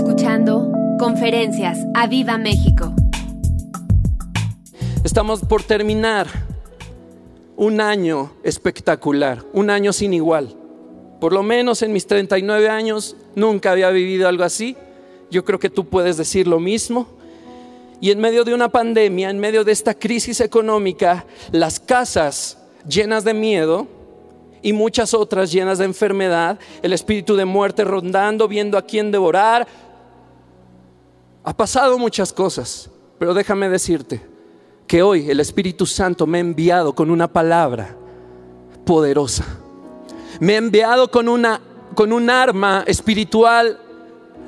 escuchando 0.00 0.72
Conferencias 0.98 1.78
a 1.92 2.06
Viva 2.06 2.38
México. 2.38 2.94
Estamos 5.04 5.40
por 5.40 5.62
terminar 5.62 6.26
un 7.58 7.82
año 7.82 8.32
espectacular, 8.42 9.44
un 9.52 9.68
año 9.68 9.92
sin 9.92 10.14
igual. 10.14 10.56
Por 11.20 11.34
lo 11.34 11.42
menos 11.42 11.82
en 11.82 11.92
mis 11.92 12.06
39 12.06 12.70
años 12.70 13.14
nunca 13.34 13.72
había 13.72 13.90
vivido 13.90 14.26
algo 14.26 14.42
así. 14.42 14.74
Yo 15.30 15.44
creo 15.44 15.58
que 15.58 15.68
tú 15.68 15.84
puedes 15.84 16.16
decir 16.16 16.46
lo 16.46 16.60
mismo. 16.60 17.06
Y 18.00 18.10
en 18.10 18.20
medio 18.20 18.44
de 18.44 18.54
una 18.54 18.70
pandemia, 18.70 19.28
en 19.28 19.38
medio 19.38 19.64
de 19.64 19.72
esta 19.72 19.92
crisis 19.92 20.40
económica, 20.40 21.26
las 21.52 21.78
casas 21.78 22.56
llenas 22.88 23.22
de 23.24 23.34
miedo 23.34 23.86
y 24.62 24.72
muchas 24.72 25.12
otras 25.12 25.52
llenas 25.52 25.76
de 25.76 25.84
enfermedad, 25.84 26.58
el 26.80 26.94
espíritu 26.94 27.36
de 27.36 27.44
muerte 27.44 27.84
rondando, 27.84 28.48
viendo 28.48 28.78
a 28.78 28.82
quién 28.82 29.10
devorar. 29.10 29.68
Ha 31.42 31.56
pasado 31.56 31.98
muchas 31.98 32.32
cosas, 32.32 32.90
pero 33.18 33.32
déjame 33.32 33.68
decirte 33.68 34.20
que 34.86 35.02
hoy 35.02 35.30
el 35.30 35.40
Espíritu 35.40 35.86
Santo 35.86 36.26
me 36.26 36.38
ha 36.38 36.40
enviado 36.40 36.94
con 36.94 37.10
una 37.10 37.32
palabra 37.32 37.96
poderosa. 38.84 39.44
Me 40.38 40.54
ha 40.54 40.58
enviado 40.58 41.10
con 41.10 41.28
una 41.28 41.60
con 41.94 42.12
un 42.12 42.30
arma 42.30 42.84
espiritual 42.86 43.78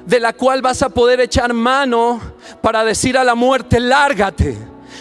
de 0.07 0.21
la 0.21 0.33
cual 0.33 0.63
vas 0.63 0.83
a 0.83 0.91
poder 0.91 1.21
echar 1.21 1.53
mano 1.53 2.21
para 2.61 2.85
decir 2.85 3.19
a 3.19 3.25
la 3.25 3.35
muerte, 3.35 3.81
lárgate 3.81 4.57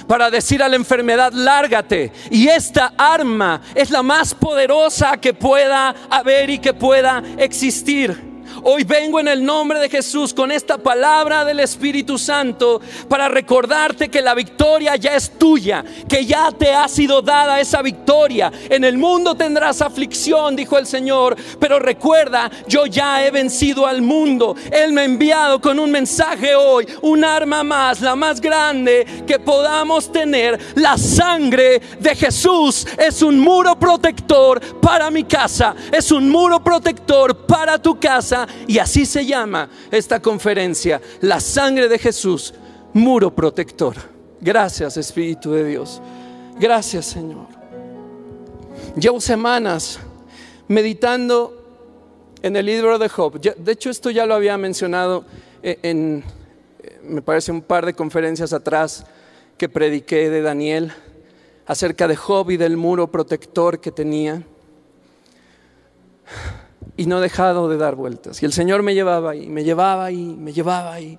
para 0.08 0.30
decir 0.30 0.62
a 0.64 0.70
la 0.70 0.76
enfermedad, 0.76 1.32
lárgate. 1.32 2.12
Y 2.30 2.48
esta 2.48 2.94
arma 2.98 3.62
es 3.76 3.92
la 3.92 4.04
más 4.04 4.34
poderosa 4.34 5.18
que 5.18 5.34
pueda 5.34 5.96
haber 6.10 6.50
y 6.50 6.60
que 6.60 6.74
pueda 6.74 7.24
existir. 7.38 8.31
Hoy 8.64 8.84
vengo 8.84 9.20
en 9.20 9.28
el 9.28 9.44
nombre 9.44 9.80
de 9.80 9.90
Jesús 9.90 10.36
con 10.36 10.52
esta 10.52 10.78
palabra 10.78 11.44
del 11.44 11.62
Espíritu 11.62 12.20
Santo 12.20 12.80
para 13.10 13.28
recordarte 13.28 14.10
que 14.10 14.22
la 14.22 14.36
victoria 14.36 14.96
ya 14.98 15.16
es 15.16 15.32
tuya, 15.40 15.84
que 16.08 16.28
ya 16.28 16.52
te 16.52 16.72
ha 16.72 16.88
sido 16.88 17.24
dada 17.24 17.60
esa 17.60 17.82
victoria. 17.82 18.52
En 18.70 18.84
el 18.84 19.00
mundo 19.00 19.34
tendrás 19.34 19.82
aflicción, 19.82 20.56
dijo 20.56 20.78
el 20.78 20.86
Señor, 20.86 21.36
pero 21.60 21.80
recuerda, 21.80 22.52
yo 22.68 22.86
ya 22.86 23.26
he 23.26 23.32
vencido 23.32 23.88
al 23.88 24.04
mundo. 24.04 24.56
Él 24.72 24.94
me 24.94 25.02
ha 25.02 25.06
enviado 25.06 25.60
con 25.60 25.80
un 25.80 25.90
mensaje 25.90 26.54
hoy, 26.54 26.86
un 27.02 27.24
arma 27.26 27.64
más, 27.64 28.00
la 28.00 28.16
más 28.16 28.40
grande 28.40 29.24
que 29.26 29.40
podamos 29.40 30.12
tener. 30.12 30.60
La 30.76 31.00
sangre 31.00 31.82
de 32.00 32.16
Jesús 32.16 32.86
es 33.00 33.24
un 33.24 33.40
muro 33.40 33.80
protector 33.80 34.62
para 34.80 35.10
mi 35.10 35.24
casa, 35.24 35.74
es 35.92 36.12
un 36.12 36.30
muro 36.30 36.64
protector 36.64 37.36
para 37.48 37.82
tu 37.82 38.00
casa 38.00 38.48
y 38.68 38.80
así 38.80 39.06
se 39.06 39.26
llama 39.26 39.70
esta 39.92 40.22
conferencia, 40.22 41.02
la 41.22 41.40
sangre 41.40 41.88
de 41.88 42.00
Jesús, 42.00 42.54
muro 42.94 43.34
protector. 43.34 43.96
Gracias 44.40 44.98
Espíritu 44.98 45.52
de 45.52 45.66
Dios. 45.66 46.02
Gracias 46.60 47.06
Señor. 47.06 47.48
Llevo 48.96 49.22
semanas 49.22 50.00
meditando 50.68 51.62
en 52.42 52.56
el 52.56 52.66
libro 52.66 52.98
de 52.98 53.08
Job. 53.08 53.40
De 53.40 53.72
hecho, 53.72 53.90
esto 53.90 54.10
ya 54.10 54.26
lo 54.26 54.34
había 54.34 54.58
mencionado 54.58 55.26
en, 55.62 56.24
me 57.04 57.22
parece, 57.22 57.52
un 57.52 57.62
par 57.62 57.86
de 57.86 57.94
conferencias 57.94 58.54
atrás 58.54 59.06
que 59.58 59.70
prediqué 59.70 60.30
de 60.30 60.42
Daniel 60.42 60.92
acerca 61.68 62.08
de 62.08 62.16
Job 62.16 62.50
y 62.52 62.58
del 62.58 62.78
muro 62.78 63.12
protector 63.12 63.80
que 63.80 63.92
tenía 63.92 64.44
y 66.98 67.06
no 67.06 67.20
he 67.20 67.22
dejado 67.22 67.70
de 67.70 67.78
dar 67.78 67.96
vueltas. 67.96 68.42
Y 68.42 68.46
el 68.46 68.54
Señor 68.54 68.84
me 68.84 68.94
llevaba 68.94 69.32
ahí, 69.32 69.48
me 69.48 69.64
llevaba 69.64 70.06
ahí, 70.06 70.36
me 70.38 70.54
llevaba 70.54 70.94
ahí. 70.94 71.18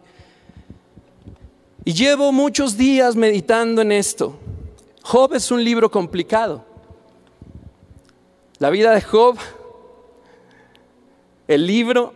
Y 1.84 1.92
llevo 1.94 2.30
muchos 2.32 2.76
días 2.76 3.16
meditando 3.16 3.82
en 3.82 3.92
esto. 3.92 4.36
Job 5.02 5.34
es 5.34 5.50
un 5.50 5.64
libro 5.64 5.90
complicado. 5.90 6.64
La 8.58 8.70
vida 8.70 8.92
de 8.92 9.00
Job, 9.00 9.36
el 11.48 11.66
libro, 11.66 12.14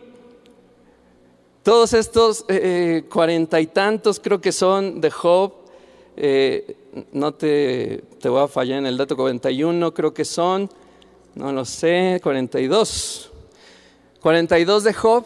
todos 1.63 1.91
estos 1.91 2.45
eh, 2.47 3.03
eh, 3.03 3.09
cuarenta 3.09 3.59
y 3.59 3.67
tantos 3.67 4.21
creo 4.21 4.39
que 4.39 4.53
son 4.53 5.01
de 5.01 5.11
Job, 5.11 5.51
eh, 6.15 6.77
no 7.11 7.33
te, 7.33 8.03
te 8.21 8.29
voy 8.29 8.41
a 8.41 8.47
fallar 8.47 8.79
en 8.79 8.85
el 8.85 8.95
dato 8.95 9.17
41, 9.17 9.93
creo 9.93 10.13
que 10.13 10.23
son, 10.23 10.69
no 11.35 11.51
lo 11.51 11.65
sé, 11.65 12.21
42. 12.23 13.26
42 14.21 14.83
de 14.83 14.93
Job 14.93 15.25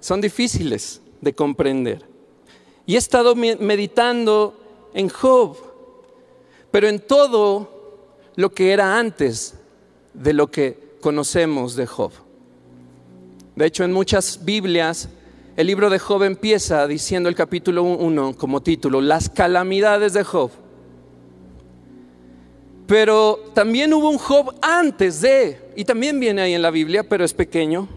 son 0.00 0.20
difíciles 0.20 1.00
de 1.20 1.34
comprender. 1.34 2.04
Y 2.86 2.94
he 2.94 2.98
estado 2.98 3.34
meditando 3.34 4.90
en 4.94 5.08
Job, 5.08 5.56
pero 6.70 6.88
en 6.88 6.98
todo 7.00 8.32
lo 8.36 8.50
que 8.50 8.72
era 8.72 8.98
antes 8.98 9.54
de 10.14 10.32
lo 10.32 10.50
que 10.50 10.96
conocemos 11.00 11.76
de 11.76 11.86
Job. 11.86 12.12
De 13.54 13.66
hecho, 13.66 13.84
en 13.84 13.92
muchas 13.92 14.44
Biblias, 14.44 15.08
el 15.56 15.66
libro 15.66 15.90
de 15.90 15.98
Job 15.98 16.22
empieza 16.22 16.86
diciendo 16.86 17.28
el 17.28 17.34
capítulo 17.34 17.82
1 17.82 18.36
como 18.36 18.62
título, 18.62 19.00
las 19.00 19.28
calamidades 19.28 20.12
de 20.14 20.24
Job. 20.24 20.50
Pero 22.86 23.38
también 23.54 23.92
hubo 23.94 24.10
un 24.10 24.18
Job 24.18 24.54
antes 24.62 25.20
de, 25.20 25.72
y 25.76 25.84
también 25.84 26.18
viene 26.18 26.42
ahí 26.42 26.54
en 26.54 26.62
la 26.62 26.70
Biblia, 26.70 27.08
pero 27.08 27.24
es 27.24 27.34
pequeño, 27.34 27.88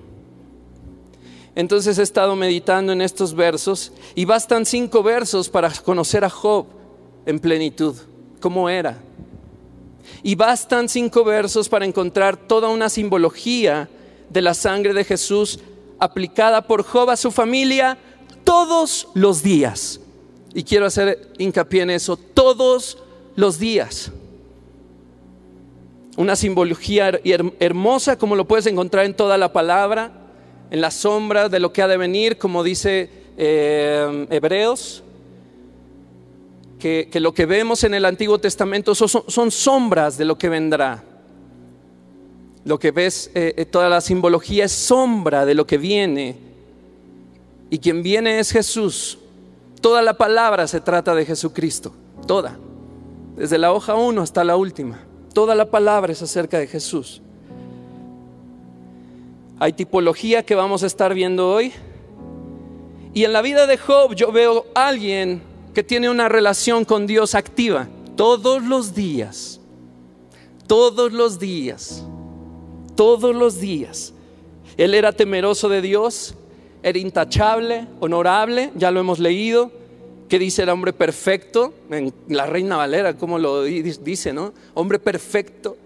entonces 1.56 2.00
he 2.00 2.04
estado 2.04 2.36
meditando 2.36 2.94
en 2.94 3.02
estos 3.02 3.36
versos 3.36 3.92
y 4.16 4.26
bastan 4.26 4.66
cinco 4.66 5.04
versos 5.04 5.50
para 5.50 5.70
conocer 5.70 6.26
a 6.26 6.30
Job 6.30 6.66
en 7.26 7.40
plenitud, 7.40 7.96
cómo 8.40 8.70
era. 8.70 8.98
Y 10.24 10.36
bastan 10.36 10.90
cinco 10.90 11.24
versos 11.24 11.70
para 11.70 11.86
encontrar 11.86 12.38
toda 12.38 12.70
una 12.70 12.90
simbología 12.90 13.88
de 14.30 14.42
la 14.42 14.54
sangre 14.54 14.94
de 14.94 15.04
Jesús 15.04 15.60
aplicada 16.00 16.66
por 16.66 16.84
Job 16.84 17.12
a 17.12 17.18
su 17.18 17.30
familia 17.30 17.98
todos 18.44 19.08
los 19.14 19.44
días. 19.44 20.00
Y 20.56 20.64
quiero 20.64 20.88
hacer 20.88 21.34
hincapié 21.38 21.84
en 21.84 21.92
eso, 21.92 22.18
todos 22.18 22.98
los 23.36 23.60
días. 23.60 24.12
Una 26.18 26.36
simbología 26.36 27.20
hermosa 27.60 28.18
como 28.18 28.36
lo 28.36 28.46
puedes 28.46 28.66
encontrar 28.66 29.06
en 29.06 29.16
toda 29.16 29.38
la 29.38 29.54
palabra 29.54 30.23
en 30.74 30.82
la 30.82 30.90
sombra 30.90 31.50
de 31.50 31.60
lo 31.60 31.72
que 31.72 31.84
ha 31.84 31.88
de 31.88 31.98
venir, 31.98 32.40
como 32.40 32.64
dice 32.64 33.08
eh, 33.38 34.26
Hebreos, 34.32 35.04
que, 36.80 37.08
lo 37.14 37.32
que 37.32 37.46
vemos 37.46 37.84
en 37.84 37.94
el 37.94 38.04
Antiguo 38.06 38.40
Testamento 38.40 38.96
son, 38.96 39.52
sombras 39.52 40.18
de 40.18 40.26
lo 40.26 40.36
que 40.36 40.50
vendrá. 40.50 41.04
Lo 42.66 42.80
que 42.80 42.90
ves, 42.90 43.30
eh, 43.36 43.54
eh, 43.56 43.66
toda 43.66 43.88
la 43.88 44.02
simbología 44.02 44.66
es 44.66 44.72
sombra 44.72 45.46
de 45.46 45.54
lo 45.54 45.68
que 45.68 45.78
viene. 45.78 46.38
Y 47.70 47.78
quien 47.78 48.02
viene 48.02 48.40
es 48.40 48.50
Jesús. 48.50 49.20
Toda 49.80 50.02
la 50.02 50.18
palabra 50.18 50.66
se 50.66 50.82
trata 50.82 51.14
de 51.14 51.24
Jesucristo, 51.24 51.94
toda. 52.26 52.58
Desde 53.36 53.60
la 53.60 53.72
hoja 53.72 53.94
1 53.94 54.20
hasta 54.20 54.44
la 54.44 54.56
última. 54.56 55.06
Toda 55.36 55.54
la 55.54 55.70
palabra 55.70 56.14
es 56.14 56.24
acerca 56.24 56.58
de 56.58 56.66
Jesús. 56.66 57.22
Hay 59.64 59.72
tipología 59.72 60.44
que 60.44 60.56
vamos 60.56 60.84
a 60.84 60.88
estar 60.88 61.14
viendo 61.14 61.50
hoy. 61.50 61.72
Y 63.14 63.24
en 63.24 63.32
la 63.32 63.42
vida 63.42 63.66
de 63.66 63.78
Job 63.78 64.14
yo 64.14 64.30
veo 64.34 64.66
a 64.76 64.90
alguien 64.90 65.42
que 65.74 65.84
tiene 65.84 66.10
una 66.10 66.28
relación 66.28 66.84
con 66.84 67.08
Dios 67.08 67.34
activa 67.34 67.88
todos 68.18 68.62
los 68.62 68.94
días. 68.94 69.62
Todos 70.68 71.14
los 71.14 71.40
días. 71.40 72.06
Todos 72.98 73.34
los 73.34 73.62
días. 73.62 74.14
Él 74.76 74.94
era 74.94 75.14
temeroso 75.14 75.70
de 75.70 75.82
Dios, 75.82 76.36
era 76.84 77.00
intachable, 77.00 77.88
honorable, 78.02 78.70
ya 78.76 78.92
lo 78.92 79.00
hemos 79.00 79.20
leído, 79.20 79.72
que 80.28 80.40
dice 80.40 80.64
el 80.64 80.70
hombre 80.70 80.92
perfecto, 80.92 81.74
en 81.90 82.14
la 82.28 82.48
Reina 82.48 82.76
Valera, 82.76 83.16
como 83.16 83.40
lo 83.40 83.64
dice, 83.64 84.34
¿no? 84.34 84.54
Hombre 84.74 85.00
perfecto, 85.00 85.78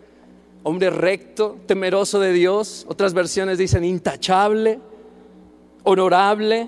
hombre 0.67 0.89
recto, 0.89 1.57
temeroso 1.65 2.19
de 2.19 2.33
Dios. 2.33 2.85
Otras 2.89 3.13
versiones 3.13 3.57
dicen 3.57 3.83
intachable, 3.83 4.79
honorable. 5.83 6.67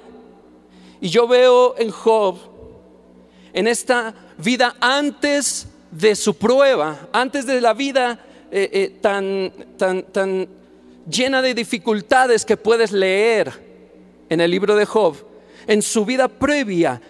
Y 1.02 1.10
yo 1.10 1.28
veo 1.28 1.76
en 1.78 1.92
Job, 1.92 2.38
en 3.54 3.68
esta 3.68 4.14
vida 4.38 4.76
antes 4.80 5.68
de 5.92 6.16
su 6.16 6.36
prueba, 6.36 7.10
antes 7.12 7.46
de 7.46 7.60
la 7.60 7.74
vida 7.74 8.20
eh, 8.52 8.70
eh, 8.72 8.98
tan, 9.02 9.52
tan, 9.78 10.04
tan 10.04 10.48
llena 11.10 11.42
de 11.42 11.54
dificultades 11.54 12.46
que 12.46 12.58
puedes 12.58 12.92
leer 12.92 13.52
en 14.30 14.40
el 14.40 14.50
libro 14.50 14.76
de 14.76 14.86
Job, 14.86 15.16
en 15.68 15.82
su 15.82 16.06
vida 16.06 16.28
previa 16.28 17.02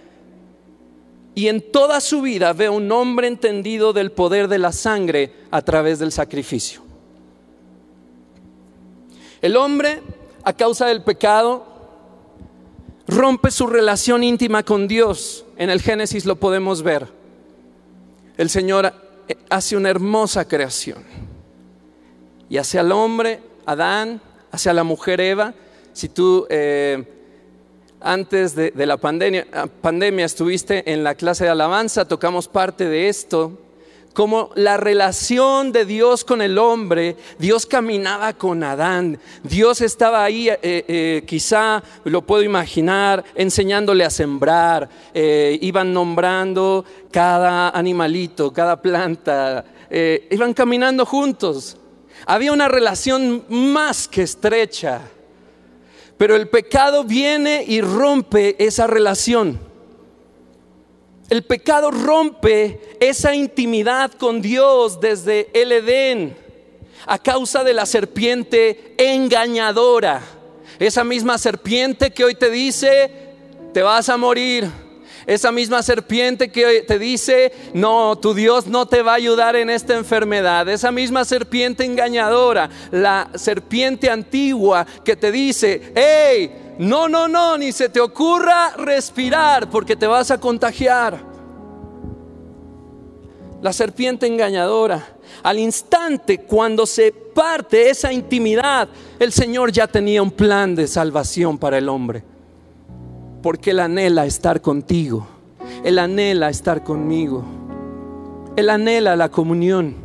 y 1.36 1.48
en 1.48 1.72
toda 1.72 2.02
su 2.02 2.22
vida 2.22 2.54
ve 2.54 2.70
un 2.70 2.92
hombre 2.92 3.28
entendido 3.28 3.94
del 3.94 4.12
poder 4.12 4.48
de 4.48 4.60
la 4.60 4.72
sangre 4.72 5.34
a 5.52 5.62
través 5.62 6.00
del 6.00 6.12
sacrificio. 6.12 6.82
El 9.42 9.56
hombre, 9.56 10.02
a 10.44 10.54
causa 10.54 10.88
del 10.88 11.04
pecado, 11.04 11.66
rompe 13.08 13.52
su 13.52 13.68
relación 13.68 14.24
íntima 14.24 14.64
con 14.64 14.88
Dios. 14.88 15.46
En 15.56 15.70
el 15.70 15.82
Génesis 15.82 16.26
lo 16.26 16.36
podemos 16.36 16.84
ver. 16.84 17.08
El 18.38 18.50
Señor 18.50 18.94
hace 19.50 19.78
una 19.78 19.90
hermosa 19.90 20.48
creación. 20.48 21.04
Y 22.50 22.58
hacia 22.58 22.82
el 22.82 22.92
hombre, 22.92 23.42
Adán, 23.66 24.22
hacia 24.52 24.74
la 24.74 24.84
mujer 24.84 25.22
Eva, 25.22 25.54
si 25.94 26.10
tú 26.10 26.48
eh, 26.50 27.19
antes 28.02 28.56
de, 28.56 28.72
la 28.86 28.98
pandemia, 28.98 29.48
pandemia 29.82 30.26
estuviste 30.26 30.92
en 30.92 31.04
la 31.04 31.16
clase 31.16 31.44
de 31.44 31.50
alabanza, 31.50 32.08
tocamos 32.08 32.48
parte 32.48 32.86
de 32.86 33.10
esto, 33.10 33.58
como 34.14 34.50
la 34.56 34.78
relación 34.78 35.72
de 35.72 35.86
Dios 35.86 36.24
con 36.24 36.42
el 36.42 36.58
hombre, 36.58 37.16
Dios 37.38 37.66
caminaba 37.66 38.34
con 38.34 38.64
Adán, 38.64 39.20
Dios 39.44 39.82
estaba 39.82 40.24
ahí, 40.24 40.50
eh, 40.50 40.58
eh, 40.62 41.24
quizá 41.28 41.84
lo 42.06 42.24
puedo 42.24 42.44
imaginar, 42.44 43.24
enseñándole 43.36 44.04
a 44.04 44.10
sembrar, 44.10 44.90
iban 45.14 45.94
nombrando 45.94 46.86
cada 47.12 47.70
animalito, 47.70 48.52
cada 48.52 48.82
planta, 48.82 49.64
iban 50.30 50.54
caminando 50.54 51.06
juntos. 51.06 51.78
Había 52.26 52.52
una 52.52 52.68
relación 52.68 53.46
más 53.50 54.08
que 54.08 54.24
estrecha. 54.24 55.02
Pero 56.20 56.36
el 56.36 56.50
pecado 56.50 57.06
viene 57.06 57.64
y 57.66 57.80
rompe 57.80 58.58
esa 58.60 58.88
relación. 58.88 59.58
El 61.30 61.44
pecado 61.44 61.92
rompe 61.92 62.98
esa 63.00 63.34
intimidad 63.34 64.12
con 64.12 64.42
Dios 64.42 65.00
desde 65.00 65.50
el 65.54 65.72
Edén 65.72 66.36
a 67.06 67.20
causa 67.20 67.64
de 67.64 67.72
la 67.72 67.86
serpiente 67.86 68.96
engañadora. 68.98 70.22
Esa 70.78 71.06
misma 71.06 71.38
serpiente 71.38 72.12
que 72.12 72.26
hoy 72.26 72.36
te 72.36 72.52
dice, 72.52 73.10
te 73.74 73.82
vas 73.82 74.10
a 74.10 74.18
morir 74.18 74.70
esa 75.30 75.52
misma 75.52 75.84
serpiente 75.84 76.52
que 76.52 76.82
te 76.82 76.98
dice, 76.98 77.54
no, 77.76 78.18
tu 78.18 78.34
Dios 78.34 78.66
no 78.66 78.88
te 78.88 79.04
va 79.04 79.12
a 79.12 79.16
ayudar 79.16 79.56
en 79.56 79.70
esta 79.70 79.96
enfermedad. 79.96 80.68
Esa 80.68 80.92
misma 80.92 81.24
serpiente 81.24 81.86
engañadora, 81.86 82.68
la 82.90 83.30
serpiente 83.36 84.10
antigua 84.10 84.88
que 85.06 85.16
te 85.16 85.32
dice, 85.32 85.94
hey, 85.94 86.74
no, 86.80 87.08
no, 87.08 87.28
no, 87.28 87.60
ni 87.60 87.72
se 87.72 87.90
te 87.90 88.02
ocurra 88.02 88.72
respirar 88.76 89.70
porque 89.70 89.96
te 89.96 90.08
vas 90.08 90.32
a 90.32 90.40
contagiar. 90.40 91.20
La 93.62 93.72
serpiente 93.72 94.26
engañadora. 94.26 95.10
Al 95.44 95.60
instante 95.60 96.40
cuando 96.40 96.88
se 96.88 97.12
parte 97.12 97.92
esa 97.92 98.12
intimidad, 98.12 98.90
el 99.20 99.32
Señor 99.32 99.72
ya 99.72 99.86
tenía 99.86 100.24
un 100.24 100.32
plan 100.32 100.74
de 100.74 100.88
salvación 100.88 101.60
para 101.60 101.78
el 101.78 101.88
hombre 101.88 102.24
porque 103.42 103.72
Él 103.72 103.80
anhela 103.80 104.26
estar 104.26 104.62
contigo, 104.62 105.28
Él 105.84 106.00
anhela 106.00 106.50
estar 106.50 106.84
conmigo, 106.84 107.44
Él 108.56 108.70
anhela 108.70 109.16
la 109.16 109.30
comunión. 109.30 109.96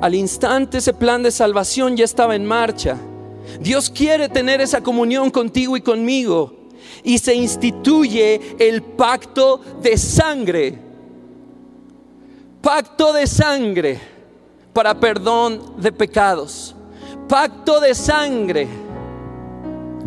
Al 0.00 0.14
instante 0.14 0.78
ese 0.78 0.94
plan 0.94 1.22
de 1.22 1.30
salvación 1.30 1.96
ya 1.96 2.04
estaba 2.04 2.34
en 2.34 2.46
marcha. 2.46 2.96
Dios 3.60 3.90
quiere 3.90 4.28
tener 4.30 4.60
esa 4.60 4.80
comunión 4.80 5.30
contigo 5.30 5.76
y 5.76 5.82
conmigo. 5.82 6.54
Y 7.04 7.18
se 7.18 7.34
instituye 7.34 8.40
el 8.58 8.82
pacto 8.82 9.60
de 9.82 9.98
sangre. 9.98 10.78
Pacto 12.62 13.12
de 13.12 13.26
sangre 13.26 14.00
para 14.72 14.98
perdón 14.98 15.74
de 15.76 15.92
pecados. 15.92 16.74
Pacto 17.28 17.80
de 17.80 17.94
sangre 17.94 18.68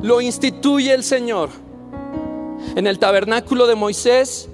lo 0.01 0.22
instituye 0.22 0.92
el 0.92 1.04
Señor 1.04 1.50
en 2.75 2.88
el 2.88 3.00
tabernáculo 3.00 3.68
de 3.68 3.75
Moisés. 3.75 4.50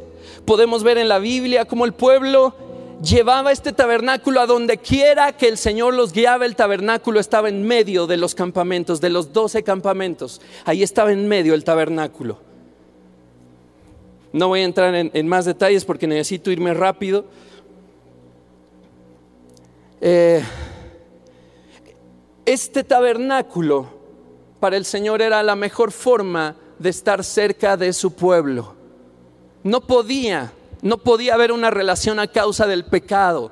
Podemos 0.46 0.84
ver 0.84 0.98
en 0.98 1.08
la 1.08 1.20
Biblia 1.20 1.66
cómo 1.66 1.86
el 1.86 1.94
pueblo 1.94 2.56
llevaba 3.02 3.52
este 3.52 3.72
tabernáculo 3.72 4.42
a 4.42 4.46
donde 4.46 4.78
quiera 4.78 5.32
que 5.34 5.48
el 5.48 5.58
Señor 5.58 5.94
los 5.94 6.14
guiaba. 6.14 6.46
El 6.46 6.56
tabernáculo 6.56 7.20
estaba 7.20 7.50
en 7.50 7.64
medio 7.64 8.08
de 8.08 8.18
los 8.18 8.36
campamentos, 8.36 9.02
de 9.02 9.10
los 9.10 9.34
doce 9.34 9.64
campamentos. 9.64 10.42
Ahí 10.66 10.84
estaba 10.84 11.12
en 11.12 11.28
medio 11.28 11.54
el 11.54 11.64
tabernáculo. 11.64 12.40
No 14.32 14.48
voy 14.48 14.62
a 14.62 14.66
entrar 14.66 14.94
en, 14.94 15.28
más 15.28 15.46
detalles 15.46 15.86
porque 15.86 16.08
necesito 16.08 16.52
irme 16.52 16.74
rápido. 16.74 17.26
Eh, 20.02 20.44
este 22.46 22.84
tabernáculo 22.84 23.88
para 24.60 24.78
el 24.78 24.86
Señor 24.86 25.22
era 25.22 25.42
la 25.44 25.56
mejor 25.56 25.92
forma 25.92 26.56
de 26.80 26.90
estar 26.90 27.24
cerca 27.24 27.78
de 27.78 27.92
su 27.94 28.14
pueblo. 28.14 28.74
No 29.64 29.81
podía, 29.81 30.52
no 30.81 30.98
podía 30.98 31.34
haber 31.34 31.52
una 31.52 31.70
relación 31.70 32.20
a 32.20 32.28
causa 32.28 32.66
del 32.66 32.86
pecado. 32.86 33.52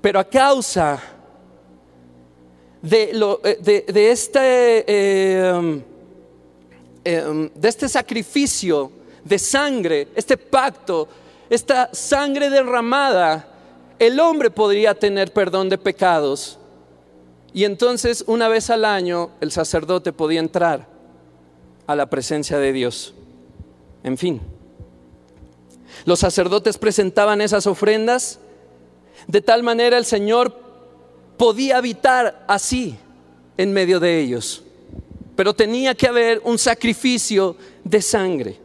Pero 0.00 0.20
a 0.20 0.24
causa 0.24 1.02
de, 2.80 3.10
lo, 3.12 3.40
eh, 3.42 3.84
este, 3.86 4.84
eh, 4.86 5.82
em, 7.04 7.50
de 7.52 7.68
este 7.68 7.88
sacrificio 7.88 8.92
de 9.24 9.38
sangre, 9.38 10.08
este 10.14 10.36
pacto, 10.36 11.08
esta 11.50 11.90
sangre 11.92 12.48
derramada, 12.48 13.48
el 13.98 14.20
hombre 14.20 14.50
podría 14.50 14.94
tener 14.94 15.32
perdón 15.32 15.68
de 15.68 15.76
pecados. 15.76 16.60
Y 17.52 17.64
entonces 17.64 18.22
una 18.28 18.46
vez 18.46 18.70
al 18.70 18.84
año 18.84 19.30
el 19.40 19.50
sacerdote 19.50 20.12
podía 20.12 20.38
entrar 20.38 20.97
a 21.88 21.96
la 21.96 22.08
presencia 22.08 22.58
de 22.58 22.72
Dios. 22.72 23.14
En 24.04 24.16
fin, 24.16 24.40
los 26.04 26.20
sacerdotes 26.20 26.78
presentaban 26.78 27.40
esas 27.40 27.66
ofrendas, 27.66 28.38
de 29.26 29.40
tal 29.40 29.62
manera 29.62 29.98
el 29.98 30.04
Señor 30.04 30.56
podía 31.36 31.78
habitar 31.78 32.44
así 32.46 32.96
en 33.56 33.72
medio 33.72 33.98
de 33.98 34.20
ellos, 34.20 34.62
pero 35.34 35.54
tenía 35.54 35.94
que 35.94 36.06
haber 36.06 36.42
un 36.44 36.58
sacrificio 36.58 37.56
de 37.82 38.02
sangre. 38.02 38.60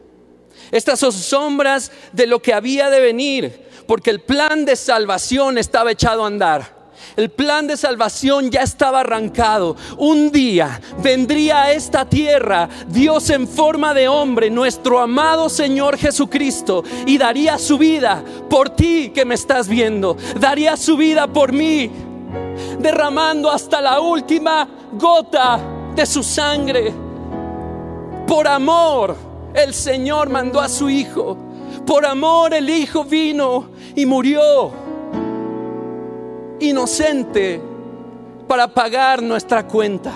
Estas 0.70 1.00
son 1.00 1.12
sombras 1.12 1.90
de 2.12 2.26
lo 2.26 2.42
que 2.42 2.52
había 2.52 2.90
de 2.90 3.00
venir, 3.00 3.64
porque 3.86 4.10
el 4.10 4.20
plan 4.20 4.66
de 4.66 4.76
salvación 4.76 5.56
estaba 5.56 5.92
echado 5.92 6.24
a 6.24 6.26
andar. 6.26 6.73
El 7.16 7.30
plan 7.30 7.66
de 7.66 7.76
salvación 7.76 8.50
ya 8.50 8.62
estaba 8.62 9.00
arrancado. 9.00 9.76
Un 9.98 10.30
día 10.30 10.80
vendría 11.02 11.64
a 11.64 11.72
esta 11.72 12.08
tierra 12.08 12.68
Dios 12.88 13.30
en 13.30 13.46
forma 13.46 13.94
de 13.94 14.08
hombre, 14.08 14.50
nuestro 14.50 15.00
amado 15.00 15.48
Señor 15.48 15.96
Jesucristo, 15.96 16.84
y 17.06 17.18
daría 17.18 17.58
su 17.58 17.78
vida 17.78 18.22
por 18.50 18.70
ti 18.70 19.10
que 19.14 19.24
me 19.24 19.34
estás 19.34 19.68
viendo. 19.68 20.16
Daría 20.38 20.76
su 20.76 20.96
vida 20.96 21.26
por 21.26 21.52
mí, 21.52 21.90
derramando 22.78 23.50
hasta 23.50 23.80
la 23.80 24.00
última 24.00 24.68
gota 24.92 25.60
de 25.94 26.06
su 26.06 26.22
sangre. 26.22 26.92
Por 28.26 28.48
amor, 28.48 29.16
el 29.54 29.72
Señor 29.74 30.28
mandó 30.30 30.60
a 30.60 30.68
su 30.68 30.90
Hijo. 30.90 31.36
Por 31.86 32.06
amor, 32.06 32.54
el 32.54 32.68
Hijo 32.70 33.04
vino 33.04 33.70
y 33.94 34.06
murió 34.06 34.83
inocente 36.60 37.60
para 38.46 38.68
pagar 38.68 39.22
nuestra 39.22 39.66
cuenta. 39.66 40.12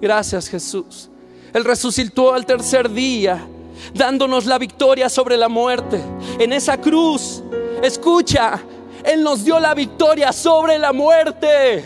Gracias 0.00 0.48
Jesús. 0.48 1.10
Él 1.52 1.64
resucitó 1.64 2.34
al 2.34 2.44
tercer 2.44 2.90
día, 2.90 3.46
dándonos 3.94 4.46
la 4.46 4.58
victoria 4.58 5.08
sobre 5.08 5.36
la 5.36 5.48
muerte. 5.48 6.00
En 6.38 6.52
esa 6.52 6.78
cruz, 6.78 7.42
escucha, 7.82 8.60
Él 9.04 9.22
nos 9.22 9.44
dio 9.44 9.58
la 9.58 9.74
victoria 9.74 10.32
sobre 10.32 10.78
la 10.78 10.92
muerte. 10.92 11.84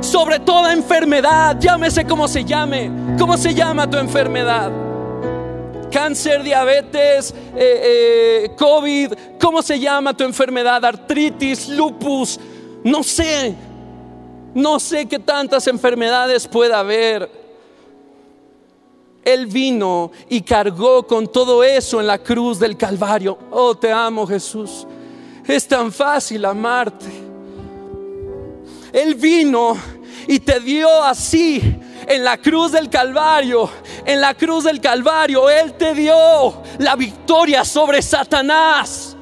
Sobre 0.00 0.38
toda 0.40 0.72
enfermedad, 0.72 1.56
llámese 1.58 2.06
como 2.06 2.26
se 2.28 2.44
llame. 2.44 2.90
¿Cómo 3.18 3.36
se 3.36 3.52
llama 3.52 3.88
tu 3.90 3.98
enfermedad? 3.98 4.89
Cáncer, 5.90 6.42
diabetes, 6.42 7.34
eh, 7.54 8.44
eh, 8.44 8.50
COVID, 8.56 9.12
¿cómo 9.40 9.62
se 9.62 9.78
llama 9.78 10.16
tu 10.16 10.24
enfermedad? 10.24 10.84
Artritis, 10.84 11.68
lupus, 11.68 12.38
no 12.84 13.02
sé, 13.02 13.54
no 14.54 14.80
sé 14.80 15.06
qué 15.06 15.18
tantas 15.18 15.66
enfermedades 15.66 16.46
pueda 16.48 16.78
haber. 16.80 17.30
Él 19.24 19.46
vino 19.46 20.10
y 20.28 20.40
cargó 20.40 21.06
con 21.06 21.26
todo 21.28 21.62
eso 21.62 22.00
en 22.00 22.06
la 22.06 22.18
cruz 22.18 22.58
del 22.58 22.76
Calvario. 22.76 23.38
Oh, 23.50 23.74
te 23.74 23.92
amo 23.92 24.26
Jesús. 24.26 24.86
Es 25.46 25.68
tan 25.68 25.92
fácil 25.92 26.44
amarte. 26.44 27.06
Él 28.92 29.14
vino 29.14 29.76
y 30.26 30.40
te 30.40 30.58
dio 30.60 31.02
así 31.02 31.60
en 32.10 32.24
la 32.24 32.38
cruz 32.38 32.72
del 32.72 32.90
Calvario, 32.90 33.70
en 34.04 34.20
la 34.20 34.34
cruz 34.34 34.64
del 34.64 34.80
Calvario, 34.80 35.48
Él 35.48 35.74
te 35.74 35.94
dio 35.94 36.60
la 36.78 36.96
victoria 36.96 37.64
sobre 37.64 38.02
Satanás. 38.02 39.16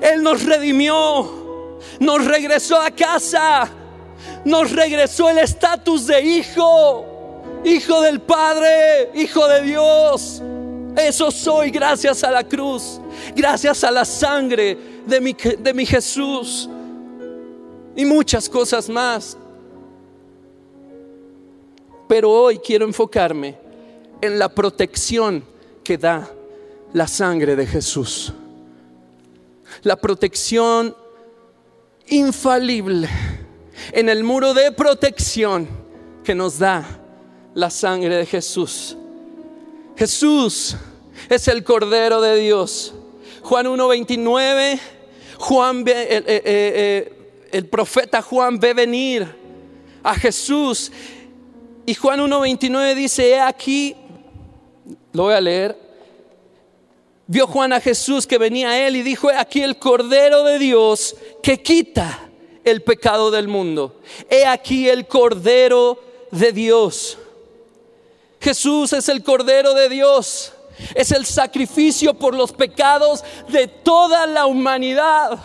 Él 0.00 0.22
nos 0.22 0.42
redimió, 0.42 1.78
nos 1.98 2.24
regresó 2.24 2.80
a 2.80 2.90
casa, 2.90 3.68
nos 4.46 4.72
regresó 4.72 5.28
el 5.28 5.38
estatus 5.38 6.06
de 6.06 6.22
hijo, 6.22 7.42
hijo 7.66 8.00
del 8.00 8.22
Padre, 8.22 9.10
hijo 9.12 9.46
de 9.46 9.60
Dios. 9.60 10.40
Eso 10.96 11.30
soy 11.30 11.70
gracias 11.70 12.24
a 12.24 12.30
la 12.30 12.44
cruz, 12.44 12.98
gracias 13.36 13.84
a 13.84 13.90
la 13.90 14.06
sangre 14.06 14.78
de 15.04 15.20
mi, 15.20 15.34
de 15.34 15.74
mi 15.74 15.84
Jesús 15.84 16.66
y 17.94 18.06
muchas 18.06 18.48
cosas 18.48 18.88
más. 18.88 19.36
Pero 22.10 22.28
hoy 22.28 22.58
quiero 22.58 22.84
enfocarme 22.86 23.56
en 24.20 24.36
la 24.36 24.48
protección 24.48 25.44
que 25.84 25.96
da 25.96 26.28
la 26.92 27.06
sangre 27.06 27.54
de 27.54 27.64
Jesús. 27.64 28.32
La 29.82 29.94
protección 29.94 30.96
infalible 32.08 33.08
en 33.92 34.08
el 34.08 34.24
muro 34.24 34.54
de 34.54 34.72
protección 34.72 35.68
que 36.24 36.34
nos 36.34 36.58
da 36.58 36.84
la 37.54 37.70
sangre 37.70 38.16
de 38.16 38.26
Jesús. 38.26 38.96
Jesús 39.96 40.76
es 41.28 41.46
el 41.46 41.62
Cordero 41.62 42.20
de 42.20 42.40
Dios. 42.40 42.92
Juan 43.42 43.66
1.29, 43.66 44.80
Juan 45.38 45.78
el, 45.86 45.86
eh, 45.86 46.24
eh, 46.26 47.12
el 47.52 47.68
profeta 47.68 48.20
Juan 48.20 48.58
ve 48.58 48.74
venir 48.74 49.32
a 50.02 50.16
Jesús. 50.16 50.90
Y 51.86 51.94
Juan 51.94 52.20
1.29 52.20 52.94
dice, 52.94 53.30
he 53.30 53.40
aquí, 53.40 53.96
lo 55.12 55.24
voy 55.24 55.34
a 55.34 55.40
leer, 55.40 55.76
vio 57.26 57.46
Juan 57.46 57.72
a 57.72 57.80
Jesús 57.80 58.26
que 58.26 58.38
venía 58.38 58.70
a 58.70 58.86
él 58.86 58.96
y 58.96 59.02
dijo, 59.02 59.30
he 59.30 59.36
aquí 59.36 59.62
el 59.62 59.78
Cordero 59.78 60.44
de 60.44 60.58
Dios 60.58 61.16
que 61.42 61.62
quita 61.62 62.30
el 62.64 62.82
pecado 62.82 63.30
del 63.30 63.48
mundo. 63.48 64.00
He 64.28 64.46
aquí 64.46 64.88
el 64.88 65.06
Cordero 65.06 65.98
de 66.30 66.52
Dios. 66.52 67.18
Jesús 68.40 68.92
es 68.92 69.08
el 69.08 69.22
Cordero 69.22 69.74
de 69.74 69.88
Dios. 69.88 70.52
Es 70.94 71.12
el 71.12 71.26
sacrificio 71.26 72.14
por 72.14 72.34
los 72.34 72.52
pecados 72.52 73.22
de 73.48 73.68
toda 73.68 74.26
la 74.26 74.46
humanidad. 74.46 75.38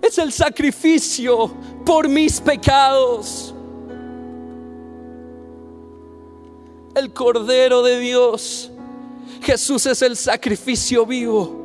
Es 0.00 0.16
el 0.18 0.32
sacrificio 0.32 1.52
por 1.84 2.08
mis 2.08 2.40
pecados. 2.40 3.54
El 6.94 7.12
Cordero 7.12 7.82
de 7.82 7.98
Dios. 7.98 8.70
Jesús 9.42 9.86
es 9.86 10.02
el 10.02 10.16
sacrificio 10.16 11.06
vivo. 11.06 11.60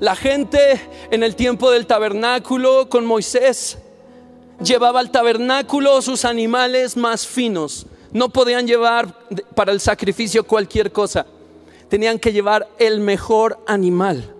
La 0.00 0.16
gente 0.16 0.80
en 1.10 1.22
el 1.22 1.36
tiempo 1.36 1.70
del 1.70 1.86
tabernáculo 1.86 2.88
con 2.88 3.06
Moisés 3.06 3.78
llevaba 4.62 5.00
al 5.00 5.10
tabernáculo 5.10 6.02
sus 6.02 6.24
animales 6.24 6.96
más 6.96 7.26
finos. 7.26 7.86
No 8.12 8.28
podían 8.28 8.66
llevar 8.66 9.14
para 9.54 9.72
el 9.72 9.80
sacrificio 9.80 10.44
cualquier 10.44 10.90
cosa. 10.90 11.26
Tenían 11.88 12.18
que 12.18 12.32
llevar 12.32 12.68
el 12.78 13.00
mejor 13.00 13.62
animal. 13.66 14.34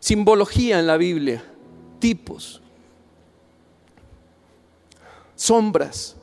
Simbología 0.00 0.80
en 0.80 0.88
la 0.88 0.96
Biblia, 0.96 1.44
tipos, 2.00 2.61
sombras. 5.42 6.16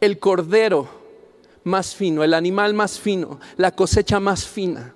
El 0.00 0.18
cordero 0.18 0.88
más 1.64 1.94
fino, 1.94 2.22
el 2.22 2.34
animal 2.34 2.74
más 2.74 2.98
fino, 2.98 3.40
la 3.56 3.72
cosecha 3.72 4.20
más 4.20 4.46
fina 4.46 4.94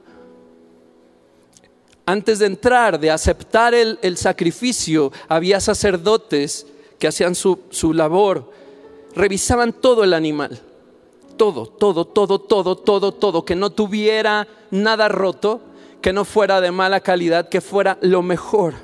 antes 2.10 2.40
de 2.40 2.46
entrar, 2.46 2.99
de 2.99 3.10
aceptar 3.10 3.72
el, 3.72 4.16
sacrificio, 4.16 5.12
había 5.28 5.60
sacerdotes 5.60 6.66
que 6.99 7.06
hacían 7.06 7.37
su, 7.37 7.60
su 7.70 7.94
labor, 7.94 8.50
revisaban 9.14 9.72
todo 9.72 10.02
el 10.02 10.12
animal, 10.12 10.60
todo, 11.37 11.66
todo, 11.66 12.04
todo, 12.04 12.40
todo, 12.40 12.76
todo, 12.76 13.12
todo, 13.12 13.44
que 13.44 13.54
no 13.54 13.70
tuviera 13.70 14.49
nada 14.72 15.08
roto, 15.08 15.60
que 16.02 16.12
no 16.12 16.25
fuera 16.25 16.60
de 16.60 16.72
mala 16.72 16.99
calidad, 16.99 17.49
que 17.49 17.60
fuera 17.60 17.96
lo 18.00 18.22
mejor. 18.22 18.75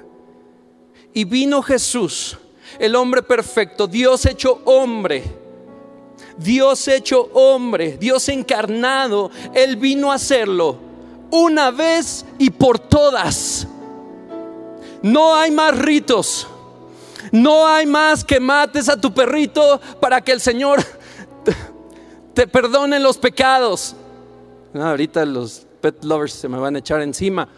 Y 1.12 1.24
vino 1.24 1.62
Jesús, 1.62 2.38
el 2.78 2.94
hombre 2.96 3.22
perfecto, 3.22 3.86
Dios 3.86 4.26
hecho 4.26 4.60
hombre. 4.64 5.24
Dios 6.38 6.86
hecho 6.88 7.30
hombre, 7.32 7.96
Dios 7.98 8.28
encarnado, 8.28 9.30
Él 9.54 9.76
vino 9.76 10.12
a 10.12 10.16
hacerlo 10.16 10.78
una 11.30 11.70
vez 11.70 12.24
y 12.38 12.50
por 12.50 12.78
todas. 12.78 13.66
No 15.02 15.34
hay 15.34 15.50
más 15.50 15.76
ritos. 15.78 16.46
No 17.32 17.66
hay 17.66 17.86
más 17.86 18.24
que 18.24 18.38
mates 18.38 18.88
a 18.88 19.00
tu 19.00 19.12
perrito 19.12 19.80
para 20.00 20.20
que 20.20 20.32
el 20.32 20.40
Señor 20.40 20.82
te 22.34 22.46
perdone 22.46 23.00
los 23.00 23.18
pecados. 23.18 23.96
ahorita 24.74 25.24
los 25.24 25.66
pet 25.80 26.04
lovers 26.04 26.34
se 26.34 26.48
me 26.48 26.58
van 26.58 26.76
a 26.76 26.78
echar 26.78 27.02
encima. 27.02 27.48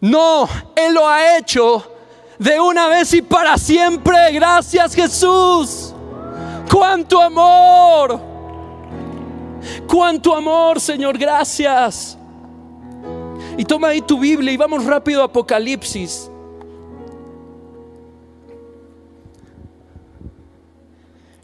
No, 0.00 0.48
Él 0.74 0.94
lo 0.94 1.08
ha 1.08 1.38
hecho 1.38 1.95
de 2.38 2.60
una 2.60 2.88
vez 2.88 3.12
y 3.14 3.22
para 3.22 3.56
siempre. 3.58 4.32
Gracias 4.32 4.94
Jesús. 4.94 5.94
Cuánto 6.70 7.20
amor. 7.20 8.20
Cuánto 9.86 10.34
amor, 10.34 10.80
Señor, 10.80 11.18
gracias. 11.18 12.18
Y 13.56 13.64
toma 13.64 13.88
ahí 13.88 14.02
tu 14.02 14.18
Biblia 14.18 14.52
y 14.52 14.56
vamos 14.56 14.84
rápido 14.84 15.22
a 15.22 15.26
Apocalipsis. 15.26 16.30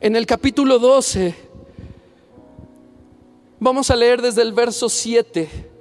En 0.00 0.16
el 0.16 0.26
capítulo 0.26 0.78
12, 0.78 1.34
vamos 3.60 3.88
a 3.90 3.96
leer 3.96 4.20
desde 4.20 4.42
el 4.42 4.52
verso 4.52 4.88
7. 4.88 5.71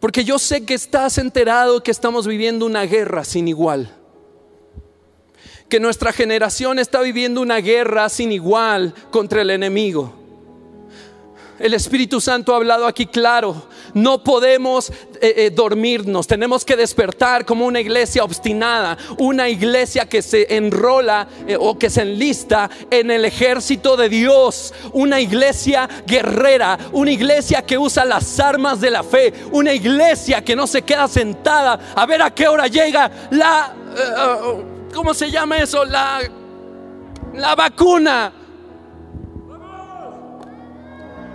Porque 0.00 0.24
yo 0.24 0.38
sé 0.38 0.64
que 0.64 0.74
estás 0.74 1.18
enterado 1.18 1.82
que 1.82 1.90
estamos 1.90 2.26
viviendo 2.26 2.64
una 2.64 2.84
guerra 2.84 3.22
sin 3.22 3.46
igual. 3.46 3.94
Que 5.68 5.78
nuestra 5.78 6.12
generación 6.12 6.78
está 6.78 7.02
viviendo 7.02 7.42
una 7.42 7.58
guerra 7.58 8.08
sin 8.08 8.32
igual 8.32 8.94
contra 9.10 9.42
el 9.42 9.50
enemigo. 9.50 10.14
El 11.58 11.74
Espíritu 11.74 12.20
Santo 12.20 12.54
ha 12.54 12.56
hablado 12.56 12.86
aquí 12.86 13.06
claro. 13.06 13.68
No 13.94 14.22
podemos 14.22 14.90
eh, 14.90 15.34
eh, 15.36 15.50
dormirnos. 15.50 16.26
Tenemos 16.26 16.64
que 16.64 16.76
despertar 16.76 17.44
como 17.44 17.66
una 17.66 17.80
iglesia 17.80 18.24
obstinada. 18.24 18.96
Una 19.18 19.48
iglesia 19.48 20.08
que 20.08 20.22
se 20.22 20.54
enrola 20.54 21.28
eh, 21.46 21.56
o 21.58 21.78
que 21.78 21.90
se 21.90 22.02
enlista 22.02 22.70
en 22.90 23.10
el 23.10 23.24
ejército 23.24 23.96
de 23.96 24.08
Dios. 24.08 24.72
Una 24.92 25.20
iglesia 25.20 25.88
guerrera. 26.06 26.78
Una 26.92 27.12
iglesia 27.12 27.62
que 27.62 27.78
usa 27.78 28.04
las 28.04 28.38
armas 28.40 28.80
de 28.80 28.90
la 28.90 29.02
fe. 29.02 29.32
Una 29.52 29.72
iglesia 29.72 30.44
que 30.44 30.56
no 30.56 30.66
se 30.66 30.82
queda 30.82 31.08
sentada 31.08 31.92
a 31.94 32.06
ver 32.06 32.22
a 32.22 32.34
qué 32.34 32.48
hora 32.48 32.66
llega 32.66 33.10
la... 33.30 33.74
¿Cómo 34.94 35.14
se 35.14 35.30
llama 35.30 35.58
eso? 35.58 35.84
La, 35.84 36.20
la 37.34 37.54
vacuna 37.54 38.32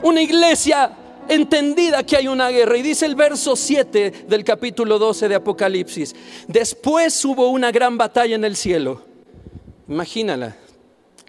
una 0.05 0.21
iglesia 0.21 0.91
entendida 1.29 2.03
que 2.03 2.17
hay 2.17 2.27
una 2.27 2.49
guerra. 2.49 2.77
Y 2.77 2.81
dice 2.81 3.05
el 3.05 3.15
verso 3.15 3.55
7 3.55 4.25
del 4.27 4.43
capítulo 4.43 4.99
12 4.99 5.27
de 5.27 5.35
Apocalipsis. 5.35 6.15
Después 6.47 7.23
hubo 7.25 7.49
una 7.49 7.71
gran 7.71 7.97
batalla 7.97 8.35
en 8.35 8.45
el 8.45 8.55
cielo. 8.55 9.03
Imagínala. 9.87 10.55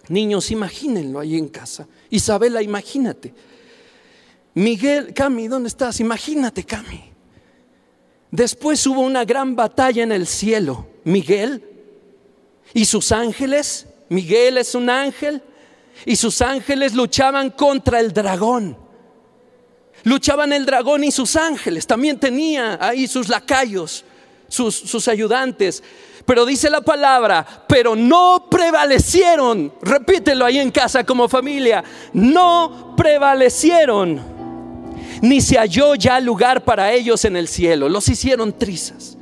Niños, 0.09 0.51
imagínenlo 0.51 1.19
ahí 1.19 1.37
en 1.37 1.49
casa. 1.49 1.87
Isabela, 2.09 2.61
imagínate. 2.61 3.33
Miguel, 4.53 5.13
Cami, 5.13 5.47
¿dónde 5.47 5.67
estás? 5.67 5.99
Imagínate, 5.99 6.63
Cami. 6.63 7.03
Después 8.31 8.85
hubo 8.87 9.01
una 9.01 9.25
gran 9.25 9.55
batalla 9.55 10.03
en 10.03 10.11
el 10.11 10.27
cielo. 10.27 10.87
Miguel 11.03 11.63
y 12.73 12.85
sus 12.85 13.11
ángeles. 13.11 13.87
Miguel 14.09 14.57
es 14.57 14.75
un 14.75 14.89
ángel 14.89 15.41
y 16.05 16.15
sus 16.15 16.41
ángeles 16.41 16.93
luchaban 16.93 17.49
contra 17.49 17.99
el 17.99 18.13
dragón. 18.13 18.77
Luchaban 20.03 20.53
el 20.53 20.65
dragón 20.65 21.03
y 21.03 21.11
sus 21.11 21.35
ángeles. 21.35 21.85
También 21.87 22.19
tenía 22.19 22.77
ahí 22.81 23.07
sus 23.07 23.29
lacayos, 23.29 24.05
sus, 24.47 24.75
sus 24.75 25.07
ayudantes. 25.07 25.83
Pero 26.25 26.45
dice 26.45 26.69
la 26.69 26.81
palabra, 26.81 27.65
pero 27.67 27.95
no 27.95 28.47
prevalecieron. 28.49 29.73
Repítelo 29.81 30.45
ahí 30.45 30.59
en 30.59 30.71
casa 30.71 31.03
como 31.03 31.29
familia. 31.29 31.83
No 32.13 32.95
prevalecieron. 32.97 34.21
Ni 35.21 35.41
se 35.41 35.57
halló 35.57 35.95
ya 35.95 36.19
lugar 36.19 36.63
para 36.63 36.91
ellos 36.91 37.23
en 37.25 37.37
el 37.37 37.47
cielo. 37.47 37.89
Los 37.89 38.07
hicieron 38.09 38.57
trizas. 38.57 39.17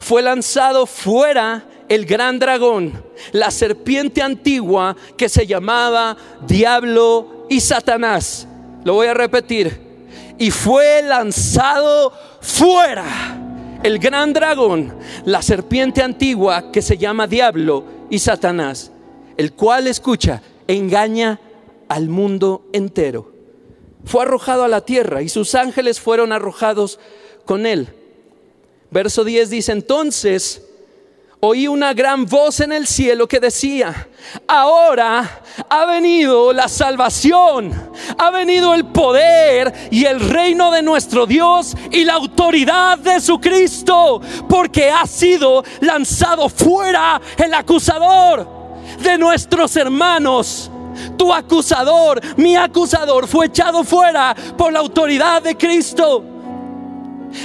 Fue 0.00 0.20
lanzado 0.20 0.84
fuera 0.84 1.64
el 1.88 2.04
gran 2.04 2.38
dragón, 2.38 3.04
la 3.32 3.50
serpiente 3.50 4.22
antigua 4.22 4.96
que 5.16 5.28
se 5.28 5.46
llamaba 5.46 6.16
Diablo 6.46 7.46
y 7.48 7.60
Satanás. 7.60 8.46
Lo 8.84 8.94
voy 8.94 9.08
a 9.08 9.14
repetir. 9.14 9.94
y 10.36 10.50
fue 10.50 11.00
lanzado 11.02 12.12
fuera 12.40 13.04
el 13.84 13.98
gran 13.98 14.32
dragón, 14.32 14.94
la 15.24 15.42
serpiente 15.42 16.02
antigua 16.02 16.72
que 16.72 16.82
se 16.82 16.96
llama 16.98 17.26
Diablo 17.26 17.84
y 18.10 18.18
Satanás, 18.18 18.90
el 19.36 19.52
cual 19.52 19.86
escucha, 19.86 20.42
engaña 20.66 21.38
al 21.88 22.08
mundo 22.08 22.66
entero. 22.72 23.30
Fue 24.04 24.22
arrojado 24.22 24.64
a 24.64 24.68
la 24.68 24.80
tierra 24.80 25.22
y 25.22 25.28
sus 25.28 25.54
ángeles 25.54 26.00
fueron 26.00 26.32
arrojados 26.32 26.98
con 27.44 27.66
él. 27.66 27.88
Verso 28.90 29.22
10 29.22 29.50
dice, 29.50 29.72
entonces 29.72 30.62
oí 31.46 31.68
una 31.68 31.92
gran 31.92 32.24
voz 32.24 32.60
en 32.60 32.72
el 32.72 32.86
cielo 32.86 33.28
que 33.28 33.38
decía, 33.38 34.08
ahora 34.48 35.42
ha 35.68 35.84
venido 35.84 36.54
la 36.54 36.68
salvación, 36.68 37.92
ha 38.16 38.30
venido 38.30 38.74
el 38.74 38.86
poder 38.86 39.72
y 39.90 40.06
el 40.06 40.20
reino 40.20 40.70
de 40.70 40.82
nuestro 40.82 41.26
Dios 41.26 41.76
y 41.90 42.04
la 42.04 42.14
autoridad 42.14 42.98
de 42.98 43.20
su 43.20 43.38
Cristo, 43.40 44.22
porque 44.48 44.90
ha 44.90 45.06
sido 45.06 45.62
lanzado 45.80 46.48
fuera 46.48 47.20
el 47.36 47.52
acusador 47.52 48.48
de 49.02 49.18
nuestros 49.18 49.76
hermanos. 49.76 50.70
Tu 51.18 51.32
acusador, 51.32 52.20
mi 52.38 52.56
acusador, 52.56 53.28
fue 53.28 53.46
echado 53.46 53.84
fuera 53.84 54.34
por 54.56 54.72
la 54.72 54.78
autoridad 54.78 55.42
de 55.42 55.56
Cristo. 55.56 56.24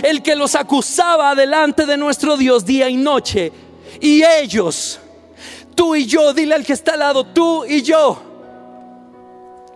El 0.04 0.22
que 0.22 0.36
los 0.36 0.56
acusaba 0.56 1.36
delante 1.36 1.86
de 1.86 1.98
nuestro 1.98 2.38
Dios 2.38 2.64
día 2.64 2.88
y 2.88 2.96
noche 2.96 3.52
y 4.02 4.24
ellos, 4.24 5.00
tú 5.76 5.96
y 5.96 6.06
yo, 6.06 6.34
dile 6.34 6.56
al 6.56 6.66
que 6.66 6.74
está 6.74 6.94
al 6.94 7.00
lado, 7.00 7.26
tú 7.26 7.66
y 7.66 7.82
yo, 7.82 8.18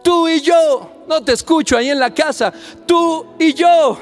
tú 0.03 0.27
y 0.27 0.41
yo, 0.41 0.89
no 1.07 1.23
te 1.23 1.33
escucho 1.33 1.77
ahí 1.77 1.89
en 1.89 1.99
la 1.99 2.13
casa, 2.13 2.53
tú 2.85 3.25
y 3.39 3.53
yo. 3.53 3.97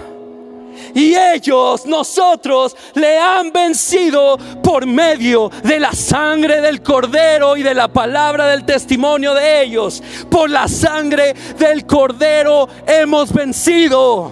Y 0.94 1.16
ellos, 1.16 1.86
nosotros, 1.86 2.76
le 2.96 3.18
han 3.18 3.52
vencido 3.52 4.38
por 4.64 4.86
medio 4.86 5.52
de 5.64 5.80
la 5.80 5.92
sangre 5.92 6.62
del 6.62 6.82
cordero 6.82 7.58
y 7.58 7.64
de 7.64 7.74
la 7.74 7.88
palabra 7.88 8.48
del 8.48 8.66
testimonio 8.66 9.34
de 9.34 9.64
ellos. 9.64 10.02
Por 10.30 10.50
la 10.50 10.68
sangre 10.68 11.34
del 11.58 11.86
cordero 11.86 12.68
hemos 12.88 13.32
vencido. 13.34 14.32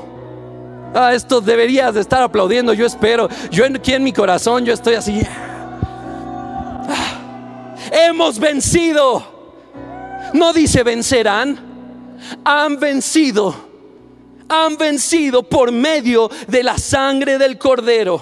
Ah, 0.94 1.14
esto 1.14 1.40
deberías 1.40 1.94
de 1.94 2.02
estar 2.02 2.24
aplaudiendo, 2.24 2.74
yo 2.74 2.86
espero. 2.86 3.30
Yo 3.52 3.66
aquí 3.66 3.94
en 3.94 4.04
mi 4.04 4.14
corazón, 4.14 4.66
yo 4.66 4.74
estoy 4.74 4.96
así 4.96 5.22
hemos 7.92 8.40
vencido. 8.40 9.40
No 10.34 10.54
dice 10.54 10.84
vencerán, 10.84 11.60
han 12.44 12.80
vencido. 12.80 13.70
Han 14.48 14.78
vencido 14.78 15.44
por 15.44 15.72
medio 15.72 16.30
de 16.48 16.64
la 16.64 16.78
sangre 16.78 17.38
del 17.38 17.58
cordero 17.60 18.22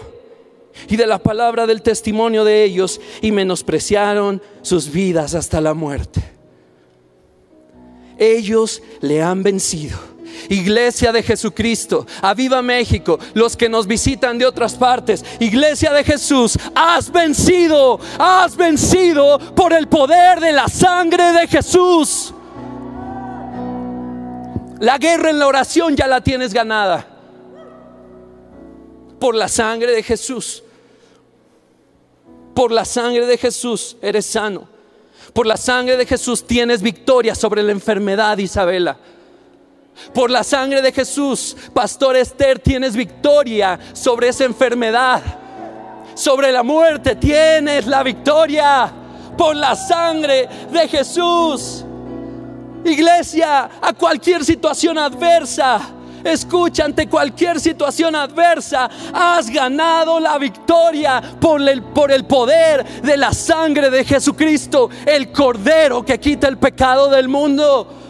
y 0.90 0.98
de 0.98 1.08
la 1.08 1.20
palabra 1.20 1.66
del 1.66 1.82
testimonio 1.82 2.44
de 2.44 2.64
ellos 2.64 3.00
y 3.22 3.32
menospreciaron 3.32 4.42
sus 4.62 4.92
vidas 4.92 5.36
hasta 5.36 5.62
la 5.62 5.74
muerte. 5.74 6.22
Ellos 8.18 8.82
le 9.00 9.22
han 9.22 9.42
vencido 9.44 9.98
Iglesia 10.50 11.12
de 11.12 11.24
Jesucristo, 11.24 12.06
Aviva 12.22 12.62
México, 12.62 13.20
los 13.34 13.56
que 13.56 13.70
nos 13.70 13.88
visitan 13.88 14.38
de 14.38 14.46
otras 14.46 14.75
partes, 14.75 15.24
Iglesia 15.39 15.92
de 15.92 16.04
Jesús, 16.04 16.58
has 16.75 17.12
vencido, 17.12 18.00
has 18.18 18.56
vencido 18.56 19.39
por 19.56 19.74
el 19.74 19.88
poder 19.88 20.39
de 20.39 20.51
la 20.51 20.68
sangre 20.68 21.32
de 21.34 21.48
Jesús. 21.48 22.34
La 24.80 24.98
guerra 24.98 25.32
en 25.32 25.39
la 25.39 25.48
oración 25.48 25.96
ya 25.96 26.08
la 26.08 26.22
tienes 26.22 26.54
ganada 26.54 27.18
por 29.20 29.36
la 29.36 29.48
sangre 29.48 29.92
de 29.92 30.04
Jesús. 30.04 30.63
Por 32.54 32.72
la 32.72 32.86
sangre 32.86 33.25
de 33.25 33.38
Jesús 33.38 33.98
eres 34.01 34.25
sano. 34.25 34.68
Por 35.33 35.46
la 35.46 35.57
sangre 35.57 35.98
de 35.98 36.05
Jesús 36.05 36.46
tienes 36.46 36.81
victoria 36.81 37.36
sobre 37.36 37.64
la 37.64 37.72
enfermedad, 37.72 38.38
Isabela. 38.38 38.98
Por 40.14 40.31
la 40.31 40.44
sangre 40.44 40.81
de 40.81 40.92
Jesús, 40.92 41.55
Pastor 41.74 42.16
Esther, 42.16 42.60
tienes 42.60 42.96
victoria 42.96 43.79
sobre 43.94 44.29
esa 44.29 44.46
enfermedad. 44.46 45.22
Sobre 46.16 46.51
la 46.51 46.64
muerte 46.64 47.16
tienes 47.16 47.86
la 47.86 48.03
victoria. 48.03 48.92
Por 49.38 49.55
la 49.55 49.75
sangre 49.75 50.48
de 50.72 50.88
Jesús. 50.88 51.86
Iglesia, 52.83 53.70
a 53.81 53.94
cualquier 53.94 54.44
situación 54.44 54.98
adversa. 54.98 55.94
Escucha, 56.24 56.86
ante 56.86 57.07
cualquier 57.07 57.60
situación 57.60 58.16
adversa, 58.16 58.90
has 59.14 59.50
ganado 59.50 60.20
la 60.20 60.38
victoria 60.38 61.22
por 61.40 61.62
el, 61.62 61.83
por 61.83 62.12
el 62.12 62.25
poder 62.25 63.01
de 63.01 63.18
la 63.18 63.31
sangre 63.31 63.90
de 63.90 64.03
Jesucristo, 64.03 64.90
el 65.05 65.31
Cordero 65.31 66.03
que 66.03 66.20
quita 66.20 66.48
el 66.48 66.57
pecado 66.57 67.10
del 67.10 67.29
mundo. 67.29 68.06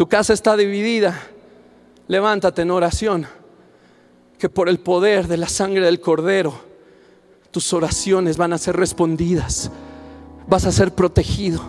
Tu 0.00 0.08
casa 0.08 0.32
está 0.32 0.56
dividida, 0.56 1.14
levántate 2.08 2.62
en 2.62 2.70
oración, 2.70 3.26
que 4.38 4.48
por 4.48 4.70
el 4.70 4.80
poder 4.80 5.26
de 5.26 5.36
la 5.36 5.46
sangre 5.46 5.84
del 5.84 6.00
cordero, 6.00 6.54
tus 7.50 7.74
oraciones 7.74 8.38
van 8.38 8.54
a 8.54 8.56
ser 8.56 8.78
respondidas, 8.78 9.70
vas 10.48 10.64
a 10.64 10.72
ser 10.72 10.94
protegido. 10.94 11.60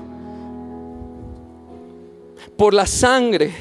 Por 2.57 2.73
la 2.73 2.85
sangre 2.85 3.53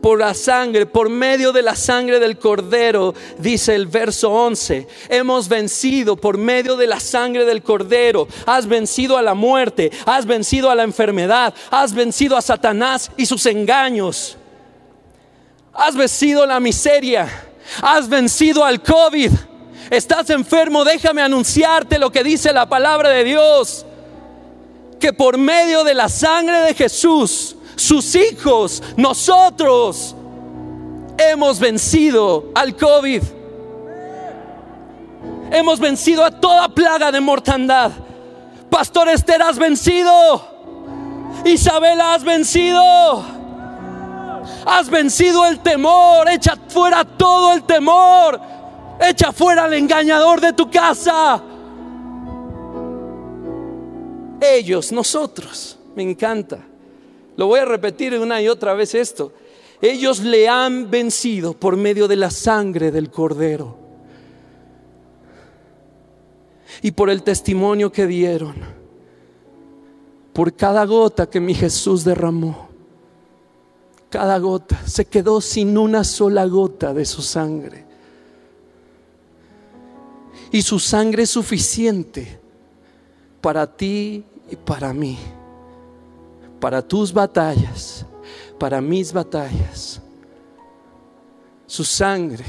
por 0.00 0.18
la 0.18 0.34
sangre, 0.34 0.86
por 0.86 1.08
medio 1.08 1.52
de 1.52 1.62
la 1.62 1.74
sangre 1.74 2.18
del 2.18 2.38
cordero, 2.38 3.14
dice 3.38 3.74
el 3.74 3.86
verso 3.86 4.30
11, 4.30 4.86
hemos 5.08 5.48
vencido 5.48 6.16
por 6.16 6.38
medio 6.38 6.76
de 6.76 6.86
la 6.86 7.00
sangre 7.00 7.44
del 7.44 7.62
cordero, 7.62 8.28
has 8.46 8.66
vencido 8.66 9.16
a 9.16 9.22
la 9.22 9.34
muerte, 9.34 9.90
has 10.04 10.26
vencido 10.26 10.70
a 10.70 10.74
la 10.74 10.82
enfermedad, 10.82 11.54
has 11.70 11.92
vencido 11.92 12.36
a 12.36 12.42
Satanás 12.42 13.10
y 13.16 13.26
sus 13.26 13.46
engaños, 13.46 14.36
has 15.72 15.94
vencido 15.96 16.46
la 16.46 16.60
miseria, 16.60 17.28
has 17.82 18.08
vencido 18.08 18.64
al 18.64 18.82
COVID. 18.82 19.30
Estás 19.90 20.30
enfermo, 20.30 20.84
déjame 20.84 21.22
anunciarte 21.22 21.98
lo 21.98 22.10
que 22.10 22.24
dice 22.24 22.52
la 22.52 22.68
palabra 22.68 23.10
de 23.10 23.24
Dios. 23.24 23.86
Que 24.98 25.12
por 25.12 25.38
medio 25.38 25.84
de 25.84 25.94
la 25.94 26.08
sangre 26.08 26.60
de 26.60 26.74
Jesús 26.74 27.56
sus 27.76 28.14
hijos, 28.14 28.82
nosotros 28.96 30.16
hemos 31.18 31.60
vencido 31.60 32.50
al 32.54 32.74
COVID. 32.74 33.22
Hemos 35.50 35.78
vencido 35.78 36.24
a 36.24 36.30
toda 36.30 36.68
plaga 36.68 37.12
de 37.12 37.20
mortandad. 37.20 37.92
Pastor 38.70 39.08
Esther, 39.10 39.42
has 39.42 39.58
vencido. 39.58 40.56
Isabela, 41.44 42.14
has 42.14 42.24
vencido. 42.24 43.24
Has 44.64 44.90
vencido 44.90 45.46
el 45.46 45.60
temor. 45.60 46.28
Echa 46.28 46.56
fuera 46.68 47.04
todo 47.04 47.52
el 47.52 47.62
temor. 47.62 48.40
Echa 49.00 49.32
fuera 49.32 49.64
al 49.64 49.74
engañador 49.74 50.40
de 50.40 50.52
tu 50.52 50.68
casa. 50.70 51.40
Ellos, 54.40 54.90
nosotros. 54.90 55.78
Me 55.94 56.02
encanta. 56.02 56.65
Lo 57.36 57.46
voy 57.46 57.60
a 57.60 57.64
repetir 57.64 58.18
una 58.18 58.40
y 58.40 58.48
otra 58.48 58.74
vez 58.74 58.94
esto. 58.94 59.32
Ellos 59.80 60.20
le 60.20 60.48
han 60.48 60.90
vencido 60.90 61.52
por 61.52 61.76
medio 61.76 62.08
de 62.08 62.16
la 62.16 62.30
sangre 62.30 62.90
del 62.90 63.10
cordero 63.10 63.76
y 66.80 66.92
por 66.92 67.10
el 67.10 67.22
testimonio 67.22 67.92
que 67.92 68.06
dieron, 68.06 68.54
por 70.32 70.54
cada 70.54 70.84
gota 70.86 71.28
que 71.28 71.40
mi 71.40 71.54
Jesús 71.54 72.04
derramó. 72.04 72.68
Cada 74.08 74.38
gota 74.38 74.80
se 74.86 75.04
quedó 75.04 75.40
sin 75.42 75.76
una 75.76 76.04
sola 76.04 76.46
gota 76.46 76.94
de 76.94 77.04
su 77.04 77.20
sangre. 77.20 77.84
Y 80.52 80.62
su 80.62 80.78
sangre 80.78 81.24
es 81.24 81.30
suficiente 81.30 82.40
para 83.42 83.66
ti 83.76 84.24
y 84.50 84.56
para 84.56 84.94
mí 84.94 85.18
para 86.60 86.82
tus 86.82 87.12
batallas, 87.12 88.06
para 88.58 88.80
mis 88.80 89.12
batallas. 89.12 90.00
Su 91.66 91.84
sangre 91.84 92.44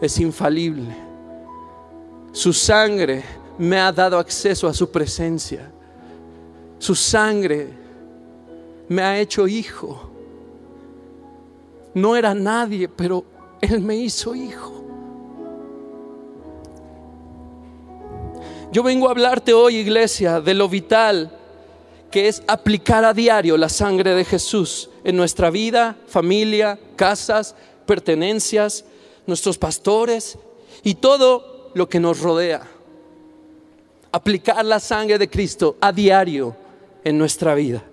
es 0.00 0.18
infalible. 0.18 0.94
Su 2.32 2.52
sangre 2.52 3.24
me 3.58 3.78
ha 3.80 3.92
dado 3.92 4.18
acceso 4.18 4.68
a 4.68 4.74
su 4.74 4.90
presencia. 4.90 5.70
Su 6.78 6.94
sangre 6.94 7.68
me 8.88 9.02
ha 9.02 9.18
hecho 9.18 9.48
hijo. 9.48 10.10
No 11.94 12.14
era 12.14 12.34
nadie, 12.34 12.88
pero 12.88 13.24
Él 13.60 13.80
me 13.80 13.96
hizo 13.96 14.34
hijo. 14.34 14.74
Yo 18.70 18.82
vengo 18.82 19.08
a 19.08 19.12
hablarte 19.12 19.54
hoy, 19.54 19.76
iglesia, 19.76 20.40
de 20.40 20.52
lo 20.52 20.68
vital 20.68 21.32
que 22.16 22.28
es 22.28 22.42
aplicar 22.46 23.04
a 23.04 23.12
diario 23.12 23.58
la 23.58 23.68
sangre 23.68 24.14
de 24.14 24.24
Jesús 24.24 24.88
en 25.04 25.18
nuestra 25.18 25.50
vida, 25.50 25.98
familia, 26.06 26.78
casas, 26.96 27.54
pertenencias, 27.84 28.86
nuestros 29.26 29.58
pastores 29.58 30.38
y 30.82 30.94
todo 30.94 31.72
lo 31.74 31.90
que 31.90 32.00
nos 32.00 32.20
rodea. 32.20 32.66
Aplicar 34.12 34.64
la 34.64 34.80
sangre 34.80 35.18
de 35.18 35.28
Cristo 35.28 35.76
a 35.78 35.92
diario 35.92 36.56
en 37.04 37.18
nuestra 37.18 37.54
vida. 37.54 37.84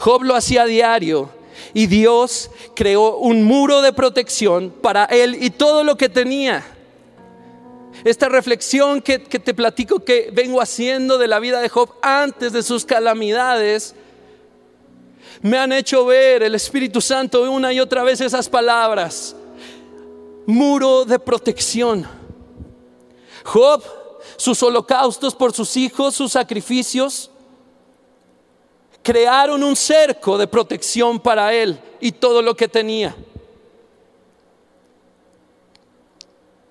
Job 0.00 0.24
lo 0.24 0.34
hacía 0.34 0.62
a 0.62 0.66
diario 0.66 1.30
y 1.72 1.86
Dios 1.86 2.50
creó 2.74 3.18
un 3.18 3.44
muro 3.44 3.80
de 3.80 3.92
protección 3.92 4.74
para 4.82 5.04
él 5.04 5.38
y 5.40 5.50
todo 5.50 5.84
lo 5.84 5.96
que 5.96 6.08
tenía. 6.08 6.64
Esta 8.04 8.28
reflexión 8.28 9.02
que, 9.02 9.18
te 9.18 9.54
platico 9.54 10.00
que 10.00 10.30
vengo 10.32 10.60
haciendo 10.60 11.18
de 11.18 11.26
la 11.26 11.40
vida 11.40 11.60
de 11.60 11.68
Job 11.68 11.90
antes 12.00 12.52
de 12.52 12.62
sus 12.62 12.84
calamidades, 12.84 13.94
me 15.42 15.58
han 15.58 15.72
hecho 15.72 16.04
ver 16.04 16.42
el 16.42 16.54
Espíritu 16.54 17.00
Santo 17.00 17.50
una 17.50 17.72
y 17.72 17.80
otra 17.80 18.02
vez 18.02 18.20
esas 18.20 18.48
palabras. 18.48 19.34
Muro 20.46 21.04
de 21.04 21.18
protección. 21.18 22.06
Job, 23.44 23.82
sus 24.36 24.62
holocaustos 24.62 25.34
por 25.34 25.52
sus 25.52 25.76
hijos, 25.76 26.14
sus 26.14 26.32
sacrificios, 26.32 27.30
crearon 29.02 29.62
un 29.62 29.74
cerco 29.74 30.38
de 30.38 30.46
protección 30.46 31.18
para 31.18 31.52
él 31.52 31.80
y 32.00 32.12
todo 32.12 32.42
lo 32.42 32.54
que 32.54 32.68
tenía. 32.68 33.16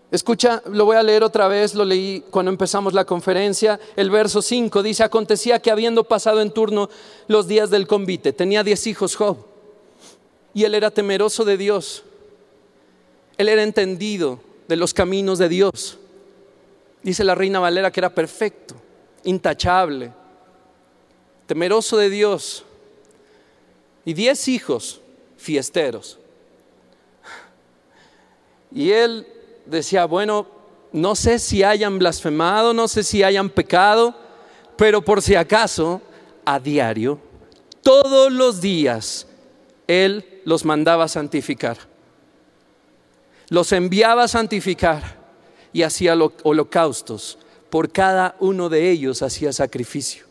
Escucha, 0.10 0.64
lo 0.72 0.86
voy 0.86 0.96
a 0.96 1.04
leer 1.04 1.22
otra 1.24 1.50
vez, 1.50 1.76
lo 1.76 1.84
leí 1.84 2.24
cuando 2.30 2.50
empezamos 2.50 2.94
la 2.94 3.04
conferencia. 3.04 3.78
El 3.98 4.10
verso 4.10 4.42
5 4.42 4.82
dice, 4.82 5.04
acontecía 5.04 5.62
que 5.62 5.70
habiendo 5.70 6.06
pasado 6.06 6.42
en 6.42 6.52
turno 6.52 6.90
los 7.28 7.48
días 7.48 7.70
del 7.70 7.88
convite, 7.88 8.32
tenía 8.32 8.64
diez 8.64 8.88
hijos 8.88 9.16
Job, 9.18 9.38
y 10.54 10.64
él 10.64 10.76
era 10.76 10.92
temeroso 10.92 11.44
de 11.44 11.58
Dios, 11.58 12.04
él 13.38 13.50
era 13.50 13.64
entendido 13.64 14.40
de 14.70 14.78
los 14.78 14.94
caminos 14.94 15.40
de 15.40 15.50
Dios. 15.50 15.98
Dice 17.04 17.24
la 17.24 17.36
reina 17.36 17.60
Valera 17.60 17.92
que 17.92 18.00
era 18.00 18.16
perfecto, 18.16 18.76
intachable, 19.26 20.14
temeroso 21.48 21.98
de 21.98 22.10
Dios, 22.10 22.64
y 24.06 24.14
diez 24.14 24.48
hijos 24.48 25.02
fiesteros. 25.36 26.18
Y 28.72 28.92
él 28.92 29.28
decía, 29.70 30.06
bueno, 30.06 30.48
no 30.92 31.16
sé 31.16 31.40
si 31.40 31.64
hayan 31.64 32.00
blasfemado, 32.00 32.74
no 32.74 32.88
sé 32.88 33.04
si 33.04 33.24
hayan 33.24 33.50
pecado, 33.50 34.16
pero 34.76 35.02
por 35.02 35.22
si 35.22 35.36
acaso, 35.36 36.02
a 36.46 36.60
diario, 36.60 37.20
todos 37.82 38.32
los 38.32 38.62
días, 38.62 39.28
él 39.88 40.42
los 40.46 40.66
mandaba 40.66 41.06
a 41.06 41.08
santificar. 41.08 41.78
Los 43.50 43.72
enviaba 43.72 44.24
a 44.24 44.28
santificar 44.28 45.18
y 45.72 45.84
hacía 45.84 46.16
holocaustos. 46.44 47.38
Por 47.70 47.92
cada 47.92 48.36
uno 48.40 48.70
de 48.70 48.90
ellos 48.90 49.22
hacía 49.22 49.52
sacrificio 49.54 50.28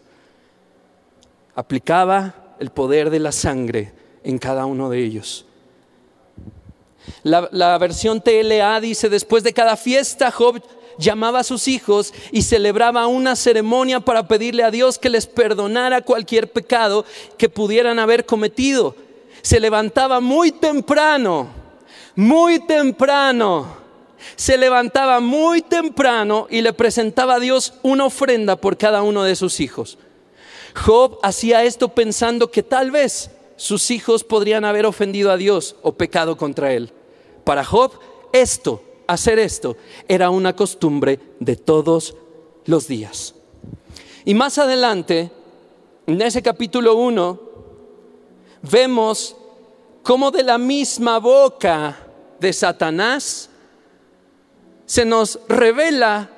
aplicaba 1.57 2.55
el 2.61 2.71
poder 2.71 3.11
de 3.11 3.19
la 3.19 3.33
sangre 3.33 3.93
en 4.23 4.39
cada 4.39 4.67
uno 4.67 4.89
de 4.91 5.03
ellos. 5.03 5.47
La, 7.23 7.79
versión 7.79 8.21
TLA 8.21 8.81
dice, 8.81 9.09
después 9.09 9.43
de 9.43 9.53
cada 9.53 9.77
fiesta, 9.77 10.31
Job 10.31 10.63
llamaba 10.99 11.41
a 11.41 11.45
sus 11.45 11.69
hijos 11.69 12.15
y 12.33 12.43
celebraba 12.43 13.07
una 13.07 13.37
ceremonia 13.37 14.01
para 14.01 14.29
pedirle 14.29 14.63
a 14.65 14.71
Dios 14.71 14.99
que 14.99 15.11
les 15.11 15.27
perdonara 15.27 16.03
cualquier 16.03 16.51
pecado 16.51 17.05
que 17.37 17.49
pudieran 17.49 17.99
haber 17.99 18.27
cometido. 18.27 18.95
Se 19.43 19.61
levantaba 19.61 20.21
muy 20.21 20.53
temprano, 20.53 21.49
muy 22.15 22.61
temprano. 22.61 23.85
Se 24.35 24.57
levantaba 24.57 25.21
muy 25.21 25.63
temprano 25.63 26.47
y 26.51 26.61
le 26.61 26.73
presentaba 26.73 27.35
a 27.35 27.41
Dios 27.41 27.75
una 27.83 28.07
ofrenda 28.07 28.57
por 28.57 28.77
cada 28.77 29.03
uno 29.03 29.23
de 29.23 29.37
sus 29.37 29.61
hijos. 29.61 29.99
Job 30.75 31.19
hacía 31.23 31.65
esto 31.65 31.89
pensando 31.89 32.51
que 32.51 32.63
tal 32.63 32.91
vez 32.91 33.31
sus 33.57 33.91
hijos 33.91 34.23
podrían 34.25 34.65
haber 34.65 34.87
ofendido 34.87 35.31
a 35.31 35.37
Dios 35.37 35.77
o 35.83 35.93
pecado 35.93 36.37
contra 36.37 36.73
él. 36.73 36.93
Para 37.45 37.65
Job, 37.65 37.93
esto, 38.33 38.83
hacer 39.07 39.39
esto, 39.39 39.77
era 40.09 40.31
una 40.31 40.55
costumbre 40.55 41.19
de 41.41 41.57
todos 41.57 42.15
los 42.67 42.87
días. 42.87 43.35
Y 44.25 44.35
más 44.35 44.59
adelante, 44.59 45.31
en 46.07 46.21
ese 46.21 46.43
capítulo 46.43 46.97
1, 46.97 47.41
vemos 48.63 49.37
cómo 50.03 50.31
de 50.31 50.43
la 50.43 50.59
misma 50.59 51.19
boca 51.19 51.97
de 52.39 52.53
Satanás 52.53 53.49
se 54.85 55.05
nos 55.05 55.39
revela 55.49 56.31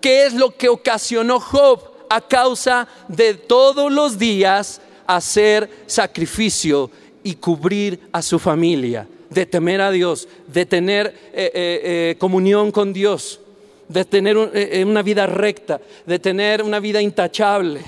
qué 0.00 0.26
es 0.26 0.34
lo 0.34 0.56
que 0.56 0.68
ocasionó 0.68 1.40
Job 1.40 1.80
a 2.08 2.20
causa 2.20 2.86
de 3.08 3.34
todos 3.34 3.90
los 3.90 4.18
días 4.18 4.80
hacer 5.06 5.68
sacrificio 5.86 6.90
y 7.22 7.34
cubrir 7.36 8.00
a 8.12 8.22
su 8.22 8.38
familia, 8.38 9.06
de 9.30 9.46
temer 9.46 9.80
a 9.80 9.90
Dios, 9.90 10.28
de 10.46 10.66
tener 10.66 11.06
eh, 11.06 11.50
eh, 11.54 11.80
eh, 12.14 12.16
comunión 12.18 12.70
con 12.70 12.92
Dios, 12.92 13.40
de 13.88 14.04
tener 14.04 14.36
una 14.36 15.02
vida 15.02 15.26
recta, 15.26 15.80
de 16.06 16.18
tener 16.18 16.62
una 16.62 16.80
vida 16.80 17.02
intachable, 17.02 17.82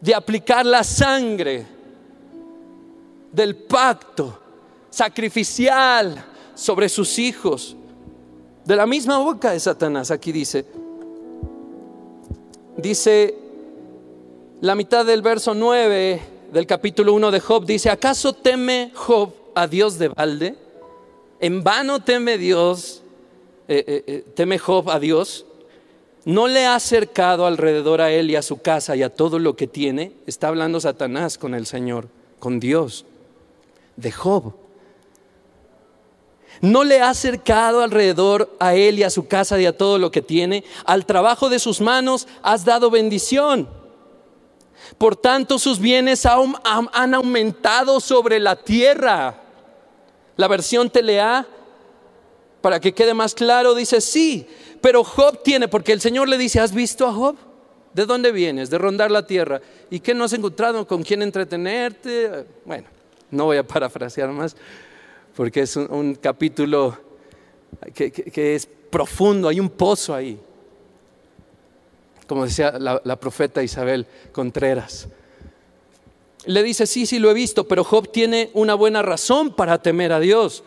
de 0.00 0.14
aplicar 0.14 0.64
la 0.64 0.84
sangre 0.84 1.66
del 3.32 3.56
pacto 3.56 4.40
sacrificial 4.90 6.24
sobre 6.54 6.88
sus 6.88 7.18
hijos. 7.18 7.76
De 8.64 8.74
la 8.74 8.86
misma 8.86 9.18
boca 9.18 9.52
de 9.52 9.60
Satanás, 9.60 10.10
aquí 10.10 10.32
dice, 10.32 10.64
dice 12.76 13.45
la 14.60 14.74
mitad 14.74 15.04
del 15.04 15.22
verso 15.22 15.54
9 15.54 16.20
del 16.52 16.66
capítulo 16.66 17.12
1 17.12 17.30
de 17.30 17.40
Job, 17.40 17.66
dice, 17.66 17.90
¿acaso 17.90 18.32
teme 18.32 18.90
Job 18.94 19.32
a 19.54 19.66
Dios 19.66 19.98
de 19.98 20.08
balde? 20.08 20.56
¿En 21.40 21.62
vano 21.62 22.00
teme 22.00 22.38
Dios, 22.38 23.02
eh, 23.68 23.84
eh, 23.86 24.04
eh, 24.06 24.24
teme 24.34 24.58
Job 24.58 24.90
a 24.90 24.98
Dios? 24.98 25.44
¿No 26.24 26.48
le 26.48 26.64
ha 26.64 26.74
acercado 26.74 27.46
alrededor 27.46 28.00
a 28.00 28.10
él 28.10 28.30
y 28.30 28.36
a 28.36 28.42
su 28.42 28.60
casa 28.60 28.96
y 28.96 29.02
a 29.02 29.10
todo 29.10 29.38
lo 29.38 29.54
que 29.56 29.66
tiene? 29.66 30.12
Está 30.26 30.48
hablando 30.48 30.80
Satanás 30.80 31.38
con 31.38 31.54
el 31.54 31.66
Señor, 31.66 32.08
con 32.38 32.58
Dios, 32.58 33.04
de 33.96 34.10
Job. 34.10 34.54
No 36.62 36.84
le 36.84 37.00
ha 37.00 37.10
acercado 37.10 37.82
alrededor 37.82 38.56
a 38.58 38.74
él 38.74 38.98
y 38.98 39.02
a 39.02 39.10
su 39.10 39.28
casa 39.28 39.60
y 39.60 39.66
a 39.66 39.76
todo 39.76 39.98
lo 39.98 40.10
que 40.10 40.22
tiene. 40.22 40.64
Al 40.86 41.04
trabajo 41.04 41.50
de 41.50 41.58
sus 41.58 41.82
manos 41.82 42.26
has 42.42 42.64
dado 42.64 42.90
bendición. 42.90 43.68
Por 44.98 45.16
tanto, 45.16 45.58
sus 45.58 45.78
bienes 45.78 46.26
han 46.26 47.14
aumentado 47.14 48.00
sobre 48.00 48.38
la 48.38 48.56
tierra. 48.56 49.42
La 50.36 50.48
versión 50.48 50.90
Telea, 50.90 51.46
para 52.60 52.80
que 52.80 52.92
quede 52.92 53.14
más 53.14 53.34
claro, 53.34 53.74
dice, 53.74 54.00
sí, 54.00 54.46
pero 54.80 55.02
Job 55.04 55.42
tiene, 55.42 55.68
porque 55.68 55.92
el 55.92 56.00
Señor 56.00 56.28
le 56.28 56.38
dice, 56.38 56.60
¿has 56.60 56.72
visto 56.72 57.06
a 57.06 57.12
Job? 57.12 57.36
¿De 57.94 58.04
dónde 58.04 58.32
vienes? 58.32 58.68
De 58.68 58.76
rondar 58.76 59.10
la 59.10 59.26
tierra. 59.26 59.60
¿Y 59.90 60.00
qué 60.00 60.14
no 60.14 60.24
has 60.24 60.32
encontrado? 60.34 60.86
¿Con 60.86 61.02
quién 61.02 61.22
entretenerte? 61.22 62.44
Bueno, 62.64 62.88
no 63.30 63.46
voy 63.46 63.56
a 63.56 63.66
parafrasear 63.66 64.28
más 64.30 64.54
porque 65.36 65.60
es 65.60 65.76
un, 65.76 66.14
capítulo 66.14 66.96
que, 67.94 68.54
es 68.54 68.66
profundo, 68.66 69.48
hay 69.48 69.60
un 69.60 69.68
pozo 69.68 70.14
ahí. 70.14 70.40
Como 72.26 72.44
decía 72.44 72.78
la, 72.78 73.16
profeta 73.16 73.62
Isabel 73.62 74.06
Contreras. 74.32 75.08
Le 76.44 76.62
dice, 76.62 76.86
sí, 76.86 77.06
sí 77.06 77.18
lo 77.18 77.30
he 77.30 77.34
visto, 77.34 77.66
pero 77.66 77.84
Job 77.84 78.10
tiene 78.10 78.50
una 78.54 78.74
buena 78.74 79.02
razón 79.02 79.54
para 79.54 79.82
temer 79.82 80.12
a 80.12 80.20
Dios. 80.20 80.62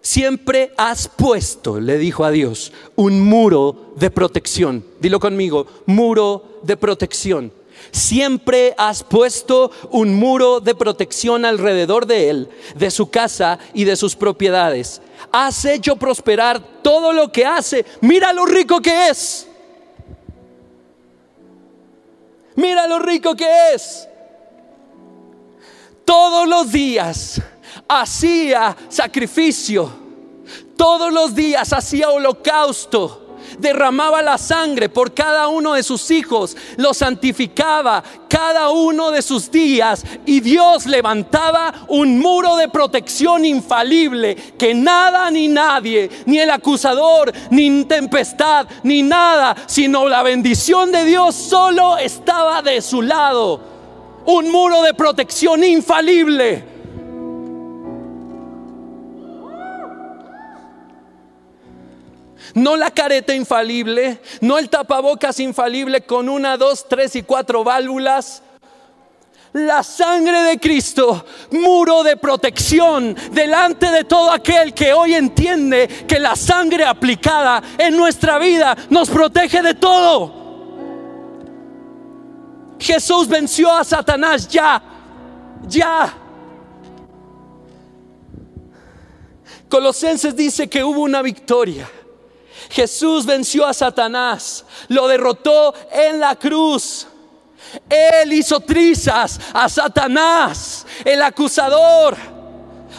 Siempre 0.00 0.72
has 0.76 1.08
puesto, 1.08 1.80
le 1.80 1.98
dijo 1.98 2.24
a 2.24 2.30
Dios, 2.30 2.72
un 2.94 3.20
muro 3.20 3.92
de 3.96 4.10
protección. 4.10 4.84
Dilo 5.00 5.18
conmigo, 5.18 5.66
muro 5.86 6.60
de 6.62 6.76
protección. 6.76 7.52
Siempre 7.90 8.74
has 8.76 9.02
puesto 9.02 9.70
un 9.90 10.14
muro 10.14 10.60
de 10.60 10.74
protección 10.74 11.44
alrededor 11.44 12.06
de 12.06 12.30
él, 12.30 12.48
de 12.76 12.90
su 12.90 13.10
casa 13.10 13.58
y 13.72 13.84
de 13.84 13.96
sus 13.96 14.14
propiedades. 14.16 15.00
Has 15.32 15.64
hecho 15.64 15.96
prosperar 15.96 16.82
todo 16.82 17.12
lo 17.12 17.32
que 17.32 17.46
hace. 17.46 17.84
Mira 18.00 18.32
lo 18.32 18.46
rico 18.46 18.80
que 18.80 19.08
es. 19.08 19.48
Mira 22.58 22.88
lo 22.88 22.98
rico 22.98 23.36
que 23.36 23.72
es. 23.72 24.08
Todos 26.04 26.48
los 26.48 26.72
días 26.72 27.40
hacía 27.88 28.76
sacrificio. 28.88 29.88
Todos 30.76 31.12
los 31.12 31.36
días 31.36 31.72
hacía 31.72 32.10
holocausto 32.10 33.27
derramaba 33.58 34.22
la 34.22 34.38
sangre 34.38 34.88
por 34.88 35.12
cada 35.12 35.48
uno 35.48 35.74
de 35.74 35.82
sus 35.82 36.10
hijos, 36.10 36.56
los 36.76 36.96
santificaba 36.96 38.02
cada 38.28 38.70
uno 38.70 39.10
de 39.10 39.22
sus 39.22 39.50
días 39.50 40.04
y 40.26 40.40
Dios 40.40 40.86
levantaba 40.86 41.72
un 41.88 42.18
muro 42.18 42.56
de 42.56 42.68
protección 42.68 43.44
infalible 43.44 44.34
que 44.34 44.74
nada 44.74 45.30
ni 45.30 45.48
nadie, 45.48 46.10
ni 46.26 46.38
el 46.38 46.50
acusador, 46.50 47.32
ni 47.50 47.84
tempestad, 47.84 48.66
ni 48.82 49.02
nada, 49.02 49.56
sino 49.66 50.08
la 50.08 50.22
bendición 50.22 50.92
de 50.92 51.04
Dios 51.04 51.34
solo 51.34 51.96
estaba 51.98 52.62
de 52.62 52.80
su 52.82 53.02
lado. 53.02 53.60
Un 54.26 54.50
muro 54.50 54.82
de 54.82 54.94
protección 54.94 55.64
infalible. 55.64 56.77
No 62.58 62.76
la 62.76 62.90
careta 62.90 63.34
infalible, 63.34 64.20
no 64.40 64.58
el 64.58 64.68
tapabocas 64.68 65.38
infalible 65.38 66.00
con 66.00 66.28
una, 66.28 66.56
dos, 66.56 66.86
tres 66.88 67.14
y 67.14 67.22
cuatro 67.22 67.62
válvulas. 67.62 68.42
La 69.52 69.84
sangre 69.84 70.42
de 70.42 70.58
Cristo, 70.58 71.24
muro 71.52 72.02
de 72.02 72.16
protección 72.16 73.16
delante 73.30 73.90
de 73.92 74.02
todo 74.04 74.32
aquel 74.32 74.74
que 74.74 74.92
hoy 74.92 75.14
entiende 75.14 75.86
que 76.06 76.18
la 76.18 76.34
sangre 76.34 76.84
aplicada 76.84 77.62
en 77.78 77.96
nuestra 77.96 78.38
vida 78.40 78.76
nos 78.90 79.08
protege 79.08 79.62
de 79.62 79.74
todo. 79.74 80.34
Jesús 82.80 83.28
venció 83.28 83.72
a 83.72 83.84
Satanás 83.84 84.48
ya, 84.48 84.82
ya. 85.68 86.12
Colosenses 89.68 90.34
dice 90.34 90.68
que 90.68 90.82
hubo 90.82 91.02
una 91.02 91.22
victoria. 91.22 91.88
Jesús 92.70 93.24
venció 93.26 93.66
a 93.66 93.74
Satanás, 93.74 94.64
lo 94.88 95.08
derrotó 95.08 95.74
en 95.90 96.20
la 96.20 96.36
cruz. 96.36 97.06
Él 97.88 98.32
hizo 98.32 98.60
trizas 98.60 99.40
a 99.52 99.68
Satanás, 99.68 100.86
el 101.04 101.22
acusador. 101.22 102.16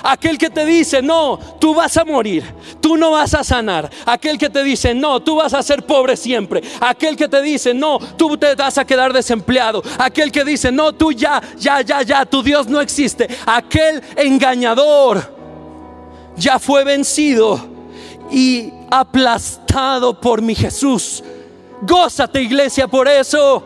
Aquel 0.01 0.38
que 0.38 0.49
te 0.49 0.65
dice, 0.65 1.01
no, 1.01 1.38
tú 1.60 1.75
vas 1.75 1.97
a 1.97 2.05
morir, 2.05 2.43
tú 2.79 2.95
no 2.95 3.12
vas 3.12 3.34
a 3.34 3.43
sanar. 3.43 3.89
Aquel 4.05 4.38
que 4.38 4.49
te 4.49 4.63
dice, 4.63 4.93
no, 4.93 5.21
tú 5.21 5.36
vas 5.36 5.53
a 5.53 5.62
ser 5.62 5.86
pobre 5.86 6.15
siempre. 6.15 6.62
Aquel 6.79 7.17
que 7.17 7.27
te 7.27 7.41
dice, 7.41 7.73
no, 7.73 7.99
tú 7.99 8.38
te 8.38 8.55
vas 8.55 8.77
a 8.77 8.86
quedar 8.86 9.12
desempleado. 9.12 9.84
Aquel 9.97 10.32
que 10.32 10.45
dice, 10.45 10.71
no, 10.71 10.93
tú 10.93 11.12
ya, 11.12 11.41
ya, 11.58 11.82
ya, 11.82 12.01
ya, 12.03 12.25
tu 12.25 12.41
Dios 12.41 12.67
no 12.67 12.79
existe. 12.79 13.27
Aquel 13.45 14.01
engañador 14.15 15.36
ya 16.38 16.60
fue 16.60 16.86
vencido 16.86 17.78
y 18.31 18.71
aplastado 18.89 20.19
por 20.19 20.41
mi 20.41 20.55
Jesús. 20.55 21.23
Gózate 21.81 22.41
iglesia 22.41 22.87
por 22.87 23.07
eso. 23.07 23.63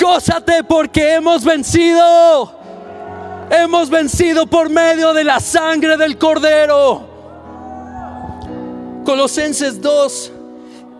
Gózate 0.00 0.64
porque 0.64 1.14
hemos 1.14 1.44
vencido. 1.44 2.52
Hemos 3.50 3.88
vencido 3.88 4.46
por 4.46 4.68
medio 4.68 5.14
de 5.14 5.24
la 5.24 5.40
sangre 5.40 5.96
del 5.96 6.18
cordero. 6.18 7.06
Colosenses 9.04 9.80
2, 9.80 10.32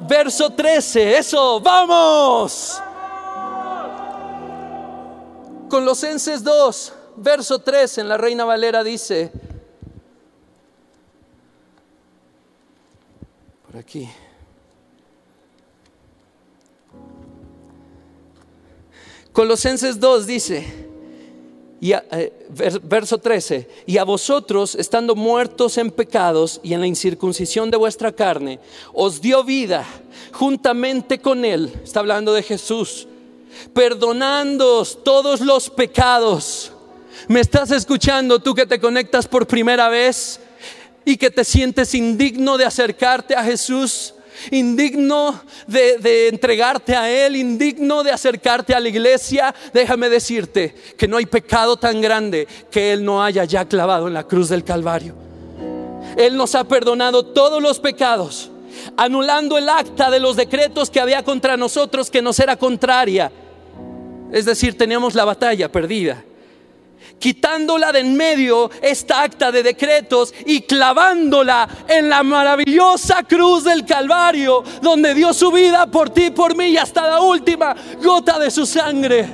verso 0.08 0.50
13. 0.50 1.18
Eso, 1.18 1.60
vamos. 1.60 2.80
Colosenses 5.68 6.42
2, 6.42 6.92
verso 7.16 7.58
13 7.58 8.00
en 8.00 8.08
la 8.08 8.16
Reina 8.16 8.46
Valera 8.46 8.82
dice, 8.82 9.30
por 13.68 13.76
aquí. 13.76 14.08
Colosenses 19.32 20.00
2 20.00 20.26
dice, 20.26 20.66
y 21.80 21.92
eh, 21.92 22.32
verso 22.82 23.18
13, 23.18 23.68
y 23.86 23.98
a 23.98 24.04
vosotros, 24.04 24.74
estando 24.74 25.14
muertos 25.14 25.76
en 25.76 25.90
pecados 25.90 26.60
y 26.62 26.72
en 26.72 26.80
la 26.80 26.86
incircuncisión 26.86 27.70
de 27.70 27.76
vuestra 27.76 28.10
carne, 28.10 28.58
os 28.94 29.20
dio 29.20 29.44
vida 29.44 29.86
juntamente 30.32 31.20
con 31.20 31.44
Él, 31.44 31.70
está 31.84 32.00
hablando 32.00 32.32
de 32.32 32.42
Jesús, 32.42 33.06
perdonándoos 33.74 35.04
todos 35.04 35.40
los 35.40 35.68
pecados. 35.68 36.72
¿Me 37.28 37.40
estás 37.40 37.70
escuchando 37.70 38.38
tú 38.38 38.54
que 38.54 38.66
te 38.66 38.80
conectas 38.80 39.28
por 39.28 39.46
primera 39.46 39.90
vez? 39.90 40.40
Y 41.08 41.16
que 41.16 41.30
te 41.30 41.42
sientes 41.42 41.94
indigno 41.94 42.58
de 42.58 42.66
acercarte 42.66 43.34
a 43.34 43.42
Jesús, 43.42 44.12
indigno 44.50 45.40
de, 45.66 46.28
entregarte 46.28 46.94
a 46.94 47.10
Él, 47.10 47.34
indigno 47.34 48.02
de 48.02 48.12
acercarte 48.12 48.74
a 48.74 48.80
la 48.80 48.90
iglesia, 48.90 49.54
déjame 49.72 50.10
decirte 50.10 50.74
que 50.98 51.08
no 51.08 51.16
hay 51.16 51.24
pecado 51.24 51.78
tan 51.78 52.02
grande 52.02 52.46
que 52.70 52.92
Él 52.92 53.06
no 53.06 53.24
haya 53.24 53.44
ya 53.44 53.64
clavado 53.64 54.06
en 54.06 54.12
la 54.12 54.24
cruz 54.24 54.50
del 54.50 54.64
Calvario. 54.64 55.14
Él 56.14 56.36
nos 56.36 56.54
ha 56.54 56.64
perdonado 56.64 57.24
todos 57.24 57.62
los 57.62 57.80
pecados, 57.80 58.50
anulando 58.98 59.56
el 59.56 59.70
acta 59.70 60.10
de 60.10 60.20
los 60.20 60.36
decretos 60.36 60.90
que 60.90 61.00
había 61.00 61.22
contra 61.22 61.56
nosotros 61.56 62.10
que 62.10 62.20
nos 62.20 62.38
era 62.38 62.56
contraria. 62.56 63.32
Es 64.30 64.44
decir, 64.44 64.76
teníamos 64.76 65.14
la 65.14 65.24
batalla 65.24 65.72
perdida 65.72 66.22
quitándola 67.18 67.92
de 67.92 67.98
en 67.98 68.16
medio 68.16 68.70
esta 68.80 69.22
acta 69.22 69.50
de 69.50 69.62
decretos 69.62 70.32
y 70.46 70.62
clavándola 70.62 71.68
en 71.88 72.08
la 72.08 72.22
maravillosa 72.22 73.22
cruz 73.24 73.64
del 73.64 73.84
Calvario, 73.84 74.62
donde 74.80 75.14
dio 75.14 75.32
su 75.32 75.50
vida 75.50 75.86
por 75.86 76.10
ti, 76.10 76.30
por 76.30 76.56
mí 76.56 76.66
y 76.66 76.76
hasta 76.76 77.08
la 77.08 77.20
última 77.20 77.74
gota 78.02 78.38
de 78.38 78.50
su 78.50 78.66
sangre. 78.66 79.28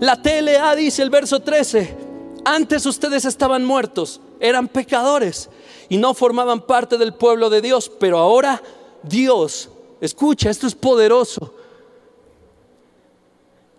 La 0.00 0.20
TLA 0.20 0.74
dice 0.74 1.02
el 1.02 1.10
verso 1.10 1.40
13, 1.40 1.96
antes 2.44 2.84
ustedes 2.86 3.24
estaban 3.24 3.64
muertos, 3.64 4.20
eran 4.40 4.68
pecadores 4.68 5.48
y 5.88 5.96
no 5.96 6.14
formaban 6.14 6.62
parte 6.62 6.98
del 6.98 7.14
pueblo 7.14 7.50
de 7.50 7.60
Dios, 7.60 7.90
pero 8.00 8.18
ahora 8.18 8.60
Dios, 9.02 9.70
escucha, 10.00 10.50
esto 10.50 10.66
es 10.66 10.74
poderoso, 10.74 11.54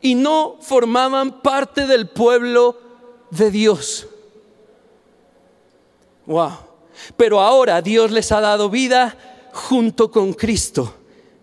y 0.01 0.15
no 0.15 0.57
formaban 0.61 1.41
parte 1.41 1.87
del 1.87 2.07
pueblo 2.07 2.84
de 3.29 3.51
Dios. 3.51 4.07
Wow. 6.25 6.51
Pero 7.17 7.39
ahora 7.39 7.81
Dios 7.81 8.11
les 8.11 8.31
ha 8.31 8.41
dado 8.41 8.69
vida 8.69 9.15
junto 9.53 10.09
con 10.09 10.33
Cristo. 10.33 10.93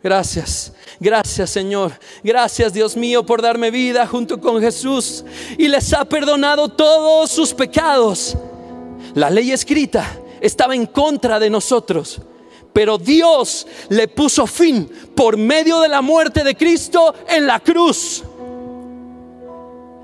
Gracias, 0.02 0.72
gracias 0.98 1.50
Señor. 1.50 1.92
Gracias 2.24 2.72
Dios 2.72 2.96
mío 2.96 3.24
por 3.24 3.40
darme 3.40 3.70
vida 3.70 4.06
junto 4.06 4.40
con 4.40 4.60
Jesús. 4.60 5.24
Y 5.56 5.68
les 5.68 5.92
ha 5.92 6.04
perdonado 6.04 6.68
todos 6.68 7.30
sus 7.30 7.54
pecados. 7.54 8.36
La 9.14 9.30
ley 9.30 9.52
escrita 9.52 10.18
estaba 10.40 10.74
en 10.74 10.86
contra 10.86 11.38
de 11.38 11.50
nosotros. 11.50 12.20
Pero 12.72 12.96
Dios 12.98 13.66
le 13.90 14.08
puso 14.08 14.46
fin 14.46 14.90
por 15.14 15.36
medio 15.36 15.80
de 15.80 15.88
la 15.88 16.00
muerte 16.00 16.42
de 16.42 16.56
Cristo 16.56 17.14
en 17.28 17.46
la 17.46 17.60
cruz. 17.60 18.24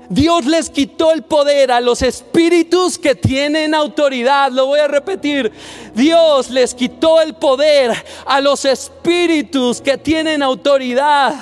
Dios 0.09 0.47
les 0.47 0.71
quitó 0.71 1.11
el 1.11 1.21
poder 1.21 1.71
a 1.71 1.79
los 1.79 2.01
espíritus 2.01 2.97
que 2.97 3.13
tienen 3.13 3.75
autoridad. 3.75 4.51
Lo 4.51 4.65
voy 4.65 4.79
a 4.79 4.87
repetir. 4.87 5.51
Dios 5.93 6.49
les 6.49 6.73
quitó 6.73 7.21
el 7.21 7.35
poder 7.35 7.91
a 8.25 8.41
los 8.41 8.65
espíritus 8.65 9.79
que 9.79 9.99
tienen 9.99 10.41
autoridad. 10.41 11.35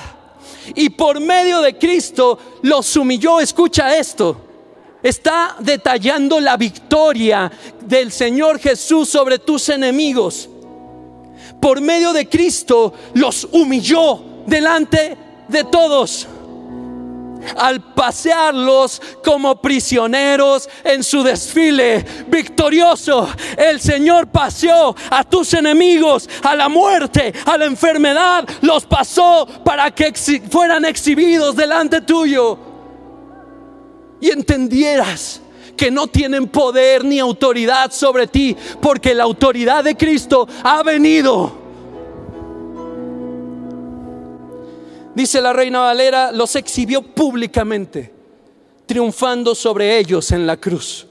Y 0.75 0.89
por 0.89 1.21
medio 1.21 1.61
de 1.61 1.77
Cristo 1.77 2.37
los 2.61 2.93
humilló. 2.97 3.39
Escucha 3.39 3.95
esto. 3.95 4.35
Está 5.01 5.55
detallando 5.59 6.41
la 6.41 6.57
victoria 6.57 7.49
del 7.79 8.11
Señor 8.11 8.59
Jesús 8.59 9.07
sobre 9.07 9.39
tus 9.39 9.69
enemigos. 9.69 10.49
Por 11.61 11.79
medio 11.79 12.11
de 12.11 12.27
Cristo 12.27 12.93
los 13.13 13.47
humilló 13.53 14.21
delante 14.45 15.15
de 15.47 15.63
todos 15.63 16.27
al 17.57 17.93
pasearlos 17.93 19.01
como 19.23 19.61
prisioneros 19.61 20.69
en 20.83 21.03
su 21.03 21.23
desfile 21.23 22.05
victorioso. 22.27 23.29
El 23.57 23.79
Señor 23.79 24.27
paseó 24.27 24.95
a 25.09 25.23
tus 25.23 25.53
enemigos, 25.53 26.29
a 26.43 26.55
la 26.55 26.69
muerte, 26.69 27.33
a 27.45 27.57
la 27.57 27.65
enfermedad, 27.65 28.47
los 28.61 28.85
pasó 28.85 29.47
para 29.63 29.91
que 29.91 30.13
fueran 30.49 30.85
exhibidos 30.85 31.55
delante 31.55 32.01
tuyo 32.01 32.57
y 34.19 34.29
entendieras 34.31 35.41
que 35.75 35.91
no 35.91 36.07
tienen 36.07 36.47
poder 36.47 37.05
ni 37.05 37.19
autoridad 37.19 37.91
sobre 37.91 38.27
ti, 38.27 38.57
porque 38.81 39.13
la 39.13 39.23
autoridad 39.23 39.83
de 39.83 39.95
Cristo 39.95 40.47
ha 40.63 40.81
venido 40.81 41.66
dice 45.17 45.41
la 45.41 45.51
reina 45.51 45.79
Valera, 45.79 46.31
los 46.31 46.55
exhibió 46.55 47.01
públicamente, 47.01 48.11
triunfando 48.85 49.55
sobre 49.55 49.97
ellos 49.97 50.31
en 50.31 50.45
la 50.45 50.57
cruz. 50.57 51.07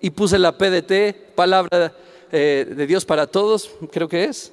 Y 0.00 0.10
puse 0.10 0.38
la 0.38 0.56
PDT, 0.56 1.34
palabra 1.34 1.92
eh, 2.30 2.72
de 2.76 2.86
Dios 2.86 3.04
para 3.04 3.26
todos, 3.26 3.70
creo 3.90 4.08
que 4.08 4.24
es. 4.24 4.52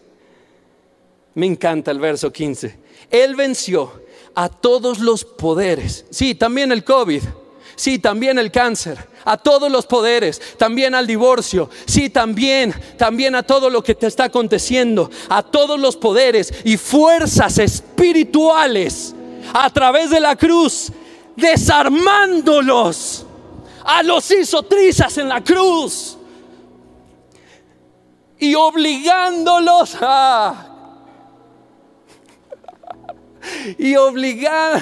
Me 1.35 1.45
encanta 1.45 1.91
el 1.91 1.99
verso 1.99 2.33
15. 2.33 2.79
Él 3.11 3.35
venció 3.35 4.01
a 4.33 4.49
todos 4.49 4.97
los 4.99 5.23
poderes. 5.23 6.05
Sí, 6.09 6.33
también 6.33 6.71
el 6.71 6.83
COVID. 6.83 7.21
Sí, 7.75 7.99
también 7.99 8.39
el 8.39 8.51
cáncer. 8.51 8.97
A 9.25 9.37
todos 9.37 9.71
los 9.71 9.85
poderes. 9.85 10.41
También 10.57 10.95
al 10.95 11.07
divorcio. 11.07 11.69
Sí, 11.85 12.09
también. 12.09 12.73
También 12.97 13.35
a 13.35 13.43
todo 13.43 13.69
lo 13.69 13.83
que 13.83 13.95
te 13.95 14.07
está 14.07 14.25
aconteciendo. 14.25 15.09
A 15.29 15.43
todos 15.43 15.79
los 15.79 15.95
poderes 15.97 16.53
y 16.63 16.77
fuerzas 16.77 17.57
espirituales. 17.57 19.13
A 19.53 19.69
través 19.69 20.09
de 20.09 20.19
la 20.19 20.35
cruz. 20.35 20.91
Desarmándolos. 21.35 23.25
A 23.83 24.03
los 24.03 24.29
hizo 24.31 24.63
trizas 24.63 25.17
en 25.17 25.29
la 25.29 25.43
cruz. 25.43 26.17
Y 28.39 28.55
obligándolos 28.55 29.95
a 30.01 30.71
y 33.77 33.95
obligar 33.95 34.81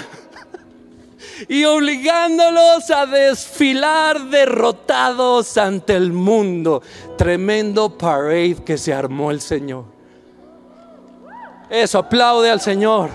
y 1.47 1.63
obligándolos 1.63 2.89
a 2.91 3.05
desfilar 3.05 4.21
derrotados 4.25 5.57
ante 5.57 5.95
el 5.95 6.11
mundo. 6.11 6.81
Tremendo 7.17 7.97
parade 7.97 8.57
que 8.65 8.77
se 8.77 8.93
armó 8.93 9.31
el 9.31 9.41
Señor. 9.41 9.85
Eso, 11.69 11.99
aplaude 11.99 12.49
al 12.49 12.61
Señor. 12.61 13.09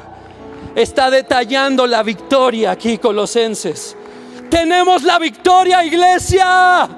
Está 0.74 1.10
detallando 1.10 1.86
la 1.86 2.02
victoria 2.02 2.72
aquí, 2.72 2.98
Colosenses. 2.98 3.96
Tenemos 4.48 5.02
la 5.02 5.18
victoria, 5.18 5.84
iglesia. 5.84 6.88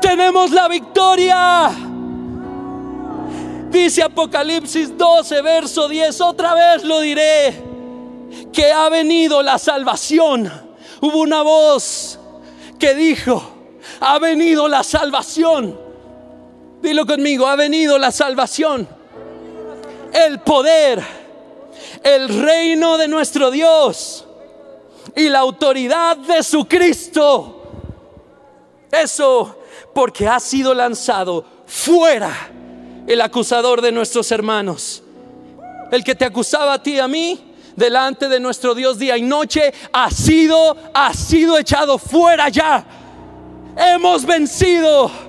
Tenemos 0.00 0.50
la 0.50 0.68
victoria. 0.68 1.70
Dice 3.70 4.02
Apocalipsis 4.02 4.96
12, 4.96 5.42
verso 5.42 5.88
10, 5.88 6.20
otra 6.22 6.54
vez 6.54 6.84
lo 6.84 7.00
diré, 7.00 7.67
que 8.52 8.72
ha 8.72 8.88
venido 8.88 9.42
la 9.42 9.58
salvación. 9.58 10.50
Hubo 11.00 11.18
una 11.20 11.42
voz 11.42 12.18
que 12.78 12.94
dijo, 12.94 13.42
ha 14.00 14.18
venido 14.18 14.68
la 14.68 14.82
salvación. 14.82 15.78
Dilo 16.82 17.06
conmigo, 17.06 17.46
ha 17.46 17.56
venido 17.56 17.98
la 17.98 18.12
salvación. 18.12 18.88
El 20.12 20.40
poder, 20.40 21.02
el 22.02 22.28
reino 22.42 22.96
de 22.96 23.08
nuestro 23.08 23.50
Dios 23.50 24.24
y 25.16 25.28
la 25.28 25.40
autoridad 25.40 26.16
de 26.16 26.42
su 26.42 26.66
Cristo. 26.66 27.54
Eso 28.90 29.58
porque 29.92 30.26
ha 30.28 30.40
sido 30.40 30.74
lanzado 30.74 31.44
fuera 31.66 32.50
el 33.06 33.20
acusador 33.20 33.80
de 33.80 33.92
nuestros 33.92 34.30
hermanos. 34.30 35.02
El 35.90 36.04
que 36.04 36.14
te 36.14 36.24
acusaba 36.24 36.74
a 36.74 36.82
ti 36.82 36.94
y 36.94 36.98
a 36.98 37.08
mí 37.08 37.47
delante 37.78 38.28
de 38.28 38.40
nuestro 38.40 38.74
Dios 38.74 38.98
día 38.98 39.16
y 39.16 39.22
noche 39.22 39.72
ha 39.92 40.10
sido 40.10 40.76
ha 40.92 41.14
sido 41.14 41.56
echado 41.56 41.96
fuera 41.98 42.48
ya. 42.48 42.84
Hemos 43.76 44.26
vencido. 44.26 45.28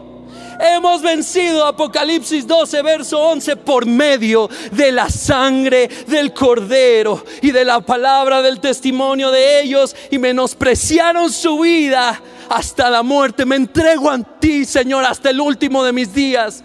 Hemos 0.61 1.01
vencido 1.01 1.65
Apocalipsis 1.65 2.45
12, 2.45 2.81
verso 2.81 3.17
11, 3.17 3.55
por 3.55 3.85
medio 3.85 4.49
de 4.73 4.91
la 4.91 5.09
sangre 5.09 5.87
del 6.05 6.33
cordero 6.33 7.23
y 7.41 7.51
de 7.51 7.63
la 7.63 7.79
palabra 7.79 8.41
del 8.41 8.59
testimonio 8.59 9.31
de 9.31 9.61
ellos 9.61 9.95
y 10.11 10.17
menospreciaron 10.17 11.31
su 11.31 11.59
vida 11.59 12.21
hasta 12.49 12.89
la 12.89 13.03
muerte. 13.03 13.45
Me 13.45 13.55
entrego 13.55 14.09
a 14.09 14.19
ti, 14.21 14.65
Señor, 14.65 15.05
hasta 15.05 15.29
el 15.29 15.39
último 15.39 15.81
de 15.81 15.93
mis 15.93 16.13
días. 16.13 16.61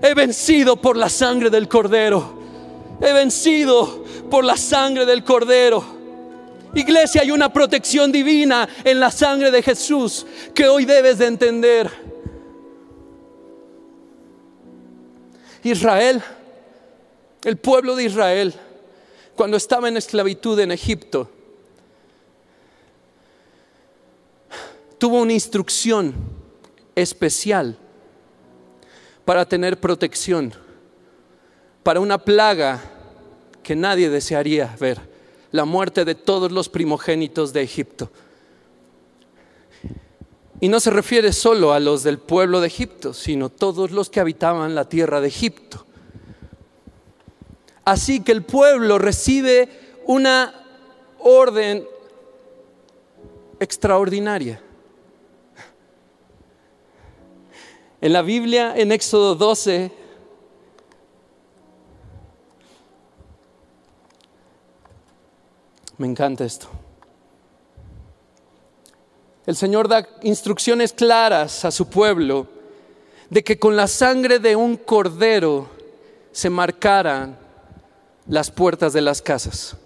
He 0.00 0.14
vencido 0.14 0.76
por 0.76 0.96
la 0.96 1.08
sangre 1.08 1.50
del 1.50 1.66
cordero. 1.66 2.38
He 3.00 3.12
vencido 3.12 4.04
por 4.28 4.44
la 4.44 4.56
sangre 4.56 5.06
del 5.06 5.24
cordero. 5.24 5.96
Iglesia, 6.74 7.22
hay 7.22 7.30
una 7.30 7.52
protección 7.52 8.12
divina 8.12 8.68
en 8.84 9.00
la 9.00 9.10
sangre 9.10 9.50
de 9.50 9.62
Jesús 9.62 10.26
que 10.54 10.68
hoy 10.68 10.84
debes 10.84 11.18
de 11.18 11.26
entender. 11.26 11.90
Israel, 15.62 16.22
el 17.44 17.56
pueblo 17.56 17.96
de 17.96 18.04
Israel, 18.04 18.54
cuando 19.34 19.56
estaba 19.56 19.88
en 19.88 19.96
esclavitud 19.96 20.58
en 20.60 20.70
Egipto, 20.70 21.30
tuvo 24.98 25.20
una 25.20 25.32
instrucción 25.32 26.14
especial 26.94 27.76
para 29.24 29.44
tener 29.44 29.78
protección, 29.80 30.54
para 31.82 32.00
una 32.00 32.18
plaga 32.18 32.95
que 33.66 33.74
nadie 33.74 34.08
desearía 34.08 34.76
ver, 34.78 35.00
la 35.50 35.64
muerte 35.64 36.04
de 36.04 36.14
todos 36.14 36.52
los 36.52 36.68
primogénitos 36.68 37.52
de 37.52 37.62
Egipto. 37.62 38.08
Y 40.60 40.68
no 40.68 40.78
se 40.78 40.92
refiere 40.92 41.32
solo 41.32 41.72
a 41.72 41.80
los 41.80 42.04
del 42.04 42.20
pueblo 42.20 42.60
de 42.60 42.68
Egipto, 42.68 43.12
sino 43.12 43.48
todos 43.48 43.90
los 43.90 44.08
que 44.08 44.20
habitaban 44.20 44.76
la 44.76 44.88
tierra 44.88 45.20
de 45.20 45.26
Egipto. 45.26 45.84
Así 47.84 48.20
que 48.20 48.30
el 48.30 48.44
pueblo 48.44 48.98
recibe 48.98 49.68
una 50.06 50.54
orden 51.18 51.88
extraordinaria. 53.58 54.62
En 58.00 58.12
la 58.12 58.22
Biblia, 58.22 58.74
en 58.76 58.92
Éxodo 58.92 59.34
12, 59.34 59.90
me 65.98 66.06
encanta 66.06 66.44
esto. 66.44 66.68
El 69.46 69.56
Señor 69.56 69.88
da 69.88 70.06
instrucciones 70.22 70.92
claras 70.92 71.64
a 71.64 71.70
su 71.70 71.88
pueblo 71.88 72.48
de 73.30 73.44
que 73.44 73.58
con 73.58 73.76
la 73.76 73.86
sangre 73.86 74.38
de 74.38 74.56
un 74.56 74.76
cordero 74.76 75.68
se 76.32 76.50
marcaran 76.50 77.38
las 78.28 78.50
puertas 78.50 78.92
de 78.92 79.00
las 79.00 79.22
casas. 79.22 79.76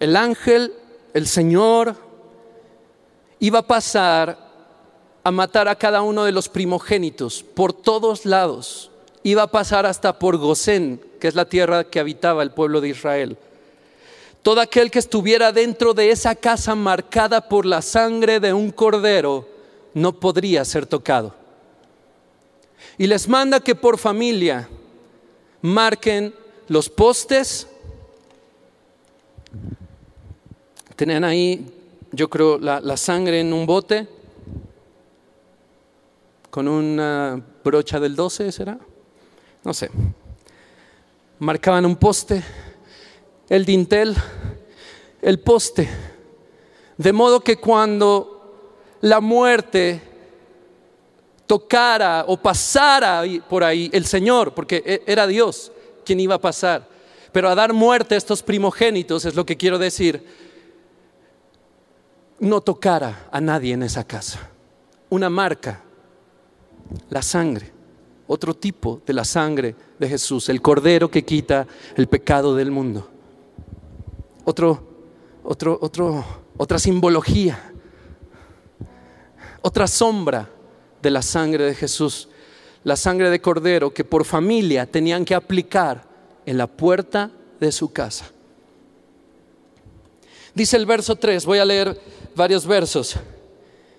El 0.00 0.16
ángel, 0.16 0.74
el 1.14 1.28
Señor, 1.28 1.94
iba 3.38 3.60
a 3.60 3.66
pasar 3.66 4.38
a 5.24 5.30
matar 5.30 5.68
a 5.68 5.76
cada 5.76 6.02
uno 6.02 6.24
de 6.24 6.32
los 6.32 6.48
primogénitos 6.48 7.42
por 7.42 7.72
todos 7.72 8.26
lados. 8.26 8.91
Iba 9.22 9.42
a 9.42 9.50
pasar 9.50 9.86
hasta 9.86 10.18
por 10.18 10.36
Gosén, 10.36 11.00
que 11.20 11.28
es 11.28 11.34
la 11.34 11.44
tierra 11.44 11.84
que 11.84 12.00
habitaba 12.00 12.42
el 12.42 12.50
pueblo 12.50 12.80
de 12.80 12.88
Israel. 12.88 13.36
Todo 14.42 14.60
aquel 14.60 14.90
que 14.90 14.98
estuviera 14.98 15.52
dentro 15.52 15.94
de 15.94 16.10
esa 16.10 16.34
casa 16.34 16.74
marcada 16.74 17.48
por 17.48 17.64
la 17.64 17.80
sangre 17.80 18.40
de 18.40 18.52
un 18.52 18.70
cordero 18.70 19.48
no 19.94 20.18
podría 20.18 20.64
ser 20.64 20.86
tocado. 20.86 21.34
Y 22.98 23.06
les 23.06 23.28
manda 23.28 23.60
que 23.60 23.74
por 23.74 23.98
familia 23.98 24.68
marquen 25.60 26.34
los 26.68 26.88
postes. 26.88 27.68
Tenían 30.96 31.22
ahí 31.22 31.64
yo 32.12 32.28
creo, 32.28 32.58
la, 32.58 32.96
sangre 32.96 33.40
en 33.40 33.52
un 33.52 33.66
bote 33.66 34.06
con 36.50 36.68
una 36.68 37.42
brocha 37.64 37.98
del 37.98 38.14
12, 38.14 38.52
¿será? 38.52 38.78
No 39.64 39.72
sé. 39.72 39.90
Marcaban 41.38 41.86
un 41.86 41.96
poste, 41.96 42.42
el 43.48 43.64
dintel, 43.64 44.14
el 45.20 45.40
poste. 45.40 45.88
De 46.96 47.12
modo 47.12 47.40
que 47.40 47.56
cuando 47.56 48.96
la 49.00 49.20
muerte 49.20 50.00
tocara 51.46 52.24
o 52.28 52.36
pasara 52.36 53.22
por 53.48 53.64
ahí, 53.64 53.90
el 53.92 54.06
Señor, 54.06 54.54
porque 54.54 54.82
e, 54.84 55.02
era 55.06 55.26
Dios 55.26 55.72
quien 56.04 56.20
iba 56.20 56.36
a 56.36 56.40
pasar, 56.40 56.88
pero 57.30 57.48
a 57.48 57.54
dar 57.54 57.72
muerte 57.72 58.14
a 58.14 58.18
estos 58.18 58.42
primogénitos, 58.42 59.24
es 59.24 59.34
lo 59.34 59.46
que 59.46 59.56
quiero 59.56 59.78
decir, 59.78 60.24
no 62.40 62.60
tocara 62.60 63.28
a 63.30 63.40
nadie 63.40 63.74
en 63.74 63.82
esa 63.82 64.04
casa. 64.04 64.50
Una 65.10 65.30
marca, 65.30 65.82
la 67.10 67.22
sangre, 67.22 67.70
otro 68.32 68.54
tipo 68.54 69.02
de 69.04 69.12
la 69.12 69.26
sangre 69.26 69.74
de 69.98 70.08
Jesús, 70.08 70.48
el 70.48 70.62
cordero 70.62 71.10
que 71.10 71.22
quita 71.22 71.66
el 71.96 72.06
pecado 72.06 72.56
del 72.56 72.70
mundo. 72.70 73.06
Otro, 74.46 74.82
otro, 75.44 75.78
otro, 75.82 76.24
otra 76.56 76.78
simbología, 76.78 77.72
otra 79.60 79.86
sombra 79.86 80.48
de 81.02 81.10
la 81.10 81.20
sangre 81.20 81.64
de 81.64 81.74
Jesús, 81.74 82.30
la 82.84 82.96
sangre 82.96 83.28
de 83.28 83.42
cordero 83.42 83.92
que 83.92 84.02
por 84.02 84.24
familia 84.24 84.86
tenían 84.86 85.26
que 85.26 85.34
aplicar 85.34 86.08
en 86.46 86.56
la 86.56 86.66
puerta 86.66 87.30
de 87.60 87.70
su 87.70 87.92
casa. 87.92 88.30
Dice 90.54 90.78
el 90.78 90.86
verso 90.86 91.16
3, 91.16 91.44
voy 91.44 91.58
a 91.58 91.66
leer 91.66 92.00
varios 92.34 92.66
versos 92.66 93.14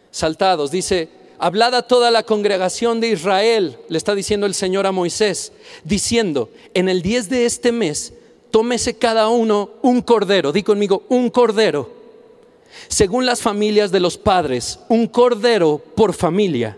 saltados. 0.09 0.71
Dice, 0.71 1.22
hablad 1.43 1.75
a 1.75 1.81
toda 1.81 2.09
la 2.09 2.23
congregación 2.23 3.01
de 3.01 3.09
Israel, 3.09 3.77
le 3.89 3.97
está 3.97 4.15
diciendo 4.15 4.45
el 4.45 4.53
Señor 4.53 4.87
a 4.87 4.93
Moisés, 4.93 5.51
diciendo, 5.83 6.49
en 6.73 6.87
el 6.87 7.01
10 7.01 7.27
de 7.27 7.45
este 7.45 7.73
mes, 7.73 8.13
tómese 8.49 8.97
cada 8.97 9.27
uno 9.27 9.71
un 9.81 10.01
cordero, 10.01 10.53
di 10.53 10.63
conmigo, 10.63 11.03
un 11.09 11.29
cordero, 11.29 11.91
según 12.87 13.25
las 13.25 13.41
familias 13.41 13.91
de 13.91 13.99
los 13.99 14.17
padres, 14.17 14.79
un 14.87 15.05
cordero 15.07 15.81
por 15.95 16.13
familia. 16.13 16.77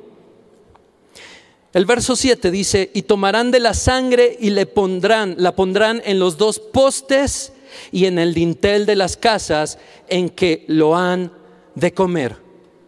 El 1.71 1.85
verso 1.85 2.15
7 2.15 2.49
dice, 2.49 2.89
y 2.91 3.03
tomarán 3.03 3.51
de 3.51 3.59
la 3.59 3.75
sangre 3.75 4.35
y 4.39 4.49
le 4.49 4.65
pondrán, 4.65 5.35
la 5.37 5.55
pondrán 5.55 6.01
en 6.05 6.17
los 6.17 6.37
dos 6.37 6.57
postes 6.57 7.53
y 7.91 8.05
en 8.05 8.17
el 8.17 8.33
dintel 8.33 8.87
de 8.87 8.95
las 8.95 9.15
casas 9.15 9.77
en 10.07 10.27
que 10.29 10.65
lo 10.67 10.95
han 10.95 11.31
de 11.75 11.93
comer. 11.93 12.44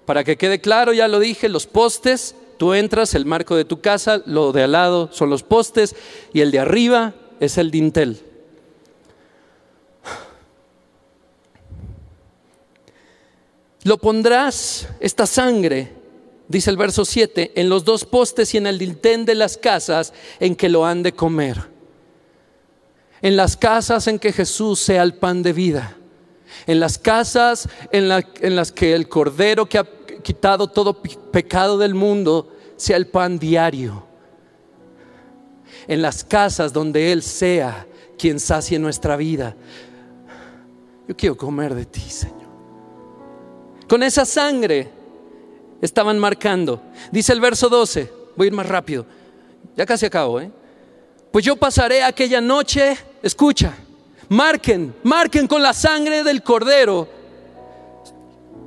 Para 0.08 0.24
que 0.24 0.38
quede 0.38 0.60
claro, 0.60 0.91
ya 0.91 1.08
lo 1.08 1.20
dije, 1.20 1.49
los 1.49 1.68
postes, 1.68 2.34
tú 2.58 2.74
entras, 2.74 3.14
el 3.14 3.26
marco 3.26 3.55
de 3.55 3.64
tu 3.64 3.80
casa, 3.80 4.24
lo 4.26 4.51
de 4.53 4.64
al 4.64 4.72
lado 4.72 5.10
son 5.12 5.30
los 5.30 5.43
postes 5.43 5.95
y 6.34 6.41
el 6.41 6.49
de 6.49 6.58
arriba 6.58 7.14
es 7.39 7.60
el 7.60 7.70
dintel. 7.70 8.20
Lo 13.84 13.99
pondrás, 13.99 14.88
esta 14.99 15.28
sangre, 15.28 15.93
dice 16.47 16.72
el 16.72 16.78
verso 16.78 17.05
7, 17.05 17.51
en 17.55 17.70
los 17.70 17.86
dos 17.86 18.03
postes 18.03 18.55
y 18.55 18.58
en 18.58 18.66
el 18.66 18.80
dintel 18.80 19.26
de 19.26 19.36
las 19.36 19.58
casas 19.58 20.12
en 20.39 20.55
que 20.55 20.70
lo 20.70 20.88
han 20.88 21.03
de 21.03 21.14
comer 21.14 21.78
en 23.22 23.36
las 23.36 23.58
casas 23.58 24.08
en 24.08 24.20
que 24.20 24.34
Jesús 24.34 24.80
sea 24.80 25.03
el 25.03 25.16
pan 25.16 25.43
de 25.43 25.53
vida, 25.53 25.95
en 26.66 26.80
las 26.80 26.97
casas 26.97 27.68
en, 27.91 28.08
las 28.08 28.72
que 28.72 28.93
el 28.93 29.10
Cordero 29.10 29.68
que 29.68 29.80
ha 29.80 29.88
quitado 30.28 30.67
todo 30.67 31.01
pecado 31.01 31.78
del 31.78 31.95
mundo 31.95 32.53
sea 32.75 32.97
el 32.97 33.07
pan 33.07 33.39
diario, 33.39 34.03
en 35.88 36.01
las 36.01 36.25
casas 36.25 36.73
donde 36.73 37.13
Él 37.13 37.23
sea 37.23 37.88
quien 38.17 38.38
sacie 38.38 38.78
nuestra 38.78 39.15
vida. 39.15 39.55
Yo 41.07 41.15
quiero 41.15 41.38
comer 41.38 41.73
de 41.73 41.86
ti, 41.86 42.01
Señor. 42.01 42.49
Con 43.88 44.03
esa 44.03 44.25
sangre 44.25 44.89
estaban 45.82 46.19
marcando. 46.19 46.82
Dice 47.09 47.32
el 47.32 47.39
verso 47.39 47.69
12, 47.69 48.11
voy 48.36 48.47
a 48.47 48.49
ir 48.49 48.53
más 48.53 48.67
rápido, 48.67 49.05
ya 49.78 49.86
casi 49.86 50.07
acabo, 50.07 50.41
¿eh? 50.41 50.51
Pues 51.32 51.45
yo 51.45 51.55
pasaré 51.55 52.03
aquella 52.03 52.41
noche, 52.41 52.97
escucha, 53.23 53.73
marquen, 54.28 54.93
marquen 55.03 55.47
con 55.47 55.63
la 55.63 55.71
sangre 55.71 56.21
del 56.21 56.43
cordero 56.43 57.07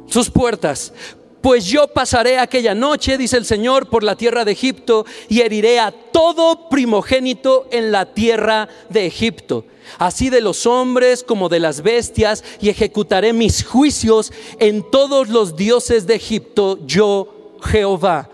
sus 0.06 0.30
puertas. 0.30 0.94
Pues 1.41 1.64
yo 1.66 1.88
pasaré 1.88 2.38
aquella 2.38 2.74
noche, 2.74 3.16
dice 3.16 3.36
el 3.36 3.47
Señor, 3.47 3.88
por 3.88 4.03
la 4.03 4.16
tierra 4.16 4.45
de 4.45 4.53
Egipto 4.53 5.07
y 5.28 5.41
heriré 5.41 5.80
a 5.80 5.91
todo 5.91 6.68
primogénito 6.68 7.66
en 7.70 7.93
la 7.93 8.12
tierra 8.12 8.68
de 8.91 9.07
Egipto, 9.07 9.64
así 9.99 10.28
de 10.28 10.43
los 10.43 10.66
hombres 10.66 11.24
como 11.24 11.49
de 11.49 11.61
las 11.61 11.82
bestias, 11.82 12.45
y 12.61 12.68
ejecutaré 12.68 13.32
mis 13.32 13.64
juicios 13.64 14.32
en 14.59 14.91
todos 14.91 15.30
los 15.30 15.57
dioses 15.57 16.07
de 16.07 16.16
Egipto, 16.16 16.78
yo 16.86 17.57
Jehová 17.62 18.28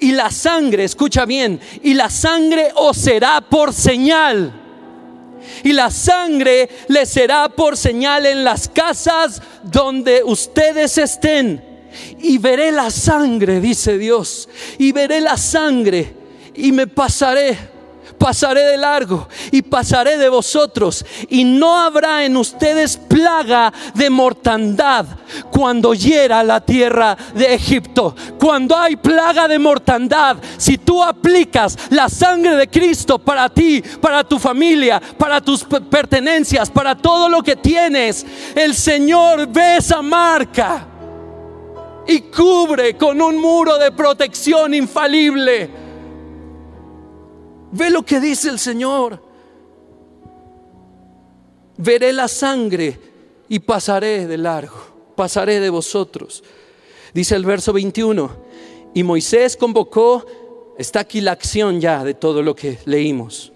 y 0.00 0.12
la 0.12 0.30
sangre, 0.30 0.84
escucha 0.84 1.24
bien, 1.24 1.60
y 1.82 1.94
la 1.94 2.08
sangre 2.08 2.70
os 2.76 2.96
será 2.96 3.40
por 3.40 3.72
señal. 3.72 4.52
Y 5.64 5.72
la 5.72 5.90
sangre 5.90 6.68
les 6.88 7.08
será 7.08 7.48
por 7.48 7.76
señal 7.76 8.26
en 8.26 8.44
las 8.44 8.68
casas 8.68 9.42
donde 9.64 10.22
ustedes 10.22 10.98
estén. 10.98 11.67
Y 12.20 12.38
veré 12.38 12.72
la 12.72 12.90
sangre, 12.90 13.60
dice 13.60 13.98
Dios, 13.98 14.48
y 14.78 14.92
veré 14.92 15.20
la 15.20 15.36
sangre 15.36 16.14
y 16.54 16.72
me 16.72 16.86
pasaré 16.86 17.78
pasaré 18.18 18.62
de 18.64 18.76
largo 18.76 19.28
y 19.52 19.62
pasaré 19.62 20.18
de 20.18 20.28
vosotros 20.28 21.04
y 21.28 21.44
no 21.44 21.78
habrá 21.78 22.24
en 22.24 22.36
ustedes 22.36 22.96
plaga 22.96 23.72
de 23.94 24.10
mortandad 24.10 25.06
cuando 25.50 25.94
hiera 25.94 26.42
la 26.42 26.60
tierra 26.60 27.16
de 27.34 27.54
Egipto. 27.54 28.14
Cuando 28.38 28.76
hay 28.76 28.96
plaga 28.96 29.46
de 29.46 29.58
mortandad, 29.58 30.38
si 30.56 30.78
tú 30.78 31.02
aplicas 31.02 31.78
la 31.90 32.08
sangre 32.08 32.56
de 32.56 32.68
Cristo 32.68 33.18
para 33.18 33.48
ti, 33.48 33.82
para 34.00 34.24
tu 34.24 34.38
familia, 34.38 35.00
para 35.16 35.40
tus 35.40 35.64
pertenencias, 35.64 36.70
para 36.70 36.96
todo 36.96 37.28
lo 37.28 37.42
que 37.42 37.56
tienes, 37.56 38.26
el 38.54 38.74
Señor 38.74 39.46
ve 39.48 39.76
esa 39.76 40.02
marca 40.02 40.97
y 42.08 42.22
cubre 42.22 42.96
con 42.96 43.22
un 43.22 43.36
muro 43.36 43.78
de 43.78 43.92
protección 43.92 44.74
infalible 44.74 45.70
Ve 47.70 47.90
lo 47.90 48.02
que 48.02 48.20
dice 48.20 48.48
el 48.48 48.58
Señor. 48.58 49.22
Veré 51.76 52.12
la 52.12 52.28
sangre 52.28 52.98
y 53.48 53.60
pasaré 53.60 54.26
de 54.26 54.38
largo, 54.38 55.12
pasaré 55.14 55.60
de 55.60 55.70
vosotros. 55.70 56.42
Dice 57.14 57.36
el 57.36 57.44
verso 57.44 57.72
21. 57.72 58.48
Y 58.94 59.02
Moisés 59.02 59.56
convocó, 59.56 60.26
está 60.78 61.00
aquí 61.00 61.20
la 61.20 61.32
acción 61.32 61.80
ya 61.80 62.02
de 62.04 62.14
todo 62.14 62.42
lo 62.42 62.56
que 62.56 62.78
leímos. 62.84 63.52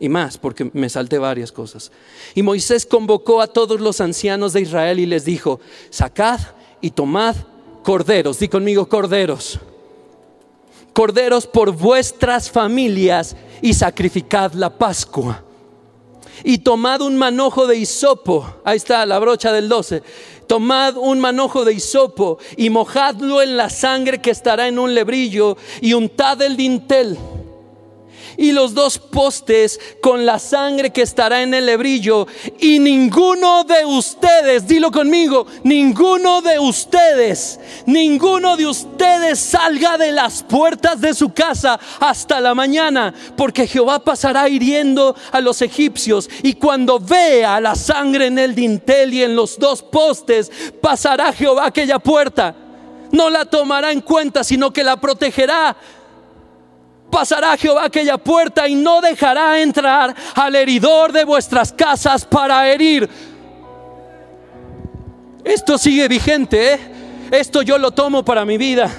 Y 0.00 0.08
más, 0.08 0.36
porque 0.36 0.68
me 0.72 0.88
salté 0.88 1.18
varias 1.18 1.52
cosas. 1.52 1.92
Y 2.34 2.42
Moisés 2.42 2.84
convocó 2.84 3.40
a 3.40 3.46
todos 3.46 3.80
los 3.80 4.00
ancianos 4.00 4.52
de 4.52 4.62
Israel 4.62 4.98
y 4.98 5.06
les 5.06 5.24
dijo, 5.24 5.60
sacad 5.90 6.40
y 6.80 6.90
tomad 6.90 7.36
corderos, 7.82 8.38
di 8.38 8.48
conmigo 8.48 8.88
corderos, 8.88 9.58
corderos 10.92 11.46
por 11.46 11.72
vuestras 11.72 12.50
familias 12.50 13.36
y 13.60 13.74
sacrificad 13.74 14.52
la 14.52 14.70
Pascua. 14.70 15.42
Y 16.44 16.58
tomad 16.58 17.02
un 17.02 17.16
manojo 17.16 17.66
de 17.66 17.76
hisopo, 17.76 18.56
ahí 18.64 18.76
está 18.76 19.06
la 19.06 19.18
brocha 19.18 19.52
del 19.52 19.68
12. 19.68 20.02
Tomad 20.46 20.96
un 20.96 21.20
manojo 21.20 21.64
de 21.64 21.72
hisopo 21.72 22.38
y 22.56 22.68
mojadlo 22.68 23.42
en 23.42 23.56
la 23.56 23.70
sangre 23.70 24.20
que 24.20 24.30
estará 24.30 24.66
en 24.66 24.78
un 24.78 24.94
lebrillo 24.94 25.56
y 25.80 25.94
untad 25.94 26.42
el 26.42 26.56
dintel 26.56 27.16
y 28.36 28.52
los 28.52 28.74
dos 28.74 28.98
postes 28.98 29.78
con 30.00 30.24
la 30.26 30.38
sangre 30.38 30.90
que 30.90 31.02
estará 31.02 31.42
en 31.42 31.54
el 31.54 31.66
lebrillo. 31.66 32.26
Y 32.58 32.78
ninguno 32.78 33.64
de 33.64 33.84
ustedes, 33.84 34.66
dilo 34.66 34.90
conmigo, 34.90 35.46
ninguno 35.64 36.42
de 36.42 36.58
ustedes, 36.58 37.60
ninguno 37.86 38.56
de 38.56 38.66
ustedes 38.66 39.38
salga 39.38 39.98
de 39.98 40.12
las 40.12 40.42
puertas 40.42 41.00
de 41.00 41.14
su 41.14 41.32
casa 41.32 41.78
hasta 42.00 42.40
la 42.40 42.54
mañana, 42.54 43.14
porque 43.36 43.66
Jehová 43.66 43.98
pasará 43.98 44.48
hiriendo 44.48 45.14
a 45.30 45.40
los 45.40 45.62
egipcios. 45.62 46.28
Y 46.42 46.54
cuando 46.54 46.98
vea 46.98 47.60
la 47.60 47.74
sangre 47.74 48.26
en 48.26 48.38
el 48.38 48.54
dintel 48.54 49.14
y 49.14 49.22
en 49.22 49.36
los 49.36 49.58
dos 49.58 49.82
postes, 49.82 50.50
pasará 50.80 51.32
Jehová 51.32 51.66
aquella 51.66 51.98
puerta. 51.98 52.54
No 53.10 53.28
la 53.28 53.44
tomará 53.44 53.92
en 53.92 54.00
cuenta, 54.00 54.42
sino 54.42 54.72
que 54.72 54.82
la 54.82 54.96
protegerá 54.98 55.76
pasará 57.12 57.58
Jehová 57.58 57.84
aquella 57.84 58.16
puerta 58.16 58.66
y 58.66 58.74
no 58.74 59.02
dejará 59.02 59.60
entrar 59.60 60.16
al 60.34 60.56
heridor 60.56 61.12
de 61.12 61.24
vuestras 61.24 61.70
casas 61.70 62.24
para 62.24 62.66
herir. 62.72 63.08
Esto 65.44 65.76
sigue 65.76 66.08
vigente, 66.08 66.72
¿eh? 66.72 66.80
Esto 67.30 67.60
yo 67.60 67.76
lo 67.76 67.90
tomo 67.90 68.24
para 68.24 68.46
mi 68.46 68.56
vida. 68.56 68.90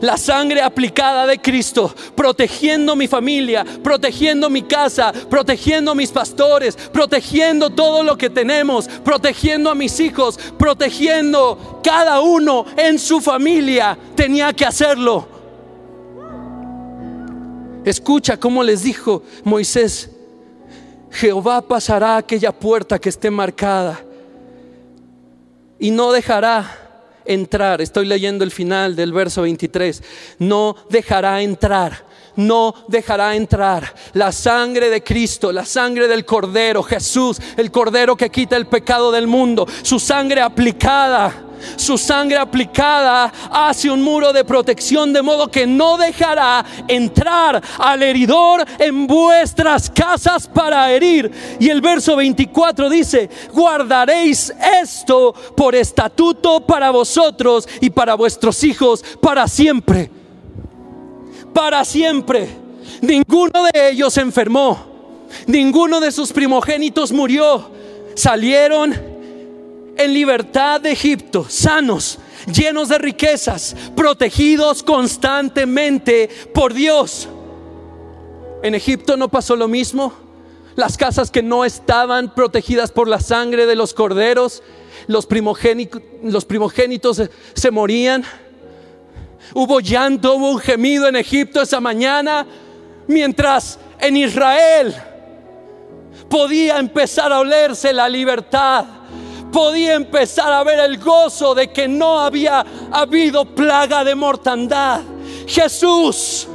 La 0.00 0.16
sangre 0.16 0.62
aplicada 0.62 1.26
de 1.26 1.38
Cristo, 1.38 1.92
protegiendo 2.14 2.94
mi 2.94 3.08
familia, 3.08 3.64
protegiendo 3.82 4.48
mi 4.48 4.62
casa, 4.62 5.12
protegiendo 5.28 5.94
mis 5.94 6.10
pastores, 6.10 6.76
protegiendo 6.92 7.70
todo 7.70 8.04
lo 8.04 8.16
que 8.16 8.30
tenemos, 8.30 8.88
protegiendo 9.04 9.70
a 9.70 9.74
mis 9.74 9.98
hijos, 9.98 10.38
protegiendo 10.56 11.80
cada 11.82 12.20
uno 12.20 12.64
en 12.76 12.98
su 12.98 13.20
familia. 13.20 13.98
Tenía 14.14 14.52
que 14.52 14.66
hacerlo 14.66 15.35
Escucha 17.86 18.36
cómo 18.36 18.64
les 18.64 18.82
dijo 18.82 19.22
Moisés, 19.44 20.10
Jehová 21.12 21.62
pasará 21.62 22.16
aquella 22.16 22.50
puerta 22.50 22.98
que 22.98 23.08
esté 23.08 23.30
marcada 23.30 24.00
y 25.78 25.92
no 25.92 26.10
dejará 26.10 26.86
entrar. 27.24 27.80
Estoy 27.80 28.06
leyendo 28.06 28.42
el 28.42 28.50
final 28.50 28.96
del 28.96 29.12
verso 29.12 29.42
23. 29.42 30.02
No 30.40 30.74
dejará 30.90 31.40
entrar. 31.42 32.04
No 32.36 32.74
dejará 32.88 33.34
entrar 33.34 33.94
la 34.12 34.32
sangre 34.32 34.90
de 34.90 35.02
Cristo, 35.02 35.52
la 35.52 35.64
sangre 35.64 36.08
del 36.08 36.24
Cordero, 36.24 36.82
Jesús, 36.82 37.40
el 37.56 37.70
Cordero 37.70 38.16
que 38.16 38.30
quita 38.30 38.56
el 38.56 38.66
pecado 38.66 39.10
del 39.10 39.26
mundo, 39.26 39.66
su 39.82 39.98
sangre 39.98 40.40
aplicada 40.40 41.46
su 41.76 41.98
sangre 41.98 42.38
aplicada 42.38 43.32
hace 43.50 43.90
un 43.90 44.02
muro 44.02 44.32
de 44.32 44.44
protección 44.44 45.12
de 45.12 45.22
modo 45.22 45.50
que 45.50 45.66
no 45.66 45.96
dejará 45.96 46.64
entrar 46.88 47.62
al 47.78 48.02
heridor 48.02 48.64
en 48.78 49.06
vuestras 49.06 49.90
casas 49.90 50.46
para 50.46 50.90
herir. 50.92 51.30
Y 51.58 51.68
el 51.68 51.80
verso 51.80 52.16
24 52.16 52.88
dice, 52.88 53.28
guardaréis 53.52 54.52
esto 54.80 55.32
por 55.56 55.74
estatuto 55.74 56.60
para 56.60 56.90
vosotros 56.90 57.68
y 57.80 57.90
para 57.90 58.14
vuestros 58.14 58.62
hijos 58.64 59.04
para 59.20 59.48
siempre. 59.48 60.25
Para 61.56 61.86
siempre. 61.86 62.48
Ninguno 63.00 63.64
de 63.72 63.88
ellos 63.88 64.18
enfermó, 64.18 65.24
ninguno 65.46 66.00
de 66.00 66.12
sus 66.12 66.30
primogénitos 66.30 67.12
murió. 67.12 67.70
Salieron 68.14 68.94
en 69.96 70.12
libertad 70.12 70.82
de 70.82 70.92
Egipto, 70.92 71.46
sanos, 71.48 72.18
llenos 72.52 72.90
de 72.90 72.98
riquezas, 72.98 73.74
protegidos 73.96 74.82
constantemente 74.82 76.28
por 76.52 76.74
Dios. 76.74 77.26
En 78.62 78.74
Egipto 78.74 79.16
no 79.16 79.28
pasó 79.30 79.56
lo 79.56 79.66
mismo. 79.66 80.12
Las 80.74 80.98
casas 80.98 81.30
que 81.30 81.42
no 81.42 81.64
estaban 81.64 82.34
protegidas 82.34 82.92
por 82.92 83.08
la 83.08 83.18
sangre 83.20 83.64
de 83.64 83.76
los 83.76 83.94
corderos, 83.94 84.62
los 85.06 85.24
primogénitos, 85.24 86.02
los 86.22 86.44
primogénitos 86.44 87.22
se 87.54 87.70
morían. 87.70 88.24
Hubo 89.54 89.80
llanto, 89.80 90.34
hubo 90.34 90.50
un 90.50 90.58
gemido 90.58 91.08
en 91.08 91.16
Egipto 91.16 91.62
esa 91.62 91.80
mañana, 91.80 92.46
mientras 93.06 93.78
en 93.98 94.16
Israel 94.16 94.94
podía 96.28 96.78
empezar 96.78 97.32
a 97.32 97.40
olerse 97.40 97.92
la 97.92 98.08
libertad 98.08 98.84
podía 99.56 99.94
empezar 99.94 100.52
a 100.52 100.62
ver 100.64 100.78
el 100.80 100.98
gozo 100.98 101.54
de 101.54 101.72
que 101.72 101.88
no 101.88 102.20
había 102.20 102.62
habido 102.92 103.46
plaga 103.46 104.04
de 104.04 104.14
mortandad. 104.14 105.00
Jesús 105.46 106.46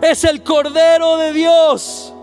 es 0.00 0.24
el 0.24 0.42
Cordero 0.42 1.18
de 1.18 1.34
Dios. 1.34 2.14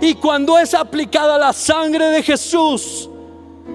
Y 0.00 0.14
cuando 0.14 0.58
es 0.58 0.74
aplicada 0.74 1.38
la 1.38 1.52
sangre 1.52 2.06
de 2.06 2.24
Jesús, 2.24 3.08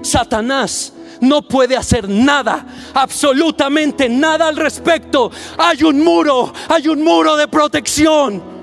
Satanás 0.01 0.91
no 1.21 1.41
puede 1.47 1.75
hacer 1.75 2.07
nada, 2.09 2.65
absolutamente 2.93 4.09
nada 4.09 4.47
al 4.47 4.55
respecto. 4.55 5.31
Hay 5.57 5.83
un 5.83 6.03
muro, 6.03 6.53
hay 6.69 6.87
un 6.87 7.03
muro 7.03 7.35
de 7.35 7.47
protección. 7.47 8.55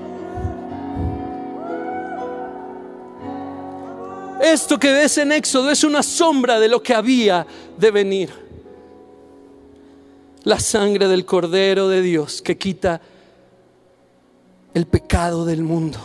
Esto 4.41 4.77
que 4.77 4.91
ves 4.91 5.17
en 5.19 5.31
Éxodo 5.31 5.71
es 5.71 5.83
una 5.83 6.03
sombra 6.03 6.59
de 6.59 6.67
lo 6.67 6.83
que 6.83 6.93
había 6.93 7.47
de 7.77 7.91
venir. 7.91 8.29
La 10.43 10.59
sangre 10.59 11.07
del 11.07 11.25
Cordero 11.25 11.87
de 11.87 12.01
Dios 12.01 12.41
que 12.41 12.57
quita 12.57 12.99
el 14.73 14.85
pecado 14.85 15.45
del 15.45 15.63
mundo. 15.63 15.99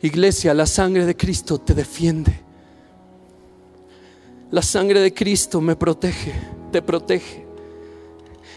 Iglesia, 0.00 0.54
la 0.54 0.64
sangre 0.64 1.04
de 1.04 1.16
Cristo 1.16 1.58
te 1.58 1.74
defiende. 1.74 2.49
La 4.50 4.62
sangre 4.62 5.00
de 5.00 5.14
Cristo 5.14 5.60
me 5.60 5.76
protege, 5.76 6.34
te 6.72 6.82
protege. 6.82 7.46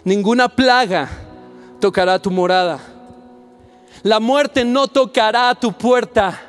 Ninguna 0.03 0.49
plaga 0.49 1.07
tocará 1.79 2.19
tu 2.19 2.31
morada. 2.31 2.79
La 4.01 4.19
muerte 4.19 4.65
no 4.65 4.87
tocará 4.87 5.53
tu 5.53 5.71
puerta. 5.71 6.41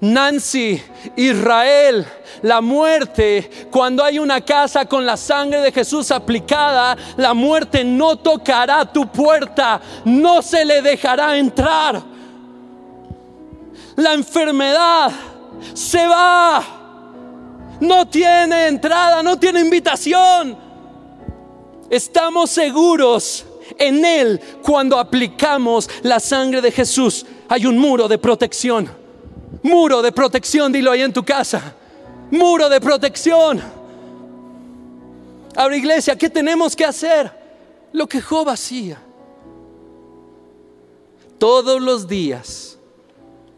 Nancy, 0.00 0.82
Israel, 1.16 2.06
la 2.42 2.60
muerte, 2.60 3.68
cuando 3.70 4.04
hay 4.04 4.18
una 4.18 4.42
casa 4.42 4.84
con 4.84 5.06
la 5.06 5.16
sangre 5.16 5.60
de 5.60 5.72
Jesús 5.72 6.10
aplicada, 6.10 6.96
la 7.16 7.32
muerte 7.32 7.82
no 7.82 8.16
tocará 8.16 8.84
tu 8.92 9.06
puerta, 9.08 9.80
no 10.04 10.42
se 10.42 10.64
le 10.64 10.82
dejará 10.82 11.38
entrar. 11.38 12.02
La 13.96 14.12
enfermedad 14.12 15.10
se 15.72 16.06
va, 16.06 16.62
no 17.80 18.08
tiene 18.08 18.68
entrada, 18.68 19.22
no 19.22 19.38
tiene 19.38 19.60
invitación. 19.60 20.56
Estamos 21.90 22.50
seguros 22.50 23.46
en 23.78 24.04
Él 24.04 24.40
cuando 24.62 24.98
aplicamos 24.98 25.88
la 26.02 26.20
sangre 26.20 26.60
de 26.60 26.72
Jesús. 26.72 27.26
Hay 27.48 27.66
un 27.66 27.78
muro 27.78 28.08
de 28.08 28.18
protección. 28.18 28.88
Muro 29.62 30.02
de 30.02 30.12
protección, 30.12 30.72
dilo 30.72 30.90
ahí 30.90 31.02
en 31.02 31.12
tu 31.12 31.24
casa. 31.24 31.74
Muro 32.30 32.68
de 32.68 32.80
protección. 32.80 33.60
Ahora 35.54 35.76
iglesia, 35.76 36.16
¿qué 36.16 36.28
tenemos 36.28 36.76
que 36.76 36.84
hacer? 36.84 37.32
Lo 37.92 38.06
que 38.06 38.20
Job 38.20 38.48
hacía. 38.48 39.00
Todos 41.38 41.80
los 41.80 42.08
días, 42.08 42.78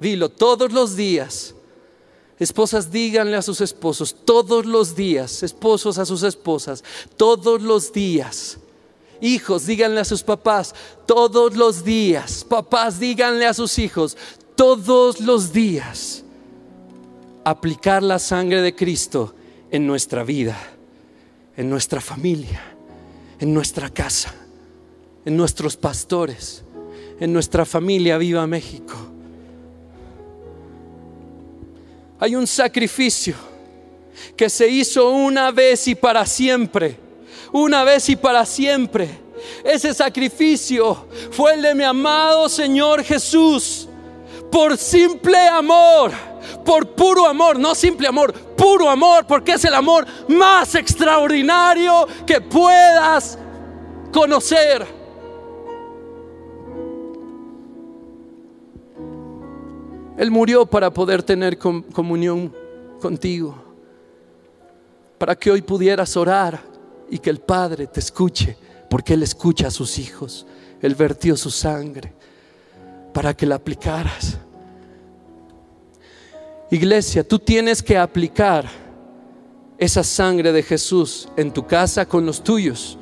dilo, 0.01 0.29
todos 0.29 0.73
los 0.73 0.97
días. 0.97 1.55
Esposas, 2.39 2.93
díganle 2.93 3.37
a 3.37 3.43
sus 3.43 3.61
esposos, 3.61 4.15
todos 4.25 4.65
los 4.65 4.95
días, 4.95 5.43
esposos 5.43 5.99
a 5.99 6.07
sus 6.07 6.23
esposas, 6.23 6.85
todos 7.17 7.63
los 7.63 7.93
días. 7.93 8.59
Hijos, 9.21 9.67
díganle 9.67 10.01
a 10.01 10.05
sus 10.05 10.23
papás, 10.23 10.75
todos 11.07 11.57
los 11.57 11.83
días. 11.83 12.45
Papás, 12.49 13.01
díganle 13.01 13.47
a 13.47 13.55
sus 13.55 13.79
hijos, 13.79 14.17
todos 14.55 15.21
los 15.21 15.53
días 15.53 16.25
aplicar 17.45 18.03
la 18.03 18.19
sangre 18.19 18.63
de 18.63 18.75
Cristo 18.75 19.35
en 19.71 19.87
nuestra 19.87 20.23
vida, 20.23 20.57
en 21.57 21.69
nuestra 21.69 22.01
familia, 22.01 22.63
en 23.41 23.53
nuestra 23.53 23.91
casa, 23.91 24.35
en 25.25 25.37
nuestros 25.37 25.77
pastores, 25.77 26.63
en 27.19 27.33
nuestra 27.33 27.65
familia 27.65 28.19
Viva 28.19 28.47
México. 28.47 28.95
Hay 32.21 32.35
un 32.35 32.47
sacrificio 32.47 33.35
que 34.37 34.51
se 34.51 34.69
hizo 34.69 35.11
una 35.11 35.51
vez 35.53 35.87
y 35.87 35.95
para 35.95 36.27
siempre, 36.27 36.97
una 37.53 37.85
vez 37.85 38.09
y 38.09 38.17
para 38.17 38.45
siempre. 38.45 39.09
Ese 39.65 39.95
sacrificio 39.95 41.07
fue 41.31 41.55
el 41.55 41.63
de 41.63 41.75
mi 41.75 41.85
amado 41.85 42.49
Señor 42.49 43.05
Jesús 43.05 43.89
por 44.51 44.77
simple 44.77 45.39
amor, 45.47 46.11
por 46.65 46.95
puro 46.95 47.27
amor, 47.27 47.59
no 47.59 47.75
simple 47.75 48.09
amor, 48.09 48.33
puro 48.33 48.91
amor, 48.91 49.25
porque 49.27 49.53
es 49.53 49.65
el 49.65 49.75
amor 49.75 50.07
más 50.27 50.75
extraordinario 50.75 52.07
que 52.27 52.41
puedas 52.41 53.39
conocer. 54.13 54.98
Él 60.19 60.33
murió 60.33 60.67
para 60.67 60.93
poder 60.93 61.23
tener 61.23 61.57
comunión 61.59 62.53
contigo, 63.01 63.57
para 65.17 65.37
que 65.37 65.49
hoy 65.49 65.63
pudieras 65.63 66.17
orar 66.17 66.61
y 67.09 67.21
que 67.21 67.31
el 67.31 67.39
Padre 67.39 67.87
te 67.87 68.01
escuche, 68.01 68.57
porque 68.91 69.15
Él 69.15 69.23
escucha 69.23 69.69
a 69.69 69.71
sus 69.71 69.97
hijos. 69.97 70.45
Él 70.83 70.97
vertió 70.97 71.37
su 71.37 71.53
sangre 71.53 72.13
para 73.15 73.33
que 73.33 73.47
la 73.47 73.55
aplicaras. 73.55 74.39
Iglesia, 76.71 77.27
tú 77.27 77.39
tienes 77.39 77.81
que 77.81 77.97
aplicar 77.97 78.69
esa 79.79 80.03
sangre 80.03 80.51
de 80.51 80.65
Jesús 80.65 81.29
en 81.37 81.53
tu 81.53 81.65
casa 81.65 82.07
con 82.07 82.27
los 82.27 82.43
tuyos. 82.43 82.99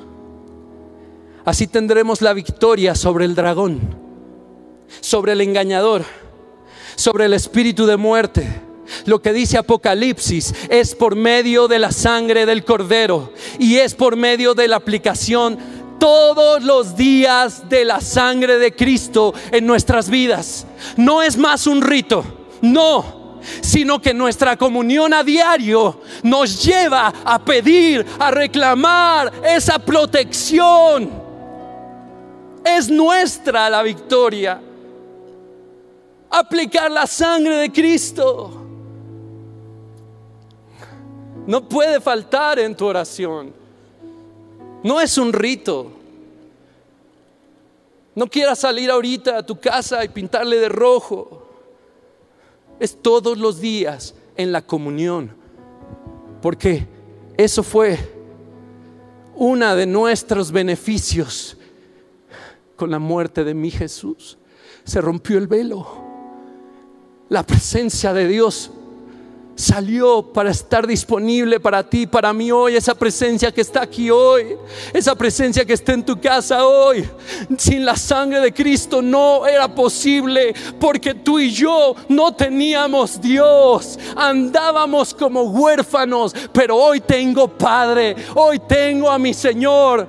Así 1.47 1.67
tendremos 1.67 2.21
la 2.21 2.35
victoria 2.35 2.95
sobre 2.95 3.25
el 3.25 3.35
dragón, 3.35 3.81
sobre 5.01 5.33
el 5.33 5.41
engañador, 5.41 6.05
sobre 6.97 7.27
el 7.27 7.35
espíritu 7.35 7.87
de 7.87 7.97
muerte. 7.97 8.63
Lo 9.05 9.21
que 9.21 9.33
dice 9.33 9.59
Apocalipsis 9.59 10.55
es 10.69 10.95
por 10.95 11.17
medio 11.17 11.69
de 11.69 11.79
la 11.79 11.93
sangre 11.93 12.47
del 12.47 12.65
cordero 12.65 13.33
y 13.59 13.77
es 13.77 13.95
por 13.95 14.17
medio 14.17 14.55
de 14.55 14.69
la 14.69 14.77
aplicación 14.77 15.59
todos 15.99 16.63
los 16.63 16.97
días 16.97 17.69
de 17.69 17.85
la 17.85 18.01
sangre 18.01 18.59
de 18.59 18.75
Cristo 18.75 19.35
en 19.51 19.67
nuestras 19.67 20.11
vidas. 20.11 20.67
No 20.97 21.23
es 21.23 21.37
más 21.37 21.67
un 21.67 21.83
rito, 21.83 22.25
no, 22.63 23.41
sino 23.61 24.01
que 24.01 24.15
nuestra 24.15 24.57
comunión 24.57 25.13
a 25.15 25.23
diario 25.23 26.01
nos 26.23 26.65
lleva 26.65 27.13
a 27.25 27.45
pedir, 27.45 28.05
a 28.19 28.31
reclamar 28.31 29.33
esa 29.45 29.79
protección. 29.79 31.11
Es 32.65 32.89
nuestra 32.89 33.71
la 33.71 33.83
victoria. 33.83 34.61
Aplicar 36.39 36.91
la 36.91 37.07
sangre 37.07 37.57
de 37.57 37.72
Cristo. 37.72 38.62
No 41.47 41.66
puede 41.66 41.99
faltar 41.99 42.59
en 42.59 42.76
tu 42.76 42.84
oración. 42.84 43.55
No 44.82 45.01
es 45.01 45.16
un 45.16 45.32
rito. 45.32 45.93
No 48.14 48.26
quieras 48.26 48.59
salir 48.59 48.91
ahorita 48.91 49.39
a 49.39 49.47
tu 49.47 49.59
casa 49.59 50.05
y 50.05 50.11
pintarle 50.11 50.59
de 50.59 50.68
rojo. 50.68 51.49
Es 52.78 53.01
todos 53.01 53.39
los 53.39 53.59
días 53.59 54.14
en 54.37 54.53
la 54.53 54.61
comunión. 54.61 55.34
Porque 56.43 56.87
eso 57.39 57.62
fue 57.62 57.99
uno 59.37 59.74
de 59.74 59.87
nuestros 59.87 60.53
beneficios 60.53 61.57
con 62.76 62.91
la 62.91 62.99
muerte 62.99 63.43
de 63.43 63.55
mi 63.55 63.70
Jesús. 63.70 64.37
Se 64.84 65.01
rompió 65.01 65.39
el 65.39 65.47
velo. 65.47 66.06
La 67.29 67.43
presencia 67.43 68.12
de 68.12 68.29
Dios 68.29 68.70
salió 69.57 70.22
para 70.22 70.51
estar 70.51 70.87
disponible 70.87 71.59
para 71.59 71.83
ti, 71.89 72.07
para 72.07 72.33
mí 72.33 72.53
hoy, 72.53 72.77
esa 72.77 72.95
presencia 72.95 73.51
que 73.51 73.62
está 73.62 73.83
aquí 73.83 74.11
hoy, 74.11 74.55
esa 74.93 75.14
presencia 75.16 75.64
que 75.64 75.72
está 75.72 75.95
en 75.95 76.05
tu 76.05 76.20
casa 76.20 76.64
hoy. 76.64 77.09
Sin 77.59 77.85
la 77.85 77.97
sangre 77.97 78.39
de 78.41 78.53
Cristo 78.53 79.03
no 79.03 79.47
era 79.47 79.74
posible 79.74 80.55
porque 80.79 81.14
tú 81.14 81.41
y 81.41 81.51
yo 81.51 81.97
no 82.09 82.35
teníamos 82.35 83.20
Dios, 83.20 83.99
andábamos 84.14 85.12
como 85.12 85.43
huérfanos, 85.45 86.33
pero 86.53 86.77
hoy 86.77 87.01
tengo 87.01 87.49
Padre, 87.49 88.14
hoy 88.35 88.61
tengo 88.61 89.11
a 89.11 89.18
mi 89.18 89.35
Señor, 89.35 90.07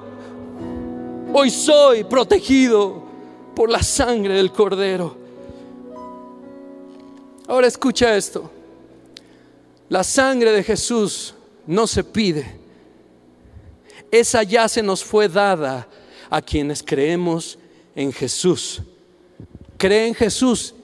hoy 1.33 1.49
soy 1.49 2.03
protegido 2.03 3.01
por 3.55 3.71
la 3.71 3.81
sangre 3.81 4.35
del 4.35 4.51
Cordero. 4.51 5.26
Ahora 7.47 7.67
escucha 7.67 8.15
esto. 8.15 8.51
La 9.89 10.03
sangre 10.03 10.51
de 10.51 10.63
Jesús 10.63 11.33
no 11.65 11.87
se 11.87 12.03
pide. 12.03 12.45
Esa 14.11 14.43
ya 14.43 14.67
se 14.67 14.83
nos 14.83 15.03
fue 15.03 15.29
dada 15.29 15.87
a 16.29 16.41
quienes 16.41 16.83
creemos 16.83 17.57
en 17.95 18.11
Jesús. 18.11 18.81
Cree 19.77 20.07
en 20.07 20.13
Jesús 20.13 20.75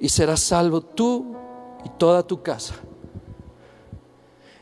y 0.00 0.08
serás 0.08 0.40
salvo 0.40 0.80
tú 0.80 1.36
y 1.84 1.90
toda 1.98 2.22
tu 2.22 2.42
casa. 2.42 2.74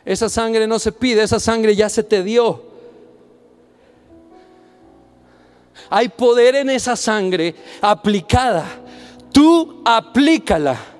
Esa 0.04 0.28
sangre 0.28 0.66
no 0.66 0.78
se 0.78 0.90
pide, 0.90 1.22
esa 1.22 1.38
sangre 1.38 1.76
ya 1.76 1.88
se 1.88 2.02
te 2.02 2.24
dio. 2.24 2.64
Hay 5.88 6.08
poder 6.08 6.56
en 6.56 6.70
esa 6.70 6.96
sangre 6.96 7.54
aplicada. 7.80 8.66
Tú 9.32 9.82
aplícala. 9.84 10.91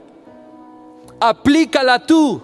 Aplícala 1.28 2.06
tú. 2.06 2.42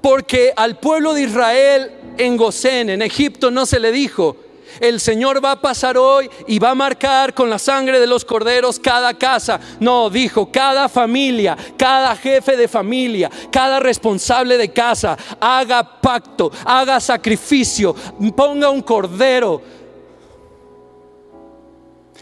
Porque 0.00 0.52
al 0.56 0.78
pueblo 0.78 1.14
de 1.14 1.22
Israel 1.22 1.92
en 2.18 2.36
Gosén, 2.36 2.90
en 2.90 3.02
Egipto, 3.02 3.50
no 3.50 3.66
se 3.66 3.78
le 3.78 3.92
dijo, 3.92 4.36
el 4.80 5.00
Señor 5.00 5.44
va 5.44 5.52
a 5.52 5.60
pasar 5.60 5.96
hoy 5.96 6.28
y 6.46 6.58
va 6.58 6.70
a 6.70 6.74
marcar 6.74 7.34
con 7.34 7.50
la 7.50 7.58
sangre 7.58 8.00
de 8.00 8.06
los 8.06 8.24
corderos 8.24 8.78
cada 8.78 9.14
casa. 9.14 9.60
No, 9.80 10.10
dijo, 10.10 10.50
cada 10.50 10.88
familia, 10.88 11.56
cada 11.76 12.16
jefe 12.16 12.56
de 12.56 12.68
familia, 12.68 13.30
cada 13.50 13.80
responsable 13.80 14.56
de 14.56 14.72
casa, 14.72 15.16
haga 15.40 16.00
pacto, 16.00 16.50
haga 16.64 17.00
sacrificio, 17.00 17.94
ponga 18.34 18.70
un 18.70 18.82
cordero 18.82 19.62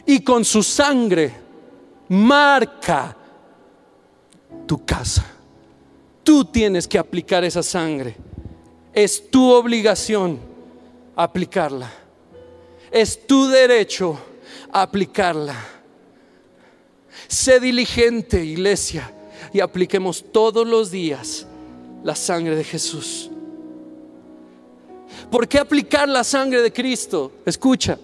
y 0.07 0.21
con 0.21 0.45
su 0.45 0.63
sangre 0.63 1.33
marca 2.09 3.17
tu 4.67 4.85
casa. 4.85 5.40
Tú 6.31 6.45
tienes 6.45 6.87
que 6.87 6.97
aplicar 6.97 7.43
esa 7.43 7.61
sangre. 7.61 8.15
Es 8.95 9.33
tu 9.33 9.51
obligación 9.51 10.39
aplicarla. 11.17 11.91
Es 12.89 13.27
tu 13.27 13.49
derecho 13.49 14.17
aplicarla. 14.71 15.57
Sé 17.27 17.59
diligente, 17.59 18.45
iglesia, 18.45 19.13
y 19.53 19.59
apliquemos 19.59 20.25
todos 20.31 20.65
los 20.69 20.93
días 20.93 21.49
la 22.05 22.15
sangre 22.15 22.55
de 22.55 22.63
Jesús. 22.63 23.29
¿Por 25.33 25.49
qué 25.49 25.59
aplicar 25.59 26.09
la 26.09 26.23
sangre 26.23 26.63
de 26.63 26.73
Cristo? 26.73 27.33
Escucha. 27.45 27.99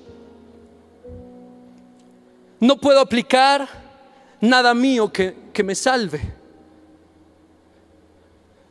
No 2.58 2.76
puedo 2.76 2.98
aplicar 2.98 3.68
nada 4.40 4.74
mío 4.74 5.12
que, 5.12 5.32
que 5.52 5.62
me 5.62 5.76
salve. 5.76 6.35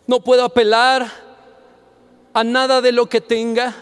No 0.07 0.19
puedo 0.19 0.43
apelar 0.43 1.09
a 2.33 2.43
nada 2.43 2.81
de 2.81 2.91
lo 2.91 3.07
que 3.07 3.21
tenga, 3.21 3.73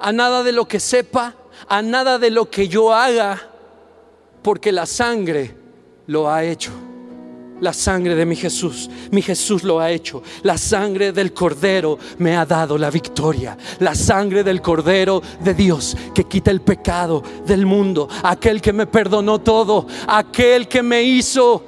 a 0.00 0.12
nada 0.12 0.42
de 0.42 0.52
lo 0.52 0.66
que 0.66 0.80
sepa, 0.80 1.34
a 1.68 1.82
nada 1.82 2.18
de 2.18 2.30
lo 2.30 2.50
que 2.50 2.68
yo 2.68 2.92
haga, 2.92 3.40
porque 4.42 4.72
la 4.72 4.86
sangre 4.86 5.54
lo 6.06 6.30
ha 6.30 6.42
hecho. 6.44 6.72
La 7.60 7.72
sangre 7.72 8.14
de 8.14 8.24
mi 8.24 8.36
Jesús, 8.36 8.88
mi 9.10 9.20
Jesús 9.20 9.64
lo 9.64 9.80
ha 9.80 9.90
hecho. 9.90 10.22
La 10.42 10.56
sangre 10.56 11.10
del 11.12 11.32
Cordero 11.32 11.98
me 12.18 12.36
ha 12.36 12.46
dado 12.46 12.78
la 12.78 12.88
victoria. 12.88 13.58
La 13.80 13.96
sangre 13.96 14.44
del 14.44 14.62
Cordero 14.62 15.20
de 15.40 15.54
Dios 15.54 15.96
que 16.14 16.24
quita 16.24 16.52
el 16.52 16.60
pecado 16.60 17.22
del 17.44 17.66
mundo. 17.66 18.08
Aquel 18.22 18.60
que 18.60 18.72
me 18.72 18.86
perdonó 18.86 19.40
todo. 19.40 19.88
Aquel 20.06 20.68
que 20.68 20.84
me 20.84 21.02
hizo 21.02 21.64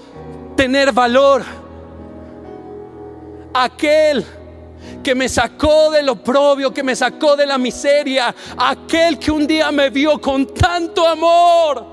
tener 0.56 0.92
valor 0.92 1.42
aquel 3.52 4.24
que 5.02 5.14
me 5.14 5.28
sacó 5.28 5.90
del 5.90 6.08
oprobio, 6.08 6.72
que 6.72 6.82
me 6.82 6.94
sacó 6.94 7.36
de 7.36 7.46
la 7.46 7.58
miseria, 7.58 8.34
aquel 8.56 9.18
que 9.18 9.30
un 9.30 9.46
día 9.46 9.70
me 9.70 9.90
vio 9.90 10.20
con 10.20 10.46
tanto 10.46 11.06
amor, 11.06 11.84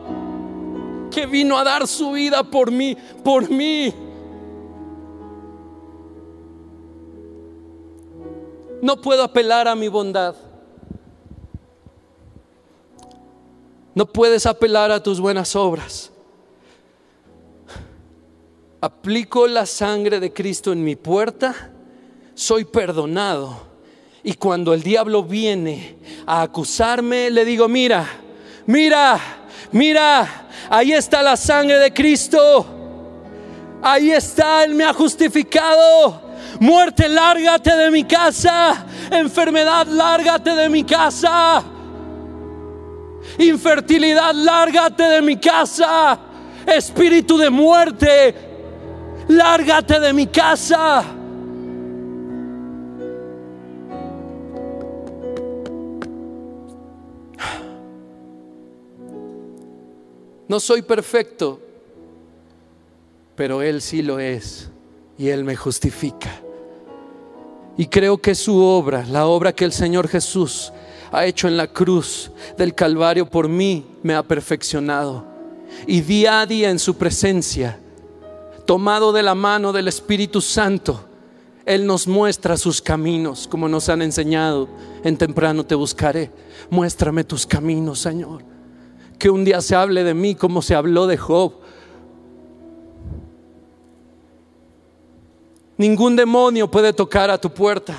que 1.11 1.25
vino 1.25 1.57
a 1.57 1.63
dar 1.63 1.87
su 1.87 2.11
vida 2.11 2.43
por 2.43 2.71
mí, 2.71 2.97
por 3.23 3.49
mí. 3.49 3.93
No 8.81 9.01
puedo 9.01 9.23
apelar 9.23 9.67
a 9.67 9.75
mi 9.75 9.87
bondad. 9.87 10.35
No 13.95 14.05
puedes 14.05 14.45
apelar 14.45 14.91
a 14.91 15.01
tus 15.01 15.19
buenas 15.19 15.55
obras 15.55 16.11
aplico 18.87 19.47
la 19.47 19.65
sangre 19.65 20.21
de 20.21 20.31
Cristo 20.31 20.71
en 20.71 20.81
mi 20.81 20.95
puerta, 20.95 21.71
soy 22.33 22.63
perdonado. 22.63 23.67
Y 24.23 24.35
cuando 24.35 24.73
el 24.73 24.81
diablo 24.81 25.23
viene 25.23 25.97
a 26.25 26.43
acusarme, 26.43 27.29
le 27.29 27.43
digo, 27.43 27.67
mira, 27.67 28.07
mira, 28.65 29.19
mira, 29.73 30.47
ahí 30.69 30.93
está 30.93 31.21
la 31.21 31.35
sangre 31.35 31.79
de 31.79 31.93
Cristo. 31.93 32.65
Ahí 33.81 34.11
está, 34.11 34.63
Él 34.63 34.73
me 34.73 34.85
ha 34.85 34.93
justificado. 34.93 36.21
Muerte, 36.61 37.09
lárgate 37.09 37.75
de 37.75 37.91
mi 37.91 38.05
casa. 38.05 38.85
Enfermedad, 39.11 39.85
lárgate 39.87 40.51
de 40.51 40.69
mi 40.69 40.85
casa. 40.85 41.61
Infertilidad, 43.37 44.33
lárgate 44.33 45.03
de 45.03 45.21
mi 45.21 45.35
casa. 45.35 46.19
Espíritu 46.65 47.37
de 47.37 47.49
muerte, 47.49 48.46
lárgate 49.27 49.99
de 49.99 50.13
mi 50.13 50.27
casa. 50.27 51.03
No 60.47 60.61
soy 60.61 60.81
perfecto, 60.81 61.59
pero 63.35 63.61
Él 63.61 63.81
sí 63.81 64.01
lo 64.01 64.17
es 64.19 64.69
y 65.17 65.27
Él 65.27 65.43
me 65.43 65.57
justifica. 65.57 66.41
Y 67.75 67.87
creo 67.87 68.17
que 68.17 68.33
su 68.33 68.57
obra, 68.57 69.05
la 69.05 69.27
obra 69.27 69.53
que 69.53 69.65
el 69.65 69.73
Señor 69.73 70.07
Jesús 70.07 70.71
ha 71.11 71.25
hecho 71.25 71.47
en 71.47 71.57
la 71.57 71.67
cruz 71.67 72.31
del 72.57 72.73
Calvario 72.73 73.29
por 73.29 73.49
mí, 73.49 73.85
me 74.03 74.15
ha 74.15 74.23
perfeccionado. 74.23 75.25
Y 75.85 76.01
día 76.01 76.41
a 76.41 76.45
día 76.45 76.69
en 76.69 76.79
su 76.79 76.95
presencia 76.97 77.77
tomado 78.67 79.11
de 79.11 79.23
la 79.23 79.33
mano 79.33 79.73
del 79.73 79.87
Espíritu 79.87 80.41
Santo, 80.41 81.03
Él 81.65 81.87
nos 81.87 82.05
muestra 82.07 82.55
sus 82.57 82.81
caminos, 82.81 83.47
como 83.47 83.67
nos 83.67 83.89
han 83.89 84.03
enseñado. 84.03 84.67
En 85.03 85.17
temprano 85.17 85.65
te 85.65 85.73
buscaré. 85.73 86.29
Muéstrame 86.69 87.23
tus 87.23 87.47
caminos, 87.47 87.99
Señor. 87.99 88.43
Que 89.17 89.31
un 89.31 89.43
día 89.43 89.61
se 89.61 89.73
hable 89.73 90.03
de 90.03 90.13
mí 90.13 90.35
como 90.35 90.61
se 90.61 90.75
habló 90.75 91.07
de 91.07 91.17
Job. 91.17 91.53
Ningún 95.77 96.15
demonio 96.15 96.69
puede 96.69 96.93
tocar 96.93 97.31
a 97.31 97.39
tu 97.39 97.49
puerta 97.51 97.95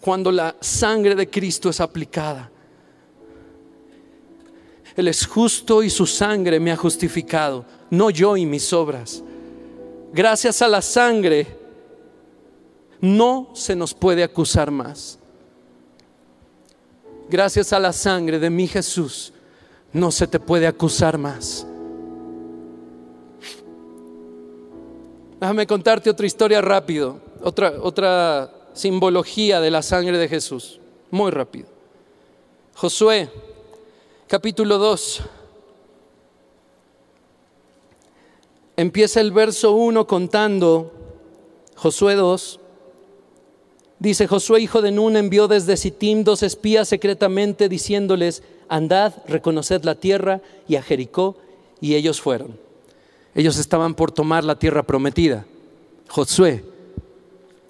cuando 0.00 0.30
la 0.30 0.54
sangre 0.60 1.14
de 1.14 1.28
Cristo 1.30 1.70
es 1.70 1.80
aplicada. 1.80 2.50
Él 4.96 5.08
es 5.08 5.26
justo 5.26 5.82
y 5.82 5.90
su 5.90 6.06
sangre 6.06 6.60
me 6.60 6.70
ha 6.70 6.76
justificado 6.76 7.64
no 7.90 8.10
yo 8.10 8.36
y 8.36 8.46
mis 8.46 8.72
obras. 8.72 9.22
Gracias 10.12 10.62
a 10.62 10.68
la 10.68 10.82
sangre 10.82 11.46
no 13.00 13.50
se 13.54 13.74
nos 13.74 13.94
puede 13.94 14.22
acusar 14.22 14.70
más. 14.70 15.18
Gracias 17.28 17.72
a 17.72 17.78
la 17.78 17.92
sangre 17.92 18.38
de 18.38 18.50
mi 18.50 18.66
Jesús 18.66 19.32
no 19.92 20.10
se 20.10 20.26
te 20.26 20.40
puede 20.40 20.66
acusar 20.66 21.18
más. 21.18 21.66
Déjame 25.40 25.66
contarte 25.66 26.10
otra 26.10 26.26
historia 26.26 26.60
rápido, 26.60 27.20
otra, 27.42 27.74
otra 27.82 28.50
simbología 28.72 29.60
de 29.60 29.70
la 29.70 29.82
sangre 29.82 30.18
de 30.18 30.28
Jesús, 30.28 30.80
muy 31.10 31.30
rápido. 31.30 31.68
Josué, 32.74 33.30
capítulo 34.34 34.78
2. 34.78 35.22
Empieza 38.76 39.20
el 39.20 39.30
verso 39.30 39.76
1 39.76 40.08
contando, 40.08 40.92
Josué 41.76 42.16
2, 42.16 42.58
Dice, 44.00 44.26
Josué, 44.26 44.60
hijo 44.60 44.82
de 44.82 44.90
Nun, 44.90 45.16
envió 45.16 45.46
desde 45.46 45.76
Sittim 45.76 46.24
dos 46.24 46.42
espías 46.42 46.88
secretamente 46.88 47.68
diciéndoles, 47.68 48.42
andad, 48.68 49.14
reconoced 49.28 49.84
la 49.84 49.94
tierra 49.94 50.40
y 50.66 50.74
a 50.74 50.82
Jericó, 50.82 51.36
y 51.80 51.94
ellos 51.94 52.20
fueron. 52.20 52.58
Ellos 53.36 53.56
estaban 53.56 53.94
por 53.94 54.10
tomar 54.10 54.42
la 54.42 54.58
tierra 54.58 54.82
prometida. 54.82 55.46
Josué 56.08 56.64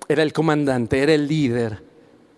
era 0.08 0.22
el 0.22 0.32
comandante, 0.32 1.02
era 1.02 1.12
el 1.12 1.28
líder 1.28 1.82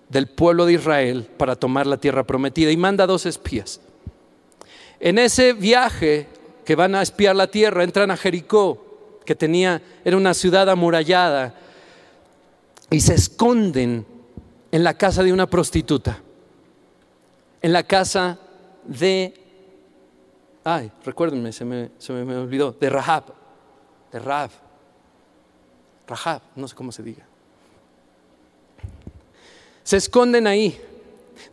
del 0.08 0.26
pueblo 0.26 0.66
de 0.66 0.72
Israel 0.72 1.28
para 1.36 1.54
tomar 1.54 1.86
la 1.86 1.98
tierra 1.98 2.24
prometida 2.24 2.72
y 2.72 2.76
manda 2.76 3.06
dos 3.06 3.24
espías. 3.24 3.80
En 5.06 5.18
ese 5.18 5.52
viaje 5.52 6.26
que 6.64 6.74
van 6.74 6.96
a 6.96 7.02
espiar 7.02 7.36
la 7.36 7.46
tierra, 7.46 7.84
entran 7.84 8.10
a 8.10 8.16
Jericó, 8.16 9.20
que 9.24 9.36
tenía, 9.36 9.80
era 10.04 10.16
una 10.16 10.34
ciudad 10.34 10.68
amurallada, 10.68 11.54
y 12.90 12.98
se 12.98 13.14
esconden 13.14 14.04
en 14.72 14.82
la 14.82 14.94
casa 14.94 15.22
de 15.22 15.32
una 15.32 15.46
prostituta, 15.46 16.18
en 17.62 17.72
la 17.72 17.84
casa 17.84 18.36
de, 18.82 19.32
ay, 20.64 20.90
recuérdenme, 21.04 21.52
se 21.52 21.64
me, 21.64 21.90
se 21.98 22.12
me 22.12 22.36
olvidó, 22.36 22.72
de 22.72 22.90
Rahab, 22.90 23.26
de 24.10 24.18
Rahab, 24.18 24.50
Rahab, 26.08 26.42
no 26.56 26.66
sé 26.66 26.74
cómo 26.74 26.90
se 26.90 27.04
diga. 27.04 27.24
Se 29.84 29.98
esconden 29.98 30.48
ahí. 30.48 30.76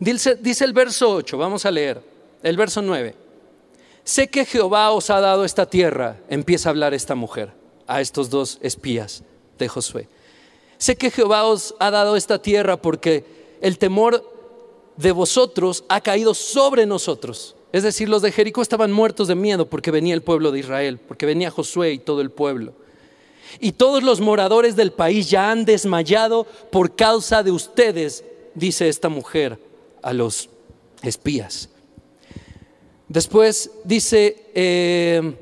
Dice, 0.00 0.34
dice 0.34 0.64
el 0.64 0.72
verso 0.72 1.08
8, 1.14 1.38
vamos 1.38 1.64
a 1.64 1.70
leer, 1.70 2.02
el 2.42 2.56
verso 2.56 2.82
9. 2.82 3.22
Sé 4.04 4.28
que 4.28 4.44
Jehová 4.44 4.90
os 4.90 5.08
ha 5.08 5.20
dado 5.20 5.46
esta 5.46 5.64
tierra, 5.66 6.20
empieza 6.28 6.68
a 6.68 6.70
hablar 6.70 6.92
esta 6.92 7.14
mujer 7.14 7.52
a 7.86 8.02
estos 8.02 8.28
dos 8.28 8.58
espías 8.60 9.24
de 9.58 9.66
Josué. 9.66 10.08
Sé 10.76 10.96
que 10.96 11.10
Jehová 11.10 11.44
os 11.44 11.74
ha 11.78 11.90
dado 11.90 12.14
esta 12.14 12.40
tierra 12.40 12.76
porque 12.76 13.24
el 13.62 13.78
temor 13.78 14.22
de 14.98 15.12
vosotros 15.12 15.84
ha 15.88 16.02
caído 16.02 16.34
sobre 16.34 16.84
nosotros. 16.84 17.56
Es 17.72 17.82
decir, 17.82 18.08
los 18.08 18.20
de 18.20 18.30
Jericó 18.30 18.60
estaban 18.60 18.92
muertos 18.92 19.26
de 19.26 19.34
miedo 19.34 19.70
porque 19.70 19.90
venía 19.90 20.14
el 20.14 20.22
pueblo 20.22 20.52
de 20.52 20.60
Israel, 20.60 21.00
porque 21.08 21.26
venía 21.26 21.50
Josué 21.50 21.92
y 21.92 21.98
todo 21.98 22.20
el 22.20 22.30
pueblo. 22.30 22.74
Y 23.58 23.72
todos 23.72 24.02
los 24.02 24.20
moradores 24.20 24.76
del 24.76 24.92
país 24.92 25.30
ya 25.30 25.50
han 25.50 25.64
desmayado 25.64 26.46
por 26.70 26.94
causa 26.94 27.42
de 27.42 27.52
ustedes, 27.52 28.24
dice 28.54 28.88
esta 28.88 29.08
mujer 29.08 29.58
a 30.02 30.12
los 30.12 30.50
espías. 31.02 31.70
Después 33.08 33.70
dice, 33.84 34.46
eh, 34.54 35.34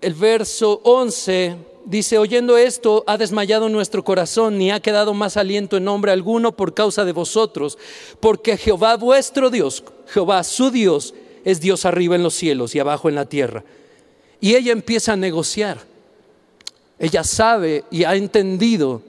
el 0.00 0.14
verso 0.14 0.80
11 0.84 1.56
dice, 1.84 2.18
oyendo 2.18 2.56
esto, 2.56 3.04
ha 3.06 3.16
desmayado 3.16 3.68
nuestro 3.68 4.04
corazón, 4.04 4.58
ni 4.58 4.70
ha 4.70 4.80
quedado 4.80 5.14
más 5.14 5.36
aliento 5.36 5.76
en 5.76 5.84
nombre 5.84 6.12
alguno 6.12 6.56
por 6.56 6.74
causa 6.74 7.04
de 7.04 7.12
vosotros, 7.12 7.78
porque 8.20 8.56
Jehová 8.56 8.96
vuestro 8.96 9.50
Dios, 9.50 9.84
Jehová 10.08 10.42
su 10.44 10.70
Dios, 10.70 11.14
es 11.44 11.60
Dios 11.60 11.84
arriba 11.84 12.16
en 12.16 12.22
los 12.22 12.34
cielos 12.34 12.74
y 12.74 12.80
abajo 12.80 13.08
en 13.08 13.14
la 13.14 13.26
tierra. 13.26 13.62
Y 14.40 14.56
ella 14.56 14.72
empieza 14.72 15.12
a 15.12 15.16
negociar. 15.16 15.78
Ella 16.98 17.24
sabe 17.24 17.84
y 17.90 18.04
ha 18.04 18.16
entendido 18.16 19.02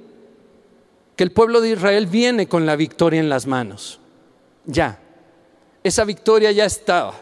que 1.15 1.24
el 1.24 1.32
pueblo 1.32 1.61
de 1.61 1.72
Israel 1.72 2.05
viene 2.05 2.47
con 2.47 2.65
la 2.65 2.76
victoria 2.76 3.20
en 3.20 3.30
las 3.30 3.47
manos. 3.47 3.99
Ya, 4.68 4.99
esa 5.82 6.03
victoria 6.03 6.51
ya 6.51 6.65
estaba. 6.65 7.15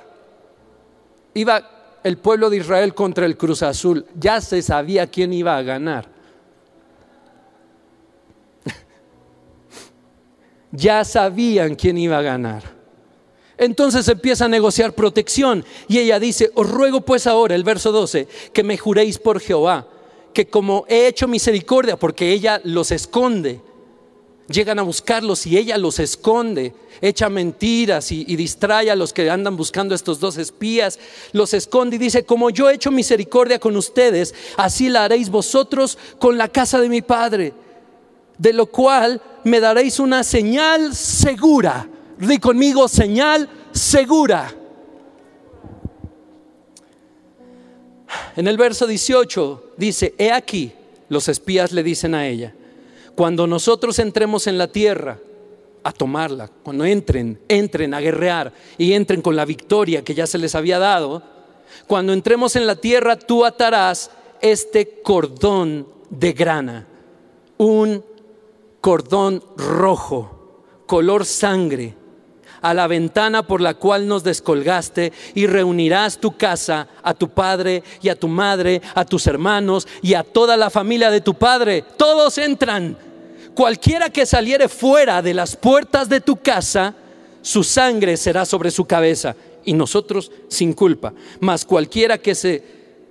Iba 1.36 2.00
el 2.04 2.18
pueblo 2.18 2.50
de 2.50 2.58
Israel 2.58 2.94
contra 2.96 3.26
el 3.28 3.38
Cruz 3.38 3.62
Azul, 3.62 4.06
ya 4.20 4.42
se 4.42 4.62
sabía 4.64 5.08
quién 5.08 5.32
iba 5.32 5.56
a 5.56 5.62
ganar. 5.62 6.10
ya 10.72 11.06
sabían 11.06 11.76
quién 11.76 12.00
iba 12.00 12.18
a 12.18 12.24
ganar. 12.24 12.64
Entonces 13.58 14.08
empieza 14.08 14.46
a 14.46 14.50
negociar 14.50 14.94
protección 14.94 15.64
y 15.88 16.00
ella 16.00 16.20
dice, 16.20 16.52
os 16.56 16.68
ruego 16.70 17.02
pues 17.02 17.28
ahora, 17.28 17.54
el 17.54 17.64
verso 17.64 17.92
12, 17.92 18.28
que 18.52 18.64
me 18.64 18.78
juréis 18.78 19.20
por 19.20 19.40
Jehová, 19.40 19.88
que 20.34 20.48
como 20.48 20.86
he 20.90 21.08
hecho 21.08 21.28
misericordia, 21.28 21.96
porque 21.96 22.32
ella 22.32 22.60
los 22.64 22.92
esconde, 22.92 23.62
Llegan 24.48 24.78
a 24.78 24.84
buscarlos 24.84 25.48
y 25.48 25.58
ella 25.58 25.78
los 25.78 25.98
esconde, 25.98 26.76
echa 27.02 27.30
mentiras 27.30 28.12
y, 28.12 28.24
distrae 28.36 28.92
a 28.92 28.96
los 28.96 29.12
que 29.12 29.30
andan 29.30 29.58
buscando 29.58 29.96
estos 29.96 30.20
dos 30.20 30.38
espías, 30.38 31.00
los 31.32 31.56
esconde 31.56 31.96
y 31.96 32.00
dice, 32.00 32.26
como 32.26 32.52
yo 32.52 32.70
he 32.70 32.76
hecho 32.76 32.92
misericordia 32.92 33.58
con 33.58 33.76
ustedes, 33.76 34.36
así 34.56 34.88
la 34.88 35.06
haréis 35.06 35.30
vosotros 35.30 35.98
con 36.20 36.38
la 36.38 36.48
casa 36.48 36.80
de 36.80 36.90
mi 36.90 37.02
Padre, 37.02 37.54
de 38.38 38.54
lo 38.54 38.68
cual 38.68 39.20
me 39.44 39.60
daréis 39.60 40.00
una 40.00 40.24
señal 40.24 40.96
segura. 40.96 41.90
Di 42.20 42.38
conmigo, 42.38 42.88
señal 42.88 43.50
segura. 43.72 44.54
En 48.36 48.48
el 48.48 48.58
verso 48.58 48.86
18 48.86 49.74
dice, 49.78 50.14
he 50.20 50.32
aquí, 50.32 50.72
los 51.10 51.30
espías 51.30 51.72
le 51.72 51.82
dicen 51.82 52.14
a 52.14 52.28
ella, 52.28 52.54
cuando 53.16 53.48
nosotros 53.48 53.98
entremos 54.00 54.48
en 54.48 54.58
la 54.58 54.68
tierra 54.68 55.20
a 55.84 55.92
tomarla, 55.92 56.50
cuando 56.64 56.86
entren, 56.86 57.40
entren 57.48 57.94
a 57.94 58.02
guerrear 58.02 58.52
y 58.78 58.94
entren 58.94 59.22
con 59.22 59.36
la 59.36 59.46
victoria 59.46 60.04
que 60.04 60.16
ya 60.16 60.28
se 60.28 60.38
les 60.38 60.56
había 60.56 60.80
dado, 60.80 61.22
cuando 61.88 62.14
entremos 62.14 62.56
en 62.56 62.68
la 62.68 62.76
tierra 62.76 63.18
tú 63.18 63.46
atarás 63.46 64.12
este 64.42 65.02
cordón 65.02 65.88
de 66.10 66.34
grana, 66.34 66.88
un 67.58 68.04
cordón 68.82 69.44
rojo, 69.58 70.64
color 70.86 71.26
sangre, 71.26 71.96
a 72.66 72.74
la 72.74 72.88
ventana 72.88 73.44
por 73.46 73.62
la 73.62 73.76
cual 73.76 74.08
nos 74.08 74.24
descolgaste 74.24 75.14
y 75.36 75.46
reunirás 75.46 76.18
tu 76.18 76.36
casa 76.36 76.88
a 77.04 77.14
tu 77.14 77.30
padre 77.30 77.84
y 78.02 78.10
a 78.10 78.16
tu 78.16 78.28
madre, 78.28 78.82
a 78.96 79.06
tus 79.06 79.28
hermanos 79.28 79.88
y 80.02 80.16
a 80.16 80.24
toda 80.24 80.58
la 80.58 80.72
familia 80.72 81.12
de 81.12 81.22
tu 81.22 81.36
padre. 81.36 81.84
Todos 81.96 82.40
entran 82.40 82.98
cualquiera 83.56 84.10
que 84.10 84.26
saliere 84.26 84.70
fuera 84.70 85.22
de 85.22 85.34
las 85.34 85.56
puertas 85.56 86.08
de 86.10 86.22
tu 86.22 86.36
casa, 86.38 86.94
su 87.42 87.64
sangre 87.64 88.18
será 88.18 88.46
sobre 88.46 88.70
su 88.70 88.86
cabeza 88.86 89.36
y 89.64 89.74
nosotros 89.74 90.32
sin 90.48 90.74
culpa. 90.74 91.14
Mas 91.40 91.66
cualquiera 91.66 92.18
que 92.18 92.36
se 92.36 92.64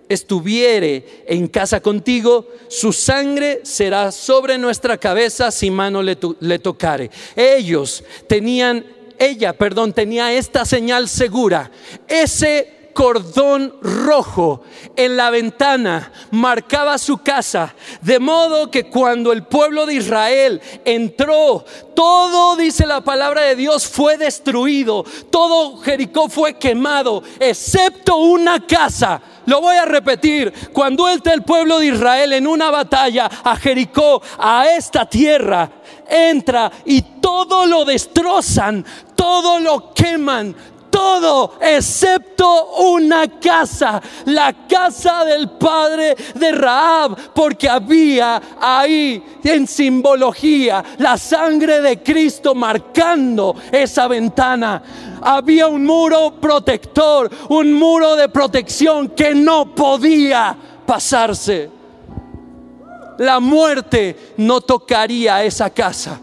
estuviere 0.09 1.25
en 1.27 1.49
casa 1.49 1.81
contigo, 1.81 2.49
su 2.69 2.93
sangre 2.93 3.61
será 3.65 4.13
sobre 4.13 4.59
nuestra 4.59 4.99
cabeza 4.99 5.51
si 5.51 5.71
mano 5.71 6.03
le, 6.03 6.19
le 6.41 6.59
tocare. 6.59 7.11
Ellos 7.35 8.05
tenían, 8.29 8.85
ella, 9.19 9.55
perdón, 9.55 9.93
tenía 9.93 10.33
esta 10.33 10.65
señal 10.65 11.09
segura. 11.09 11.71
Ese 12.07 12.74
cordón 12.95 13.75
rojo 13.83 14.63
en 14.97 15.17
la 15.17 15.29
ventana 15.31 16.13
marcaba 16.31 16.97
su 16.97 17.19
casa, 17.19 17.75
de 18.01 18.19
modo 18.19 18.71
que 18.71 18.89
cuando 18.89 19.33
el 19.33 19.43
pueblo 19.43 19.85
de 19.85 19.95
Israel 19.95 20.63
entró, 20.85 21.65
todo, 21.95 22.57
dice 22.57 22.87
la 22.87 23.03
palabra 23.03 23.43
de 23.43 23.57
Dios, 23.57 23.87
fue 23.87 24.17
destruido, 24.17 25.05
todo 25.31 25.79
Jericó 25.79 26.29
fue 26.29 26.55
quemado, 26.55 27.23
excepto 27.39 28.17
una 28.17 28.67
casa. 28.67 29.21
Lo 29.47 29.61
voy 29.61 29.77
a 29.77 29.85
repetir, 29.85 30.53
cuando 30.73 31.09
entra 31.09 31.35
el 31.35 31.43
pueblo 31.43 31.79
de 31.79 31.87
Israel 31.87 32.33
en 32.33 32.47
una 32.47 32.71
batalla 32.71 33.31
a 33.45 33.57
Jericó, 33.57 34.23
a 34.39 34.69
esta 34.71 35.05
tierra, 35.07 35.71
entra 36.09 36.71
y 36.85 37.03
todo 37.21 37.67
lo 37.67 37.85
destrozan, 37.85 38.85
todo 39.15 39.59
lo 39.61 39.93
queman, 39.93 40.55
todo 40.95 41.55
excepto 41.61 42.77
una 42.77 43.27
casa, 43.41 44.01
la 44.27 44.53
casa 44.69 45.25
del 45.25 45.51
padre 45.51 46.15
de 46.37 46.53
Raab, 46.53 47.33
porque 47.35 47.69
había 47.69 48.41
ahí 48.61 49.21
en 49.43 49.67
simbología 49.67 50.85
la 50.99 51.19
sangre 51.19 51.81
de 51.81 52.01
Cristo 52.01 52.55
marcando 52.55 53.57
esa 53.73 54.07
ventana. 54.07 54.81
Había 55.21 55.67
un 55.67 55.85
muro 55.85 56.35
protector, 56.41 57.29
un 57.49 57.73
muro 57.73 58.15
de 58.15 58.29
protección 58.29 59.09
que 59.09 59.35
no 59.35 59.75
podía 59.75 60.57
pasarse. 60.87 61.71
La 63.19 63.41
muerte 63.41 64.35
no 64.37 64.61
tocaría 64.61 65.43
esa 65.43 65.71
casa. 65.71 66.21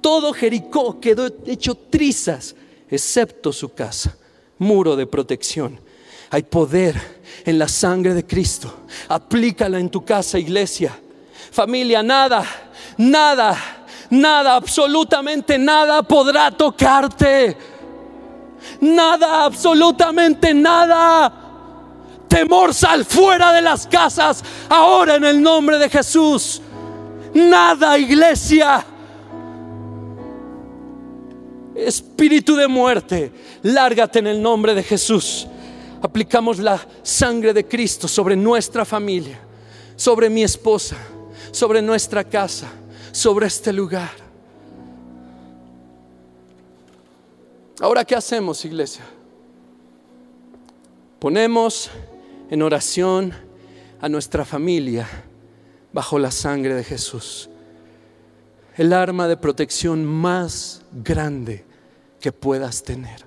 Todo 0.00 0.32
Jericó 0.32 1.00
quedó 1.00 1.28
hecho 1.46 1.74
trizas, 1.74 2.54
excepto 2.88 3.52
su 3.52 3.72
casa, 3.72 4.16
muro 4.58 4.96
de 4.96 5.06
protección. 5.06 5.80
Hay 6.30 6.42
poder 6.42 6.94
en 7.44 7.58
la 7.58 7.68
sangre 7.68 8.14
de 8.14 8.26
Cristo. 8.26 8.72
Aplícala 9.08 9.78
en 9.78 9.90
tu 9.90 10.04
casa, 10.04 10.38
iglesia. 10.38 10.98
Familia, 11.50 12.02
nada, 12.02 12.44
nada, 12.98 13.86
nada, 14.10 14.56
absolutamente 14.56 15.58
nada 15.58 16.02
podrá 16.02 16.50
tocarte. 16.50 17.56
Nada, 18.80 19.44
absolutamente 19.44 20.52
nada. 20.52 21.32
Temor, 22.28 22.74
sal 22.74 23.04
fuera 23.04 23.52
de 23.52 23.62
las 23.62 23.86
casas 23.86 24.44
ahora 24.68 25.16
en 25.16 25.24
el 25.24 25.42
nombre 25.42 25.78
de 25.78 25.88
Jesús. 25.88 26.60
Nada, 27.32 27.98
iglesia. 27.98 28.84
Espíritu 31.78 32.56
de 32.56 32.66
muerte, 32.66 33.30
lárgate 33.62 34.18
en 34.18 34.26
el 34.26 34.42
nombre 34.42 34.74
de 34.74 34.82
Jesús. 34.82 35.46
Aplicamos 36.02 36.58
la 36.58 36.80
sangre 37.02 37.52
de 37.52 37.66
Cristo 37.66 38.08
sobre 38.08 38.34
nuestra 38.34 38.84
familia, 38.84 39.38
sobre 39.94 40.28
mi 40.28 40.42
esposa, 40.42 40.96
sobre 41.52 41.80
nuestra 41.80 42.24
casa, 42.24 42.68
sobre 43.12 43.46
este 43.46 43.72
lugar. 43.72 44.10
Ahora, 47.80 48.04
¿qué 48.04 48.16
hacemos, 48.16 48.64
iglesia? 48.64 49.04
Ponemos 51.20 51.90
en 52.50 52.62
oración 52.62 53.32
a 54.00 54.08
nuestra 54.08 54.44
familia 54.44 55.08
bajo 55.92 56.18
la 56.18 56.32
sangre 56.32 56.74
de 56.74 56.82
Jesús. 56.82 57.48
El 58.76 58.92
arma 58.92 59.28
de 59.28 59.36
protección 59.36 60.04
más 60.04 60.82
grande 60.92 61.67
que 62.20 62.32
puedas 62.32 62.82
tener. 62.82 63.24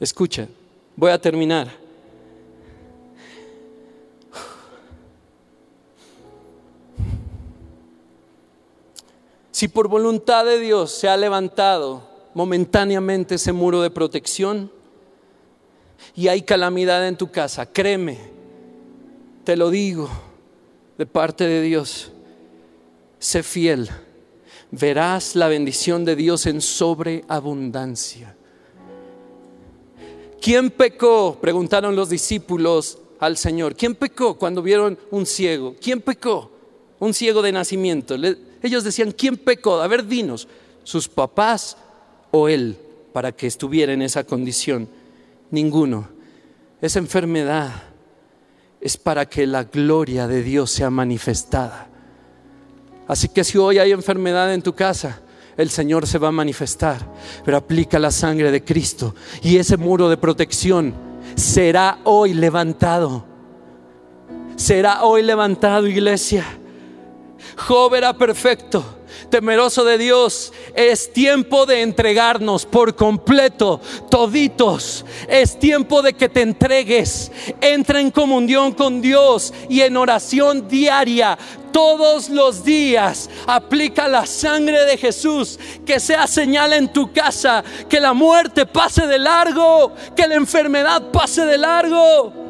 Escucha, 0.00 0.48
voy 0.96 1.10
a 1.10 1.20
terminar. 1.20 1.84
Si 9.50 9.68
por 9.68 9.86
voluntad 9.86 10.44
de 10.44 10.58
Dios 10.58 10.90
se 10.90 11.08
ha 11.08 11.16
levantado 11.16 12.02
momentáneamente 12.34 13.36
ese 13.36 13.52
muro 13.52 13.80
de 13.82 13.90
protección 13.90 14.70
y 16.16 16.26
hay 16.26 16.42
calamidad 16.42 17.06
en 17.06 17.16
tu 17.16 17.30
casa, 17.30 17.64
créeme, 17.64 18.18
te 19.44 19.56
lo 19.56 19.70
digo 19.70 20.10
de 20.98 21.06
parte 21.06 21.46
de 21.46 21.62
Dios, 21.62 22.10
sé 23.20 23.44
fiel, 23.44 23.88
verás 24.78 25.36
la 25.36 25.48
bendición 25.48 26.04
de 26.04 26.16
Dios 26.16 26.46
en 26.46 26.60
sobreabundancia. 26.60 28.36
¿Quién 30.40 30.70
pecó? 30.70 31.38
Preguntaron 31.40 31.96
los 31.96 32.10
discípulos 32.10 32.98
al 33.18 33.36
Señor. 33.36 33.74
¿Quién 33.74 33.94
pecó 33.94 34.36
cuando 34.36 34.62
vieron 34.62 34.98
un 35.10 35.26
ciego? 35.26 35.74
¿Quién 35.80 36.00
pecó? 36.00 36.50
Un 36.98 37.14
ciego 37.14 37.40
de 37.42 37.52
nacimiento. 37.52 38.16
ellos 38.62 38.84
decían, 38.84 39.12
¿quién 39.12 39.36
pecó? 39.36 39.80
A 39.80 39.86
ver, 39.86 40.06
dinos, 40.06 40.48
sus 40.82 41.08
papás 41.08 41.76
o 42.30 42.48
él 42.48 42.76
para 43.12 43.32
que 43.32 43.46
estuviera 43.46 43.92
en 43.92 44.02
esa 44.02 44.24
condición. 44.24 44.88
Ninguno. 45.50 46.08
Esa 46.80 46.98
enfermedad 46.98 47.72
es 48.80 48.96
para 48.96 49.26
que 49.26 49.46
la 49.46 49.64
gloria 49.64 50.26
de 50.26 50.42
Dios 50.42 50.70
sea 50.70 50.90
manifestada. 50.90 51.88
Así 53.06 53.28
que 53.28 53.44
si 53.44 53.58
hoy 53.58 53.78
hay 53.78 53.92
enfermedad 53.92 54.52
en 54.54 54.62
tu 54.62 54.74
casa, 54.74 55.20
el 55.56 55.70
Señor 55.70 56.06
se 56.06 56.18
va 56.18 56.28
a 56.28 56.32
manifestar. 56.32 57.00
Pero 57.44 57.56
aplica 57.56 57.98
la 57.98 58.10
sangre 58.10 58.50
de 58.50 58.64
Cristo 58.64 59.14
y 59.42 59.56
ese 59.56 59.76
muro 59.76 60.08
de 60.08 60.16
protección 60.16 60.94
será 61.34 61.98
hoy 62.04 62.34
levantado. 62.34 63.24
Será 64.56 65.04
hoy 65.04 65.22
levantado, 65.22 65.86
iglesia. 65.86 66.44
Job 67.56 67.92
perfecto 68.16 68.84
temeroso 69.30 69.84
de 69.84 69.98
Dios, 69.98 70.52
es 70.74 71.12
tiempo 71.12 71.66
de 71.66 71.82
entregarnos 71.82 72.66
por 72.66 72.94
completo, 72.94 73.80
toditos. 74.10 75.04
Es 75.28 75.58
tiempo 75.58 76.02
de 76.02 76.14
que 76.14 76.28
te 76.28 76.42
entregues. 76.42 77.32
Entra 77.60 78.00
en 78.00 78.10
comunión 78.10 78.72
con 78.72 79.00
Dios 79.00 79.52
y 79.68 79.80
en 79.80 79.96
oración 79.96 80.68
diaria 80.68 81.38
todos 81.74 82.28
los 82.30 82.64
días. 82.64 83.28
Aplica 83.48 84.06
la 84.06 84.24
sangre 84.26 84.84
de 84.84 84.96
Jesús, 84.96 85.58
que 85.84 85.98
sea 85.98 86.28
señal 86.28 86.72
en 86.72 86.92
tu 86.92 87.12
casa, 87.12 87.64
que 87.88 87.98
la 87.98 88.12
muerte 88.12 88.64
pase 88.64 89.08
de 89.08 89.18
largo, 89.18 89.92
que 90.14 90.28
la 90.28 90.36
enfermedad 90.36 91.10
pase 91.10 91.44
de 91.44 91.58
largo. 91.58 92.43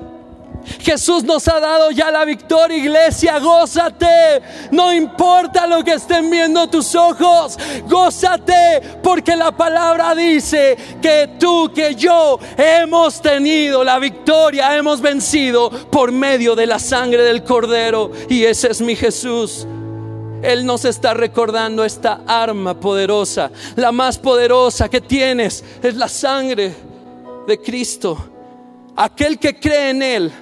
Jesús 0.81 1.25
nos 1.25 1.47
ha 1.49 1.61
dado 1.61 1.91
ya 1.91 2.11
la 2.11 2.25
victoria, 2.25 2.77
iglesia, 2.77 3.39
gózate. 3.39 4.43
No 4.71 4.93
importa 4.93 5.67
lo 5.67 5.83
que 5.83 5.95
estén 5.95 6.31
viendo 6.31 6.69
tus 6.69 6.95
ojos, 6.95 7.59
gózate, 7.87 8.81
porque 9.03 9.37
la 9.37 9.53
palabra 9.53 10.15
dice 10.15 10.77
que 11.01 11.31
tú, 11.39 11.71
que 11.75 11.95
yo 11.95 12.39
hemos 12.57 13.21
tenido 13.21 13.85
la 13.85 13.99
victoria, 13.99 14.77
hemos 14.77 15.01
vencido 15.01 15.71
por 15.71 16.13
medio 16.13 16.55
de 16.55 16.67
la 16.67 16.79
sangre 16.79 17.23
del 17.23 17.45
Cordero. 17.45 18.11
Y 18.29 18.45
ese 18.45 18.71
es 18.71 18.81
mi 18.81 18.97
Jesús. 18.97 19.67
Él 20.43 20.67
nos 20.67 20.85
está 20.85 21.15
recordando 21.15 21.85
esta 21.85 22.21
arma 22.27 22.79
poderosa. 22.79 23.51
La 23.77 23.93
más 23.93 24.19
poderosa 24.19 24.91
que 24.91 25.01
tienes 25.01 25.65
es 25.83 25.95
la 25.95 26.09
sangre 26.09 26.75
de 27.47 27.61
Cristo. 27.61 28.31
Aquel 28.95 29.39
que 29.39 29.59
cree 29.59 29.91
en 29.91 30.03
Él 30.03 30.33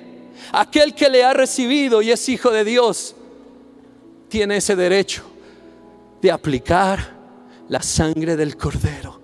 Aquel 0.52 0.94
que 0.94 1.08
le 1.08 1.24
ha 1.24 1.32
recibido 1.32 2.02
y 2.02 2.10
es 2.10 2.28
hijo 2.28 2.50
de 2.50 2.62
Dios, 2.62 3.16
tiene 4.28 4.58
ese 4.58 4.76
derecho 4.76 5.22
de 6.20 6.30
aplicar 6.30 7.16
la 7.70 7.82
sangre 7.82 8.36
del 8.36 8.58
cordero, 8.58 9.18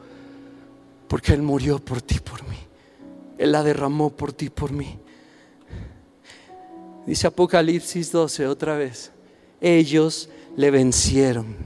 porque 1.07 1.35
Él 1.35 1.43
murió 1.43 1.79
por 1.81 2.01
ti, 2.01 2.19
por 2.19 2.43
mí. 2.49 2.57
Él 3.37 3.53
la 3.53 3.63
derramó 3.63 4.09
por 4.09 4.33
ti, 4.33 4.49
por 4.49 4.73
mí. 4.73 4.99
Dice 7.07 7.27
Apocalipsis 7.27 8.11
12 8.11 8.47
otra 8.47 8.77
vez, 8.77 9.13
ellos 9.61 10.31
le 10.57 10.71
vencieron, 10.71 11.57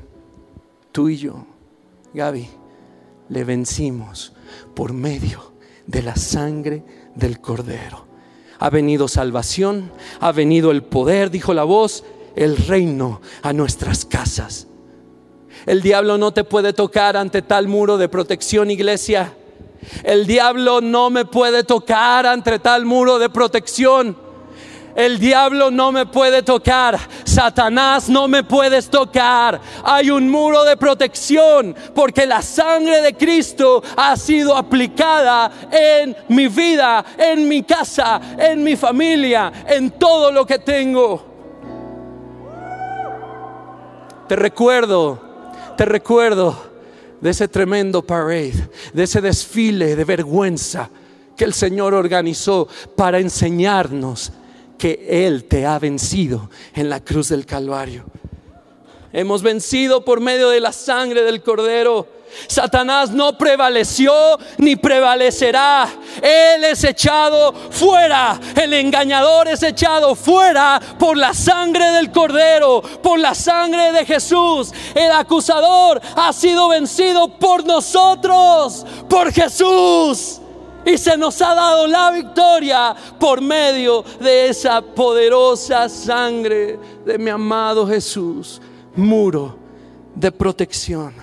tú 0.90 1.08
y 1.08 1.18
yo, 1.18 1.46
Gaby, 2.14 2.48
le 3.28 3.44
vencimos 3.44 4.32
por 4.74 4.92
medio 4.92 5.52
de 5.86 6.02
la 6.02 6.16
sangre 6.16 6.82
del 7.14 7.40
cordero 7.40 8.11
ha 8.62 8.70
venido 8.70 9.08
salvación, 9.08 9.90
ha 10.20 10.30
venido 10.30 10.70
el 10.70 10.84
poder, 10.84 11.32
dijo 11.32 11.52
la 11.52 11.64
voz, 11.64 12.04
el 12.36 12.56
reino 12.56 13.20
a 13.42 13.52
nuestras 13.52 14.04
casas. 14.04 14.68
El 15.66 15.82
diablo 15.82 16.16
no 16.16 16.30
te 16.32 16.44
puede 16.44 16.72
tocar 16.72 17.16
ante 17.16 17.42
tal 17.42 17.66
muro 17.66 17.98
de 17.98 18.08
protección, 18.08 18.70
iglesia. 18.70 19.34
El 20.04 20.28
diablo 20.28 20.80
no 20.80 21.10
me 21.10 21.24
puede 21.24 21.64
tocar 21.64 22.24
ante 22.24 22.60
tal 22.60 22.84
muro 22.84 23.18
de 23.18 23.30
protección. 23.30 24.16
El 24.94 25.18
diablo 25.18 25.70
no 25.70 25.90
me 25.90 26.06
puede 26.06 26.42
tocar. 26.42 26.98
Satanás 27.24 28.08
no 28.08 28.28
me 28.28 28.44
puedes 28.44 28.90
tocar. 28.90 29.60
Hay 29.84 30.10
un 30.10 30.28
muro 30.28 30.64
de 30.64 30.76
protección 30.76 31.74
porque 31.94 32.26
la 32.26 32.42
sangre 32.42 33.00
de 33.00 33.14
Cristo 33.16 33.82
ha 33.96 34.16
sido 34.16 34.56
aplicada 34.56 35.50
en 35.70 36.14
mi 36.28 36.48
vida, 36.48 37.04
en 37.16 37.48
mi 37.48 37.62
casa, 37.62 38.20
en 38.38 38.62
mi 38.62 38.76
familia, 38.76 39.52
en 39.66 39.92
todo 39.92 40.30
lo 40.30 40.44
que 40.44 40.58
tengo. 40.58 41.32
Te 44.28 44.36
recuerdo, 44.36 45.20
te 45.76 45.84
recuerdo 45.84 46.70
de 47.20 47.30
ese 47.30 47.48
tremendo 47.48 48.02
parade, 48.02 48.68
de 48.92 49.02
ese 49.02 49.20
desfile 49.20 49.96
de 49.96 50.04
vergüenza 50.04 50.90
que 51.36 51.44
el 51.44 51.54
Señor 51.54 51.94
organizó 51.94 52.68
para 52.96 53.18
enseñarnos 53.18 54.32
que 54.82 55.06
Él 55.28 55.44
te 55.44 55.64
ha 55.64 55.78
vencido 55.78 56.50
en 56.74 56.90
la 56.90 56.98
cruz 56.98 57.28
del 57.28 57.46
Calvario. 57.46 58.04
Hemos 59.12 59.40
vencido 59.40 60.04
por 60.04 60.20
medio 60.20 60.48
de 60.48 60.58
la 60.58 60.72
sangre 60.72 61.22
del 61.22 61.40
Cordero. 61.40 62.08
Satanás 62.48 63.12
no 63.12 63.38
prevaleció 63.38 64.12
ni 64.58 64.74
prevalecerá. 64.74 65.88
Él 66.20 66.64
es 66.64 66.82
echado 66.82 67.52
fuera. 67.70 68.40
El 68.60 68.72
engañador 68.72 69.46
es 69.46 69.62
echado 69.62 70.16
fuera 70.16 70.82
por 70.98 71.16
la 71.16 71.32
sangre 71.32 71.92
del 71.92 72.10
Cordero, 72.10 72.82
por 72.82 73.20
la 73.20 73.36
sangre 73.36 73.92
de 73.92 74.04
Jesús. 74.04 74.72
El 74.96 75.12
acusador 75.12 76.00
ha 76.16 76.32
sido 76.32 76.66
vencido 76.66 77.28
por 77.38 77.64
nosotros, 77.64 78.84
por 79.08 79.32
Jesús. 79.32 80.41
Y 80.84 80.98
se 80.98 81.16
nos 81.16 81.40
ha 81.42 81.54
dado 81.54 81.86
la 81.86 82.10
victoria 82.10 82.94
por 83.18 83.40
medio 83.40 84.04
de 84.20 84.48
esa 84.48 84.82
poderosa 84.82 85.88
sangre 85.88 86.78
de 87.04 87.18
mi 87.18 87.30
amado 87.30 87.86
Jesús. 87.86 88.60
Muro 88.96 89.56
de 90.14 90.32
protección. 90.32 91.14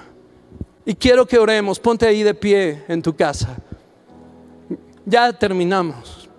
Y 0.86 0.96
quiero 0.96 1.26
que 1.26 1.38
oremos. 1.38 1.80
Ponte 1.80 2.08
ahí 2.08 2.24
de 2.24 2.34
pie 2.34 2.84
en 2.88 3.02
tu 3.02 3.16
casa. 3.16 3.58
Ya 5.06 5.32
terminamos. 5.34 6.30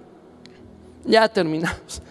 Ya 1.05 1.29
terminamos. 1.29 2.03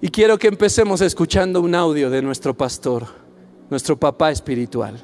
Y 0.00 0.08
quiero 0.08 0.38
que 0.38 0.48
empecemos 0.48 1.00
escuchando 1.02 1.60
un 1.60 1.74
audio 1.74 2.08
de 2.08 2.22
nuestro 2.22 2.56
pastor, 2.56 3.06
nuestro 3.68 3.98
papá 3.98 4.30
espiritual. 4.30 4.98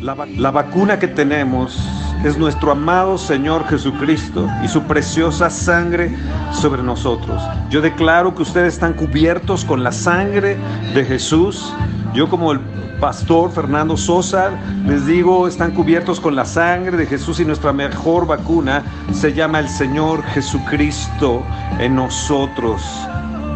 La, 0.00 0.50
vacuna 0.52 0.98
que 0.98 1.08
tenemos 1.08 1.76
es 2.24 2.38
nuestro 2.38 2.70
amado 2.70 3.18
Señor 3.18 3.66
Jesucristo 3.66 4.48
y 4.62 4.68
su 4.68 4.82
preciosa 4.84 5.50
sangre 5.50 6.16
sobre 6.52 6.84
nosotros. 6.84 7.42
Yo 7.68 7.80
declaro 7.80 8.34
que 8.34 8.42
ustedes 8.42 8.74
están 8.74 8.92
cubiertos 8.92 9.64
con 9.64 9.82
la 9.82 9.90
sangre 9.90 10.56
de 10.94 11.04
Jesús. 11.04 11.72
Yo 12.14 12.28
como 12.28 12.52
el 12.52 12.60
pastor 13.00 13.50
Fernando 13.50 13.96
Sosa 13.96 14.50
les 14.86 15.04
digo, 15.06 15.48
están 15.48 15.72
cubiertos 15.72 16.20
con 16.20 16.36
la 16.36 16.44
sangre 16.44 16.96
de 16.96 17.06
Jesús 17.06 17.40
y 17.40 17.44
nuestra 17.44 17.72
mejor 17.72 18.26
vacuna 18.26 18.84
se 19.12 19.32
llama 19.32 19.58
el 19.58 19.68
Señor 19.68 20.22
Jesucristo 20.26 21.42
en 21.80 21.96
nosotros. 21.96 22.82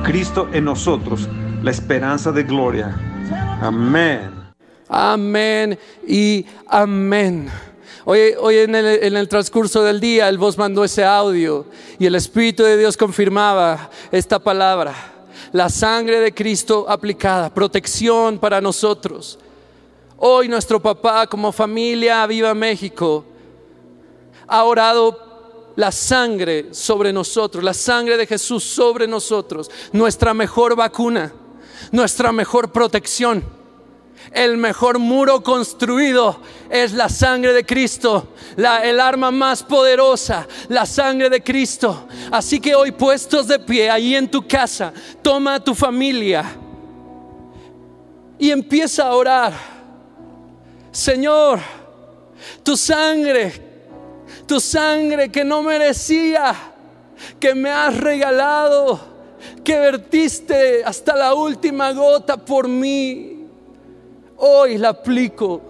Cristo 0.03 0.49
en 0.53 0.65
nosotros, 0.65 1.29
la 1.63 1.71
esperanza 1.71 2.33
de 2.33 2.43
gloria. 2.43 2.97
Amén. 3.61 4.42
Amén 4.95 5.79
y 6.07 6.45
amén. 6.67 7.51
Hoy, 8.05 8.35
hoy 8.39 8.59
en, 8.59 8.75
el, 8.75 9.27
transcurso 9.27 9.83
del 9.83 9.99
día 9.99 10.29
el 10.29 10.37
voz 10.37 10.59
mandó 10.59 10.85
ese 10.85 11.03
audio 11.03 11.65
y 11.99 12.05
el 12.05 12.15
Espíritu 12.15 12.63
de 12.63 12.77
Dios 12.77 12.99
confirmaba 12.99 13.89
esta 14.11 14.39
palabra. 14.39 14.95
La 15.53 15.71
sangre 15.71 16.21
de 16.21 16.35
Cristo 16.35 16.85
aplicada, 16.87 17.49
protección 17.49 18.39
para 18.39 18.61
nosotros. 18.61 19.39
Hoy 20.19 20.47
nuestro 20.47 20.79
papá 20.79 21.27
como 21.27 21.53
familia 21.53 22.27
Viva 22.27 22.53
México 22.53 23.25
ha 24.47 24.63
orado 24.63 25.73
la 25.75 25.91
sangre 25.91 26.75
sobre 26.75 27.15
nosotros, 27.15 27.65
la 27.65 27.73
sangre 27.73 28.19
de 28.19 28.27
Jesús 28.27 28.63
sobre 28.63 29.07
nosotros, 29.07 29.71
nuestra 29.91 30.35
mejor 30.35 30.77
vacuna, 30.77 31.33
nuestra 31.93 32.31
mejor 32.31 32.71
protección. 32.71 33.62
El 34.35 34.57
mejor 34.57 34.99
muro 34.99 35.43
construido 35.43 36.41
es 36.71 36.93
la 36.93 37.11
sangre 37.11 37.53
de 37.53 37.67
Cristo, 37.67 38.29
el 38.57 38.99
arma 38.99 39.31
más 39.31 39.63
poderosa, 39.63 40.49
la 40.69 40.87
sangre 40.87 41.29
de 41.29 41.43
Cristo. 41.43 42.07
Así 42.31 42.59
que 42.59 42.75
hoy 42.75 42.93
puestos 42.93 43.47
de 43.47 43.59
pie, 43.59 43.91
ahí 43.91 44.15
en 44.15 44.31
tu 44.31 44.47
casa, 44.47 44.93
toma 45.21 45.57
a 45.57 45.61
tu 45.61 45.75
familia 45.75 46.45
y 48.39 48.51
empieza 48.51 49.07
a 49.09 49.15
orar. 49.15 49.53
Señor, 50.91 51.61
tu 52.63 52.75
sangre, 52.75 53.53
tu 54.47 54.59
sangre 54.59 55.31
que 55.31 55.45
no 55.45 55.63
merecía, 55.63 56.55
que 57.39 57.55
me 57.55 57.71
has 57.71 57.95
regalado, 57.99 58.99
que 59.63 59.79
vertiste 59.79 60.83
hasta 60.85 61.15
la 61.15 61.35
última 61.35 61.93
gota 61.93 62.39
por 62.39 62.67
mí 62.67 63.32
hoy 64.45 64.77
la 64.77 64.89
aplico 64.89 65.63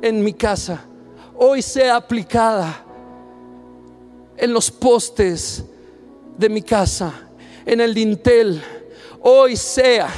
en 0.00 0.24
mi 0.24 0.32
casa, 0.32 0.82
hoy 1.34 1.60
sea 1.60 1.96
aplicada 1.96 2.82
en 4.36 4.52
los 4.52 4.70
postes 4.70 5.62
de 6.38 6.48
mi 6.48 6.62
casa, 6.62 7.12
en 7.66 7.80
el 7.80 7.92
dintel, 7.92 8.62
hoy 9.20 9.54
sea, 9.56 10.08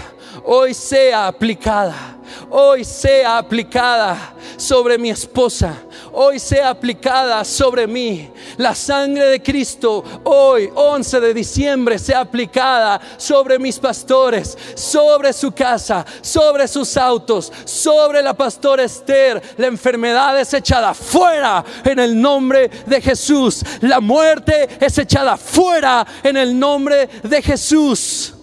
hoy 0.44 0.74
sea 0.74 1.26
aplicada. 1.26 2.18
Hoy 2.51 2.84
sea 2.84 3.38
aplicada 3.38 4.34
sobre 4.57 4.99
mi 4.99 5.11
esposa, 5.11 5.74
hoy 6.12 6.38
sea 6.38 6.70
aplicada 6.70 7.44
sobre 7.44 7.86
mí. 7.86 8.30
La 8.56 8.74
sangre 8.74 9.26
de 9.26 9.42
Cristo 9.42 10.04
hoy, 10.24 10.70
11 10.74 11.20
de 11.20 11.34
diciembre, 11.34 11.98
sea 11.98 12.20
aplicada 12.20 13.00
sobre 13.16 13.59
mis 13.59 13.78
pastores, 13.78 14.56
sobre 14.74 15.32
su 15.32 15.52
casa, 15.52 16.04
sobre 16.20 16.68
sus 16.68 16.96
autos, 16.96 17.52
sobre 17.64 18.22
la 18.22 18.34
pastora 18.34 18.84
Esther. 18.84 19.42
La 19.56 19.66
enfermedad 19.66 20.38
es 20.38 20.52
echada 20.54 20.94
fuera 20.94 21.64
en 21.84 21.98
el 21.98 22.20
nombre 22.20 22.70
de 22.86 23.00
Jesús. 23.00 23.62
La 23.80 24.00
muerte 24.00 24.68
es 24.80 24.98
echada 24.98 25.36
fuera 25.36 26.06
en 26.22 26.36
el 26.36 26.59
nombre 26.59 27.09
de 27.22 27.42
Jesús. 27.42 28.34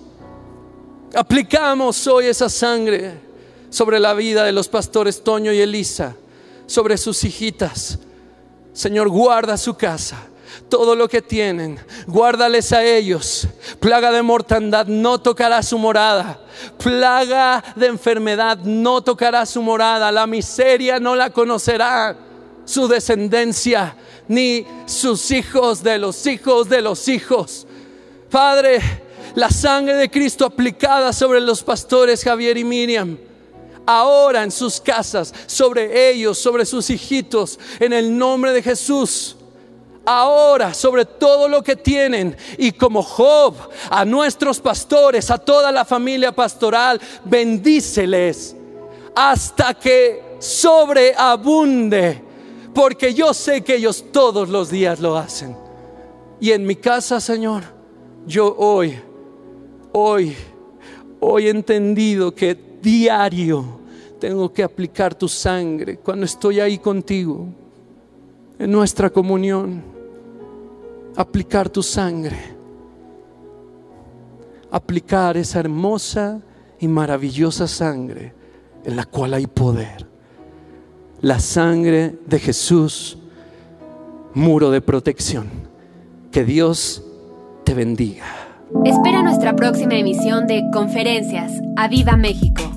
Aplicamos 1.16 2.06
hoy 2.08 2.26
esa 2.26 2.50
sangre 2.50 3.20
sobre 3.70 4.00
la 4.00 4.14
vida 4.14 4.44
de 4.44 4.52
los 4.52 4.68
pastores 4.68 5.24
Toño 5.24 5.52
y 5.54 5.62
Elisa, 5.62 6.16
sobre 6.66 6.98
sus 6.98 7.24
hijitas. 7.24 8.00
Señor, 8.74 9.10
guarda 9.10 9.58
su 9.58 9.76
casa, 9.76 10.18
todo 10.70 10.96
lo 10.96 11.08
que 11.08 11.22
tienen, 11.22 11.80
guárdales 12.08 12.72
a 12.74 12.84
ellos. 12.84 13.48
Plaga 13.80 14.12
de 14.12 14.22
mortandad 14.22 14.88
no 14.88 15.20
tocará 15.20 15.64
su 15.64 15.78
morada. 15.78 16.40
Plaga 16.78 17.64
de 17.76 17.88
enfermedad 17.88 18.58
no 18.60 19.02
tocará 19.02 19.46
su 19.46 19.62
morada. 19.62 20.12
La 20.12 20.28
miseria 20.28 21.00
no 21.00 21.16
la 21.16 21.30
conocerá 21.30 22.18
su 22.66 22.88
descendencia, 22.88 23.96
ni 24.28 24.66
sus 24.86 25.32
hijos 25.32 25.84
de 25.84 25.98
los 25.98 26.26
hijos 26.26 26.68
de 26.68 26.82
los 26.82 27.08
hijos. 27.08 27.68
Padre, 28.30 28.82
la 29.36 29.50
sangre 29.50 29.96
de 29.96 30.10
Cristo 30.10 30.46
aplicada 30.46 31.14
sobre 31.14 31.40
los 31.40 31.64
pastores 31.64 32.24
Javier 32.24 32.58
y 32.58 32.64
Miriam 32.64 33.18
ahora 33.86 34.44
en 34.44 34.52
sus 34.52 34.80
casas, 34.80 35.34
sobre 35.46 36.10
ellos, 36.10 36.38
sobre 36.38 36.66
sus 36.66 36.90
hijitos, 36.90 37.60
en 37.80 37.94
el 37.94 38.18
nombre 38.18 38.52
de 38.52 38.62
Jesús. 38.62 39.38
Ahora 40.08 40.74
sobre 40.76 41.04
todo 41.04 41.48
lo 41.48 41.64
que 41.64 41.76
tienen 41.76 42.38
y 42.60 42.72
como 42.72 43.02
Job 43.02 43.56
a 43.90 44.06
nuestros 44.06 44.60
pastores, 44.60 45.32
a 45.32 45.40
toda 45.40 45.72
la 45.72 45.84
familia 45.84 46.32
pastoral, 46.32 47.02
bendíceles 47.24 48.56
hasta 49.16 49.74
que 49.74 50.22
sobreabunde, 50.40 52.22
porque 52.74 53.14
yo 53.14 53.34
sé 53.34 53.64
que 53.64 53.76
ellos 53.76 54.06
todos 54.12 54.50
los 54.50 54.70
días 54.70 55.00
lo 55.00 55.18
hacen. 55.18 55.56
Y 56.40 56.52
en 56.52 56.66
mi 56.66 56.76
casa, 56.76 57.22
Señor, 57.22 57.64
yo 58.28 58.54
hoy, 58.58 59.00
hoy, 59.94 60.36
hoy 61.22 61.48
he 61.48 61.50
entendido 61.50 62.36
que 62.36 62.56
diario 62.86 63.80
tengo 64.20 64.54
que 64.54 64.64
aplicar 64.64 65.16
tu 65.16 65.28
sangre 65.28 65.98
cuando 65.98 66.26
estoy 66.26 66.60
ahí 66.60 66.78
contigo, 66.78 67.48
en 68.58 68.72
nuestra 68.72 69.10
comunión, 69.10 69.84
aplicar 71.16 71.68
tu 71.68 71.84
sangre, 71.84 72.38
aplicar 74.72 75.36
esa 75.36 75.60
hermosa 75.60 76.40
y 76.80 76.88
maravillosa 76.88 77.68
sangre 77.68 78.34
en 78.86 78.96
la 78.96 79.06
cual 79.06 79.34
hay 79.34 79.48
poder. 79.48 80.08
La 81.22 81.40
sangre 81.40 82.16
de 82.28 82.40
Jesús, 82.40 83.18
muro 84.34 84.70
de 84.70 84.82
protección. 84.82 85.48
Que 86.32 86.44
Dios 86.44 87.04
te 87.64 87.74
bendiga. 87.74 88.26
Espera 88.84 89.24
nuestra 89.24 89.56
próxima 89.56 89.96
emisión 89.96 90.48
de 90.48 90.64
Conferencias. 90.74 91.52
¡A 91.78 91.88
Viva 91.88 92.18
México! 92.18 92.75